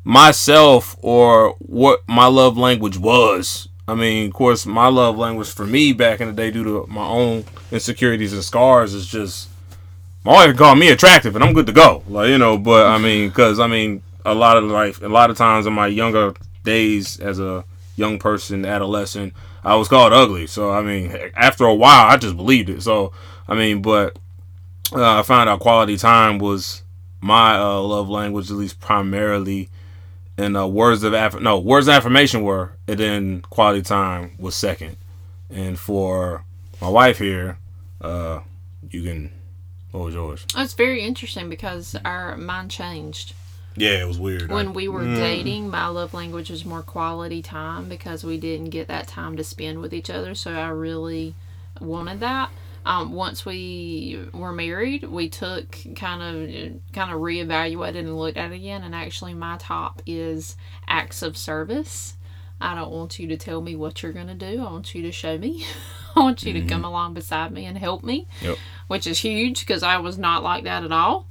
myself 0.04 0.98
or 1.02 1.56
what 1.60 2.02
my 2.08 2.26
love 2.26 2.58
language 2.58 2.98
was 2.98 3.70
i 3.88 3.96
mean 3.96 4.28
of 4.28 4.34
course 4.34 4.66
my 4.66 4.88
love 4.88 5.18
language 5.18 5.50
for 5.50 5.66
me 5.66 5.94
back 5.94 6.22
in 6.22 6.28
the 6.28 6.34
day 6.34 6.52
due 6.52 6.64
to 6.64 6.86
my 6.88 7.06
own 7.06 7.44
insecurities 7.72 8.34
and 8.34 8.44
scars 8.44 8.94
is 8.94 9.08
just 9.08 9.50
my 10.24 10.32
wife 10.32 10.58
called 10.58 10.80
me 10.80 10.90
attractive 10.90 11.36
and 11.36 11.44
i'm 11.44 11.54
good 11.54 11.68
to 11.68 11.74
go 11.74 12.04
like 12.08 12.30
you 12.30 12.38
know 12.38 12.58
but 12.58 12.86
i 12.88 12.98
mean 12.98 13.30
because 13.30 13.60
i 13.60 13.68
mean 13.68 14.02
a 14.26 14.34
lot 14.34 14.58
of 14.58 14.64
life 14.64 15.02
a 15.02 15.08
lot 15.08 15.30
of 15.30 15.38
times 15.38 15.66
in 15.66 15.74
my 15.74 15.88
younger 15.88 16.34
days 16.64 17.20
as 17.20 17.40
a 17.40 17.66
young 17.96 18.18
person 18.18 18.66
adolescent 18.66 19.34
I 19.64 19.76
was 19.76 19.88
called 19.88 20.14
ugly. 20.14 20.48
So 20.48 20.72
I 20.72 20.82
mean, 20.82 21.16
after 21.36 21.66
a 21.66 21.74
while, 21.74 22.08
I 22.08 22.18
just 22.18 22.36
believed 22.36 22.70
it. 22.70 22.82
So 22.82 23.14
I 23.48 23.56
mean, 23.56 23.82
but 23.82 24.18
uh, 24.94 25.20
I 25.20 25.24
found 25.24 25.50
out 25.50 25.60
quality 25.60 25.98
time 25.98 26.38
was 26.40 26.84
my 27.22 27.56
uh, 27.56 27.80
love 27.80 28.10
language, 28.10 28.52
at 28.52 28.58
least 28.58 28.80
primarily. 28.80 29.70
And 30.38 30.58
uh, 30.58 30.68
words 30.68 31.04
of 31.04 31.14
aff- 31.14 31.40
no 31.40 31.60
words 31.60 31.88
of 31.88 31.94
affirmation 31.94 32.42
were, 32.42 32.74
and 32.88 33.00
then 33.00 33.42
quality 33.42 33.82
time 33.84 34.32
was 34.40 34.56
second. 34.56 34.98
And 35.50 35.78
for 35.78 36.44
my 36.82 36.90
wife 36.90 37.20
here, 37.20 37.60
uh, 38.02 38.40
you 38.90 39.04
can. 39.04 39.32
What 39.92 40.06
was 40.06 40.16
yours? 40.16 40.46
It's 40.58 40.74
very 40.74 41.04
interesting 41.04 41.50
because 41.50 41.96
our 42.04 42.36
mind 42.36 42.72
changed. 42.72 43.34
Yeah, 43.76 44.02
it 44.02 44.08
was 44.08 44.18
weird. 44.20 44.52
When 44.52 44.74
we 44.74 44.88
were 44.88 45.02
Mm. 45.04 45.18
dating, 45.18 45.70
my 45.70 45.86
love 45.88 46.16
language 46.16 46.50
was 46.50 46.66
more 46.66 46.82
quality 46.82 47.44
time 47.44 47.90
because 47.90 48.24
we 48.24 48.38
didn't 48.40 48.70
get 48.72 48.88
that 48.88 49.08
time 49.08 49.38
to 49.38 49.44
spend 49.44 49.82
with 49.82 49.94
each 49.94 50.10
other. 50.10 50.34
So 50.34 50.52
I 50.52 50.70
really 50.70 51.36
wanted 51.80 52.20
that. 52.22 52.50
Um, 52.86 53.14
once 53.14 53.46
we 53.46 54.20
were 54.34 54.52
married, 54.52 55.04
we 55.04 55.30
took 55.30 55.78
kind 55.96 56.22
of 56.22 56.82
kind 56.94 57.12
of 57.12 57.20
reevaluated 57.22 58.00
and 58.00 58.18
looked 58.18 58.38
at 58.38 58.52
it 58.52 58.56
again. 58.56 58.84
And 58.84 58.94
actually, 58.94 59.34
my 59.34 59.58
top 59.58 60.02
is 60.06 60.56
acts 60.88 61.22
of 61.22 61.38
service. 61.38 62.16
I 62.60 62.76
don't 62.76 62.92
want 62.92 63.20
you 63.20 63.28
to 63.28 63.38
tell 63.38 63.62
me 63.62 63.76
what 63.76 64.04
you're 64.04 64.12
gonna 64.14 64.36
do. 64.36 64.60
I 64.66 64.72
want 64.72 64.94
you 64.96 65.02
to 65.04 65.12
show 65.12 65.38
me. 65.38 65.66
I 66.16 66.20
want 66.20 66.44
you 66.44 66.54
to 66.54 66.62
come 66.68 66.86
along 66.86 67.14
beside 67.16 67.52
me 67.52 67.66
and 67.66 67.78
help 67.78 68.04
me, 68.04 68.28
Yep. 68.42 68.58
which 68.88 69.08
is 69.08 69.20
huge 69.20 69.62
because 69.62 69.82
I 69.82 69.98
was 69.98 70.18
not 70.18 70.44
like 70.44 70.64
that 70.66 70.84
at 70.84 70.92
all. 70.92 71.28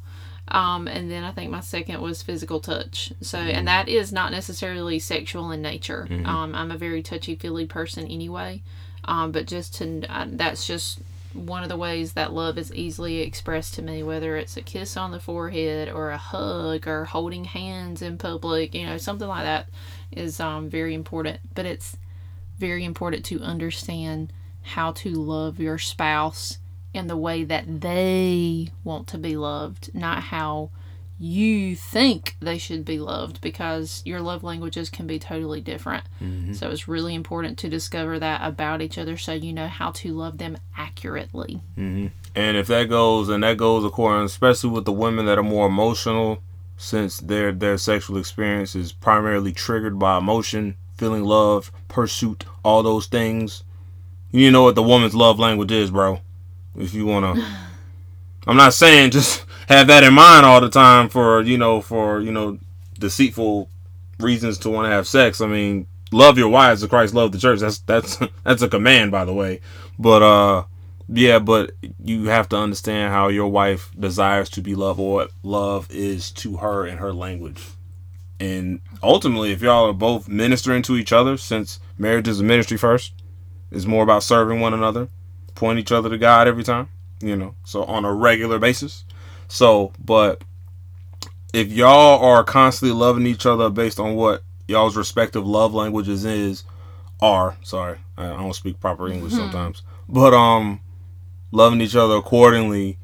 Um, 0.48 0.88
and 0.88 1.09
then 1.11 1.22
I 1.22 1.30
think 1.30 1.50
my 1.53 1.61
second 1.61 2.00
was 2.03 2.20
physical 2.22 2.59
touch. 2.61 3.12
So, 3.20 3.38
and 3.38 3.68
that 3.68 3.88
is 3.88 4.12
not 4.12 4.32
necessarily 4.32 4.98
sexual 4.98 5.53
in 5.53 5.62
nature. 5.62 6.09
Um, 6.26 6.55
I'm 6.55 6.70
a 6.72 6.76
very 6.76 7.00
touchy 7.00 7.36
feely 7.36 7.64
person 7.64 8.07
anyway. 8.09 8.62
Um, 9.05 9.30
but 9.32 9.46
just 9.46 9.74
to, 9.76 10.03
uh, 10.09 10.26
that's 10.32 10.66
just 10.66 11.00
one 11.35 11.62
of 11.62 11.68
the 11.68 11.76
ways 11.76 12.12
that 12.12 12.33
love 12.33 12.59
is 12.59 12.72
easily 12.74 13.20
expressed 13.20 13.74
to 13.74 13.83
me, 13.83 14.03
whether 14.03 14.37
it's 14.37 14.57
a 14.57 14.62
kiss 14.62 14.97
on 14.97 15.11
the 15.11 15.20
forehead 15.20 15.89
or 15.89 16.11
a 16.11 16.18
hug 16.18 16.87
or 16.87 17.05
holding 17.05 17.45
hands 17.45 18.03
in 18.03 18.18
public, 18.18 18.74
you 18.74 18.87
know, 18.87 18.99
something 18.99 19.28
like 19.28 19.45
that 19.45 19.68
is 20.11 20.41
um, 20.41 20.68
very 20.68 20.95
important. 20.95 21.41
But 21.55 21.66
it's 21.66 21.97
very 22.59 22.85
important 22.85 23.24
to 23.26 23.41
understand 23.41 24.33
how 24.62 24.93
to 24.93 25.11
love 25.11 25.59
your 25.59 25.78
spouse 25.78 26.59
in 26.95 27.07
the 27.07 27.16
way 27.16 27.45
that 27.45 27.80
they 27.80 28.68
want 28.85 29.09
to 29.09 29.18
be 29.18 29.37
loved, 29.37 29.95
not 29.95 30.24
how 30.24 30.70
you 31.23 31.77
think 31.77 32.35
they 32.41 32.59
should 32.59 32.85
be 32.85 32.99
loved 32.99 33.41
because 33.41 34.03
your 34.05 34.20
love 34.20 34.43
languages 34.43 34.91
can 34.91 35.07
be 35.07 35.20
totally 35.20 35.61
different. 35.61 36.03
Mm-hmm. 36.20 36.53
So 36.55 36.68
it's 36.68 36.89
really 36.89 37.14
important 37.14 37.59
to 37.59 37.68
discover 37.68 38.18
that 38.18 38.41
about 38.43 38.83
each 38.83 38.99
other 38.99 39.16
so 39.16 39.33
you 39.33 39.53
know 39.53 39.68
how 39.68 39.93
to 39.93 40.12
love 40.14 40.39
them 40.39 40.59
accurately. 40.77 41.61
Mm-hmm. 41.79 42.09
And 42.35 42.57
if 42.57 42.66
that 42.66 42.89
goes, 42.89 43.29
and 43.29 43.45
that 43.45 43.57
goes 43.57 43.85
according, 43.85 44.25
especially 44.25 44.70
with 44.70 44.85
the 44.85 44.91
women 44.91 45.27
that 45.27 45.39
are 45.39 45.45
more 45.45 45.68
emotional, 45.68 46.43
since 46.77 47.18
their 47.18 47.53
their 47.53 47.79
sexual 47.79 48.16
experience 48.16 48.75
is 48.75 48.91
primarily 48.91 49.53
triggered 49.53 50.01
by 50.01 50.18
emotion, 50.18 50.77
feeling 50.97 51.23
love, 51.23 51.70
pursuit, 51.87 52.47
all 52.64 52.83
those 52.83 53.07
things. 53.07 53.62
You 54.33 54.51
know 54.51 54.64
what 54.64 54.75
the 54.75 54.83
woman's 54.83 55.14
love 55.14 55.39
language 55.39 55.70
is, 55.70 55.93
bro. 55.93 56.20
If 56.77 56.95
you 56.95 57.07
wanna, 57.07 57.35
I'm 58.49 58.57
not 58.57 58.75
saying 58.75 59.12
just 59.12 59.45
have 59.69 59.87
that 59.89 60.05
in 60.05 60.15
mind 60.15 60.47
all 60.47 60.61
the 60.61 60.71
time 60.71 61.09
for 61.09 61.43
you 61.43 61.59
know 61.59 61.81
for 61.81 62.21
you 62.21 62.33
know 62.33 62.59
deceitful 62.99 63.69
reasons 64.19 64.59
to 64.59 64.71
want 64.71 64.87
to 64.87 64.91
have 64.91 65.07
sex. 65.07 65.41
I 65.41 65.47
mean, 65.47 65.87
love 66.13 66.39
your 66.39 66.49
wives 66.49 66.83
as 66.83 66.89
Christ 66.89 67.15
loved 67.15 67.35
the 67.35 67.39
church. 67.39 67.61
That's 67.61 67.79
that's 67.79 68.19
that's 68.45 68.63
a 68.63 68.69
command, 68.69 69.11
by 69.11 69.25
the 69.25 69.35
way. 69.35 69.61
But 69.99 70.23
uh, 70.23 70.65
yeah, 71.09 71.39
but 71.39 71.73
you 72.03 72.27
have 72.27 72.49
to 72.51 72.57
understand 72.57 73.13
how 73.13 73.29
your 73.29 73.49
wife 73.49 73.91
desires 73.99 74.49
to 74.51 74.63
be 74.63 74.75
loved 74.75 75.01
or 75.01 75.29
love 75.43 75.91
is 75.91 76.31
to 76.33 76.59
her 76.59 76.87
in 76.87 76.99
her 76.99 77.13
language. 77.13 77.63
And 78.41 78.81
ultimately, 79.03 79.53
if 79.53 79.63
y'all 79.63 79.89
are 79.89 79.93
both 79.93 80.29
ministering 80.29 80.83
to 80.83 80.97
each 80.97 81.13
other, 81.13 81.37
since 81.37 81.79
marriage 81.97 82.27
is 82.27 82.41
a 82.41 82.45
ministry 82.45 82.77
first, 82.77 83.13
it's 83.71 83.85
more 83.85 84.03
about 84.03 84.25
serving 84.25 84.59
one 84.59 84.75
another, 84.75 85.09
point 85.55 85.79
each 85.79 85.93
other 85.93 86.09
to 86.09 86.19
God 86.19 86.49
every 86.49 86.65
time, 86.65 86.89
you 87.21 87.37
know, 87.37 87.55
so 87.65 87.85
on 87.85 88.05
a 88.05 88.13
regular 88.13 88.59
basis. 88.59 89.05
So, 89.53 89.92
but 90.03 90.44
if 91.53 91.70
y'all 91.70 92.24
are 92.24 92.42
constantly 92.42 92.96
loving 92.98 93.26
each 93.26 93.44
other 93.44 93.68
based 93.68 94.00
on 94.00 94.16
what 94.16 94.42
y'all's 94.66 94.96
respective 94.96 95.46
love 95.46 95.74
languages 95.74 96.24
is, 96.24 96.64
are 97.20 97.59
sorry, 97.62 97.98
I 98.16 98.28
don't 98.28 98.55
speak 98.55 98.80
proper 98.80 99.09
English 99.09 99.34
sometimes, 99.34 99.82
but 100.09 100.32
um, 100.32 100.80
loving 101.50 101.82
each 101.82 101.94
other 101.94 102.14
accordingly, 102.14 102.96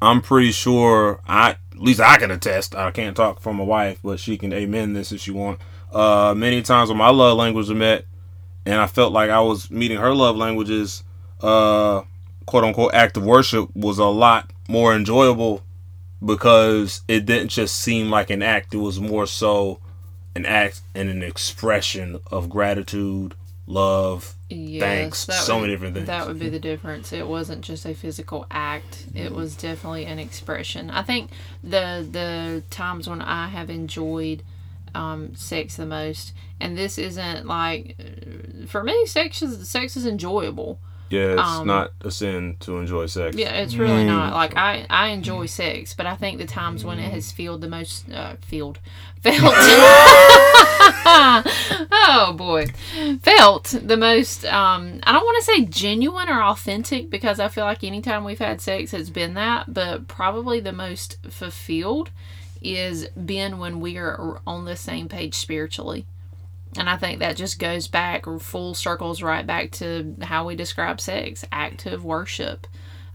I'm 0.00 0.22
pretty 0.22 0.52
sure 0.52 1.20
I 1.26 1.50
at 1.72 1.78
least 1.80 1.98
I 1.98 2.16
can 2.16 2.30
attest. 2.30 2.76
I 2.76 2.92
can't 2.92 3.16
talk 3.16 3.40
for 3.40 3.52
my 3.52 3.64
wife, 3.64 3.98
but 4.04 4.20
she 4.20 4.38
can 4.38 4.52
amen 4.52 4.92
this 4.92 5.10
if 5.10 5.20
she 5.20 5.32
want. 5.32 5.60
Uh, 5.92 6.32
many 6.36 6.62
times 6.62 6.90
when 6.90 6.98
my 6.98 7.10
love 7.10 7.36
languages 7.36 7.74
met, 7.74 8.04
and 8.64 8.76
I 8.76 8.86
felt 8.86 9.12
like 9.12 9.30
I 9.30 9.40
was 9.40 9.68
meeting 9.68 9.98
her 9.98 10.14
love 10.14 10.36
languages, 10.36 11.02
uh, 11.40 12.02
quote 12.46 12.62
unquote 12.62 12.94
act 12.94 13.16
of 13.16 13.24
worship 13.24 13.74
was 13.74 13.98
a 13.98 14.04
lot 14.04 14.52
more 14.68 14.94
enjoyable 14.94 15.64
because 16.24 17.02
it 17.08 17.26
didn't 17.26 17.48
just 17.48 17.78
seem 17.78 18.10
like 18.10 18.30
an 18.30 18.42
act. 18.42 18.74
It 18.74 18.78
was 18.78 19.00
more 19.00 19.26
so 19.26 19.80
an 20.34 20.46
act 20.46 20.80
and 20.94 21.08
an 21.08 21.22
expression 21.22 22.20
of 22.30 22.48
gratitude, 22.48 23.34
love, 23.66 24.34
Yes, 24.50 24.80
Thanks. 24.80 25.18
So 25.44 25.56
would- 25.56 25.62
many 25.62 25.74
different 25.74 25.94
things. 25.94 26.06
That 26.06 26.26
would 26.26 26.38
be 26.38 26.48
the 26.48 26.58
difference. 26.58 27.12
It 27.12 27.28
wasn't 27.28 27.60
just 27.60 27.84
a 27.84 27.94
physical 27.94 28.46
act. 28.50 29.06
It 29.14 29.32
was 29.32 29.54
definitely 29.54 30.06
an 30.06 30.18
expression. 30.18 30.90
I 30.90 31.02
think 31.02 31.30
the 31.62 32.06
the 32.10 32.62
times 32.70 33.08
when 33.08 33.20
I 33.20 33.48
have 33.48 33.68
enjoyed 33.68 34.42
um, 34.94 35.34
sex 35.34 35.76
the 35.76 35.84
most, 35.84 36.32
and 36.58 36.78
this 36.78 36.96
isn't 36.96 37.46
like 37.46 37.96
uh, 38.00 38.66
for 38.66 38.82
me, 38.82 39.04
sex 39.04 39.42
is 39.42 39.68
sex 39.68 39.98
is 39.98 40.06
enjoyable. 40.06 40.80
Yeah, 41.10 41.32
it's 41.32 41.40
Um, 41.42 41.66
not 41.66 41.92
a 42.02 42.10
sin 42.10 42.56
to 42.60 42.78
enjoy 42.78 43.06
sex. 43.06 43.36
Yeah, 43.36 43.52
it's 43.54 43.76
really 43.76 44.04
not. 44.04 44.34
Like 44.34 44.56
I, 44.56 44.86
I 44.90 45.08
enjoy 45.08 45.46
sex, 45.46 45.94
but 45.94 46.06
I 46.06 46.16
think 46.16 46.38
the 46.38 46.46
times 46.46 46.84
when 46.84 46.98
it 46.98 47.10
has 47.10 47.32
filled 47.32 47.60
the 47.62 47.68
most, 47.68 48.10
uh, 48.12 48.36
filled, 48.42 48.78
felt. 49.22 49.38
oh 51.90 52.34
boy, 52.36 52.66
felt 53.22 53.74
the 53.82 53.96
most. 53.96 54.44
Um, 54.44 55.00
I 55.04 55.12
don't 55.12 55.24
want 55.24 55.44
to 55.44 55.52
say 55.52 55.64
genuine 55.64 56.28
or 56.28 56.42
authentic 56.42 57.10
because 57.10 57.40
I 57.40 57.48
feel 57.48 57.64
like 57.64 57.82
anytime 57.84 58.24
we've 58.24 58.38
had 58.38 58.60
sex, 58.60 58.92
it's 58.92 59.10
been 59.10 59.34
that. 59.34 59.72
But 59.72 60.08
probably 60.08 60.60
the 60.60 60.72
most 60.72 61.18
fulfilled 61.28 62.10
is 62.60 63.06
been 63.10 63.58
when 63.58 63.80
we 63.80 63.96
are 63.96 64.40
on 64.46 64.64
the 64.64 64.76
same 64.76 65.08
page 65.08 65.34
spiritually. 65.34 66.06
And 66.76 66.88
I 66.88 66.96
think 66.96 67.20
that 67.20 67.36
just 67.36 67.58
goes 67.58 67.88
back, 67.88 68.26
full 68.40 68.74
circles 68.74 69.22
right 69.22 69.46
back 69.46 69.72
to 69.72 70.14
how 70.22 70.46
we 70.46 70.54
describe 70.54 71.00
sex 71.00 71.44
active 71.50 72.04
worship. 72.04 72.66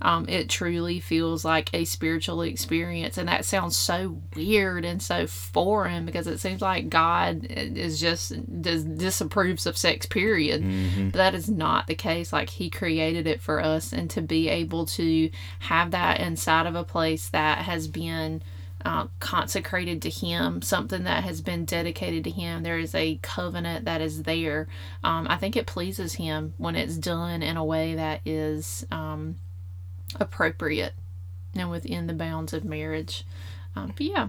Um, 0.01 0.27
it 0.27 0.49
truly 0.49 0.99
feels 0.99 1.45
like 1.45 1.69
a 1.73 1.85
spiritual 1.85 2.41
experience. 2.41 3.17
And 3.17 3.29
that 3.29 3.45
sounds 3.45 3.77
so 3.77 4.21
weird 4.35 4.83
and 4.83 5.01
so 5.01 5.27
foreign 5.27 6.05
because 6.05 6.27
it 6.27 6.39
seems 6.39 6.61
like 6.61 6.89
God 6.89 7.45
is 7.49 8.01
just 8.01 8.33
dis- 8.61 8.83
disapproves 8.83 9.65
of 9.65 9.77
sex, 9.77 10.05
period. 10.05 10.61
But 11.11 11.17
that 11.17 11.35
is 11.35 11.49
not 11.49 11.87
the 11.87 11.95
case. 11.95 12.33
Like, 12.33 12.49
He 12.49 12.69
created 12.69 13.27
it 13.27 13.41
for 13.41 13.61
us. 13.61 13.93
And 13.93 14.09
to 14.09 14.21
be 14.21 14.49
able 14.49 14.87
to 14.87 15.29
have 15.59 15.91
that 15.91 16.19
inside 16.19 16.65
of 16.65 16.75
a 16.75 16.83
place 16.83 17.29
that 17.29 17.59
has 17.59 17.87
been 17.87 18.43
uh, 18.85 19.07
consecrated 19.19 20.01
to 20.01 20.09
Him, 20.09 20.61
something 20.61 21.03
that 21.03 21.23
has 21.23 21.41
been 21.41 21.65
dedicated 21.65 22.23
to 22.25 22.29
Him. 22.29 22.63
There 22.63 22.79
is 22.79 22.93
a 22.95 23.19
covenant 23.21 23.85
that 23.85 24.01
is 24.01 24.23
there. 24.23 24.67
Um, 25.03 25.27
I 25.29 25.37
think 25.37 25.55
it 25.55 25.67
pleases 25.67 26.13
Him 26.13 26.53
when 26.57 26.75
it's 26.75 26.97
done 26.97 27.41
in 27.41 27.57
a 27.57 27.65
way 27.65 27.95
that 27.95 28.21
is 28.25 28.85
um, 28.91 29.35
appropriate 30.19 30.93
and 31.55 31.69
within 31.69 32.07
the 32.07 32.13
bounds 32.13 32.53
of 32.53 32.65
marriage. 32.65 33.25
Um, 33.75 33.93
but 33.95 34.05
yeah, 34.05 34.27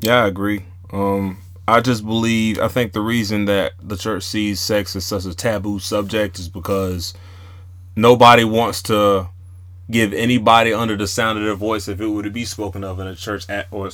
Yeah, 0.00 0.24
I 0.24 0.26
agree. 0.26 0.64
Um, 0.92 1.38
I 1.66 1.80
just 1.80 2.04
believe 2.04 2.58
I 2.58 2.68
think 2.68 2.92
the 2.92 3.00
reason 3.00 3.46
that 3.46 3.72
the 3.82 3.96
church 3.96 4.22
sees 4.22 4.60
sex 4.60 4.94
as 4.96 5.04
such 5.04 5.24
a 5.24 5.34
taboo 5.34 5.78
subject 5.78 6.38
is 6.38 6.48
because 6.48 7.14
nobody 7.96 8.44
wants 8.44 8.82
to 8.82 9.28
give 9.90 10.12
anybody 10.12 10.72
under 10.72 10.96
the 10.96 11.06
sound 11.06 11.38
of 11.38 11.44
their 11.44 11.54
voice 11.54 11.88
if 11.88 12.00
it 12.00 12.08
were 12.08 12.22
to 12.22 12.30
be 12.30 12.44
spoken 12.44 12.84
of 12.84 12.98
in 13.00 13.06
a 13.06 13.14
church 13.14 13.48
at, 13.48 13.66
or 13.70 13.90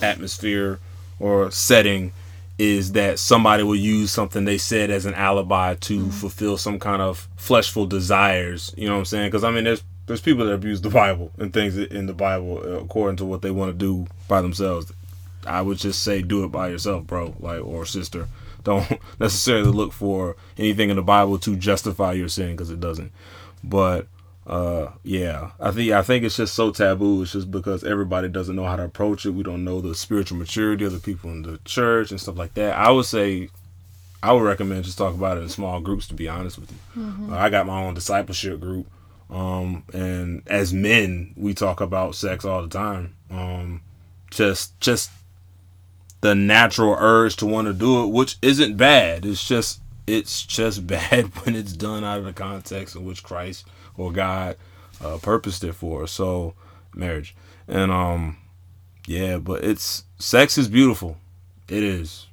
atmosphere 0.00 0.78
or 1.20 1.50
setting 1.50 2.12
is 2.58 2.92
that 2.92 3.20
somebody 3.20 3.62
will 3.62 3.76
use 3.76 4.10
something 4.10 4.44
they 4.44 4.58
said 4.58 4.90
as 4.90 5.06
an 5.06 5.14
alibi 5.14 5.74
to 5.74 6.10
fulfill 6.10 6.58
some 6.58 6.78
kind 6.78 7.00
of 7.00 7.28
fleshful 7.36 7.88
desires. 7.88 8.74
You 8.76 8.88
know 8.88 8.94
what 8.94 9.00
I'm 9.00 9.04
saying? 9.04 9.28
Because 9.28 9.44
I 9.44 9.52
mean, 9.52 9.64
there's 9.64 9.82
there's 10.06 10.20
people 10.20 10.44
that 10.46 10.54
abuse 10.54 10.80
the 10.80 10.90
Bible 10.90 11.30
and 11.38 11.52
things 11.52 11.76
in 11.76 12.06
the 12.06 12.14
Bible 12.14 12.58
uh, 12.64 12.80
according 12.80 13.18
to 13.18 13.24
what 13.24 13.42
they 13.42 13.50
want 13.50 13.70
to 13.70 13.78
do 13.78 14.06
by 14.26 14.42
themselves. 14.42 14.92
I 15.46 15.62
would 15.62 15.78
just 15.78 16.02
say 16.02 16.20
do 16.20 16.44
it 16.44 16.48
by 16.48 16.68
yourself, 16.68 17.06
bro, 17.06 17.34
like 17.38 17.64
or 17.64 17.86
sister. 17.86 18.26
Don't 18.64 19.00
necessarily 19.20 19.70
look 19.70 19.92
for 19.92 20.36
anything 20.58 20.90
in 20.90 20.96
the 20.96 21.02
Bible 21.02 21.38
to 21.38 21.56
justify 21.56 22.12
your 22.12 22.28
sin 22.28 22.52
because 22.52 22.70
it 22.70 22.80
doesn't. 22.80 23.12
But 23.62 24.08
uh 24.48 24.92
yeah, 25.04 25.50
I 25.60 25.70
think 25.72 25.92
I 25.92 26.02
think 26.02 26.24
it's 26.24 26.36
just 26.38 26.54
so 26.54 26.70
taboo. 26.70 27.22
It's 27.22 27.32
just 27.32 27.50
because 27.50 27.84
everybody 27.84 28.28
doesn't 28.28 28.56
know 28.56 28.64
how 28.64 28.76
to 28.76 28.84
approach 28.84 29.26
it. 29.26 29.30
We 29.30 29.42
don't 29.42 29.62
know 29.62 29.82
the 29.82 29.94
spiritual 29.94 30.38
maturity 30.38 30.86
of 30.86 30.92
the 30.92 31.00
people 31.00 31.30
in 31.30 31.42
the 31.42 31.58
church 31.66 32.10
and 32.10 32.20
stuff 32.20 32.38
like 32.38 32.54
that. 32.54 32.74
I 32.74 32.90
would 32.90 33.04
say 33.04 33.50
I 34.22 34.32
would 34.32 34.42
recommend 34.42 34.84
just 34.84 34.96
talk 34.96 35.14
about 35.14 35.36
it 35.36 35.42
in 35.42 35.50
small 35.50 35.80
groups 35.80 36.08
to 36.08 36.14
be 36.14 36.28
honest 36.28 36.58
with 36.58 36.72
you. 36.72 36.78
Uh, 37.30 37.36
I 37.36 37.50
got 37.50 37.66
my 37.66 37.84
own 37.84 37.92
discipleship 37.92 38.58
group. 38.58 38.86
Um 39.28 39.84
and 39.92 40.42
as 40.46 40.72
men, 40.72 41.34
we 41.36 41.52
talk 41.52 41.82
about 41.82 42.14
sex 42.14 42.46
all 42.46 42.62
the 42.62 42.68
time. 42.68 43.14
Um 43.30 43.82
just 44.30 44.80
just 44.80 45.10
the 46.22 46.34
natural 46.34 46.96
urge 46.98 47.36
to 47.36 47.46
want 47.46 47.66
to 47.68 47.74
do 47.74 48.02
it, 48.02 48.08
which 48.08 48.38
isn't 48.40 48.78
bad. 48.78 49.26
It's 49.26 49.46
just 49.46 49.82
it's 50.06 50.42
just 50.42 50.86
bad 50.86 51.26
when 51.44 51.54
it's 51.54 51.74
done 51.74 52.02
out 52.02 52.18
of 52.18 52.24
the 52.24 52.32
context 52.32 52.96
in 52.96 53.04
which 53.04 53.22
Christ 53.22 53.66
or 53.98 54.12
God 54.12 54.56
uh, 55.02 55.18
purposed 55.20 55.64
it 55.64 55.74
for. 55.74 56.06
So 56.06 56.54
marriage 56.94 57.34
and 57.68 57.92
um, 57.92 58.38
yeah, 59.06 59.36
but 59.38 59.62
it's 59.62 60.04
sex 60.18 60.58
is 60.58 60.68
beautiful. 60.68 61.18
It 61.68 61.82
is, 61.82 62.26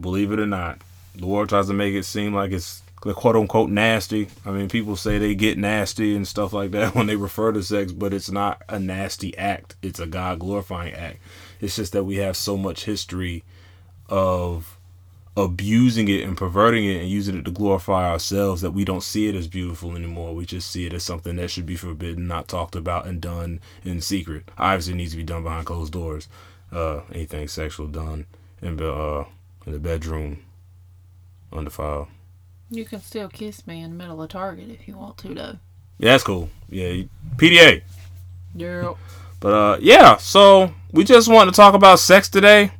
believe 0.00 0.30
it 0.32 0.38
or 0.38 0.46
not. 0.46 0.80
The 1.16 1.26
world 1.26 1.48
tries 1.48 1.66
to 1.66 1.72
make 1.74 1.94
it 1.94 2.04
seem 2.04 2.32
like 2.32 2.52
it's 2.52 2.82
quote 3.00 3.36
unquote 3.36 3.70
nasty. 3.70 4.28
I 4.44 4.52
mean, 4.52 4.68
people 4.68 4.96
say 4.96 5.18
they 5.18 5.34
get 5.34 5.58
nasty 5.58 6.14
and 6.14 6.26
stuff 6.26 6.52
like 6.52 6.70
that 6.70 6.94
when 6.94 7.08
they 7.08 7.16
refer 7.16 7.52
to 7.52 7.62
sex, 7.62 7.90
but 7.92 8.14
it's 8.14 8.30
not 8.30 8.62
a 8.68 8.78
nasty 8.78 9.36
act. 9.36 9.74
It's 9.82 10.00
a 10.00 10.06
God 10.06 10.38
glorifying 10.38 10.94
act. 10.94 11.18
It's 11.60 11.76
just 11.76 11.92
that 11.92 12.04
we 12.04 12.16
have 12.16 12.36
so 12.36 12.56
much 12.56 12.84
history 12.84 13.42
of 14.08 14.75
abusing 15.36 16.08
it 16.08 16.22
and 16.22 16.36
perverting 16.36 16.84
it 16.84 17.00
and 17.00 17.10
using 17.10 17.36
it 17.36 17.44
to 17.44 17.50
glorify 17.50 18.08
ourselves 18.10 18.62
that 18.62 18.70
we 18.70 18.84
don't 18.84 19.02
see 19.02 19.28
it 19.28 19.34
as 19.34 19.46
beautiful 19.46 19.94
anymore. 19.94 20.34
We 20.34 20.46
just 20.46 20.70
see 20.70 20.86
it 20.86 20.94
as 20.94 21.02
something 21.02 21.36
that 21.36 21.50
should 21.50 21.66
be 21.66 21.76
forbidden, 21.76 22.26
not 22.26 22.48
talked 22.48 22.74
about, 22.74 23.06
and 23.06 23.20
done 23.20 23.60
in 23.84 24.00
secret. 24.00 24.50
Obviously, 24.56 24.94
it 24.94 24.96
needs 24.96 25.10
to 25.12 25.18
be 25.18 25.24
done 25.24 25.42
behind 25.42 25.66
closed 25.66 25.92
doors. 25.92 26.28
Uh, 26.72 27.02
anything 27.12 27.46
sexual 27.48 27.86
done 27.86 28.26
in 28.62 28.76
the 28.76 28.92
uh, 28.92 29.24
in 29.66 29.72
the 29.72 29.78
bedroom, 29.78 30.42
undefiled. 31.52 32.08
You 32.70 32.84
can 32.84 33.00
still 33.00 33.28
kiss 33.28 33.66
me 33.66 33.82
in 33.82 33.90
the 33.90 33.96
middle 33.96 34.20
of 34.20 34.28
Target 34.30 34.70
if 34.70 34.88
you 34.88 34.96
want 34.96 35.18
to, 35.18 35.34
though. 35.34 35.58
Yeah, 35.98 36.12
that's 36.12 36.24
cool. 36.24 36.48
Yeah, 36.68 37.04
PDA. 37.36 37.82
Yeah. 38.54 38.94
But 39.38 39.52
uh, 39.52 39.78
yeah. 39.82 40.16
So 40.16 40.72
we 40.92 41.04
just 41.04 41.28
wanted 41.28 41.50
to 41.50 41.56
talk 41.56 41.74
about 41.74 41.98
sex 41.98 42.30
today. 42.30 42.72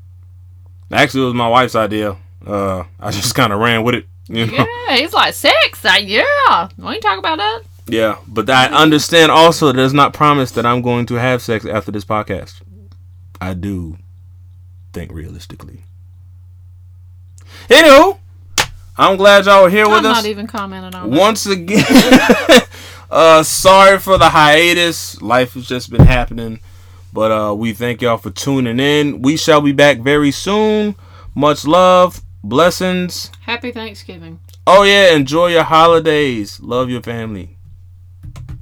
Actually, 0.90 1.24
it 1.24 1.26
was 1.26 1.34
my 1.34 1.48
wife's 1.48 1.74
idea. 1.74 2.16
Uh, 2.47 2.84
I 3.01 3.11
just 3.11 3.34
kind 3.34 3.53
of 3.53 3.61
ran 3.61 3.82
with 3.82 3.94
it. 3.94 4.07
You 4.28 4.47
know? 4.47 4.66
Yeah, 4.88 4.97
he's 4.97 5.12
like 5.12 5.34
sex. 5.34 5.84
Like, 5.84 6.07
yeah, 6.07 6.68
we 6.78 6.94
ain't 6.94 7.03
talk 7.03 7.18
about 7.18 7.38
that. 7.38 7.62
Yeah, 7.88 8.18
but 8.26 8.51
I 8.51 8.66
understand 8.66 9.30
also 9.30 9.68
that 9.68 9.76
does 9.76 9.92
not 9.92 10.12
promise 10.12 10.51
that 10.53 10.66
I'm 10.66 10.82
going 10.82 11.07
to 11.07 11.14
have 11.14 11.40
sex 11.40 11.64
after 11.64 11.92
this 11.92 12.05
podcast. 12.05 12.61
I 13.40 13.55
do 13.55 13.99
think 14.92 15.12
realistically. 15.12 15.84
Anywho, 17.68 18.18
I'm 18.97 19.16
glad 19.16 19.44
y'all 19.44 19.64
were 19.64 19.70
here 19.70 19.88
with 19.88 19.99
I'm 19.99 20.07
us. 20.07 20.16
not 20.16 20.26
even 20.26 20.47
commenting 20.47 20.94
on 20.94 21.11
that. 21.11 21.16
Once 21.16 21.47
again, 21.47 21.84
uh, 23.11 23.42
sorry 23.42 23.99
for 23.99 24.18
the 24.18 24.30
hiatus. 24.30 25.20
Life 25.22 25.55
has 25.55 25.66
just 25.66 25.90
been 25.90 26.05
happening. 26.05 26.61
But 27.12 27.30
uh, 27.30 27.55
we 27.55 27.72
thank 27.72 28.03
y'all 28.03 28.18
for 28.18 28.30
tuning 28.30 28.80
in. 28.80 29.22
We 29.22 29.36
shall 29.36 29.61
be 29.61 29.72
back 29.72 30.01
very 30.01 30.30
soon. 30.30 30.97
Much 31.34 31.66
love, 31.66 32.20
blessings. 32.43 33.30
Happy 33.43 33.72
Thanksgiving. 33.72 34.41
Oh, 34.66 34.82
yeah, 34.82 35.12
enjoy 35.14 35.49
your 35.49 35.64
holidays. 35.64 36.61
Love 36.61 36.91
your 36.91 37.03
family. 37.03 37.55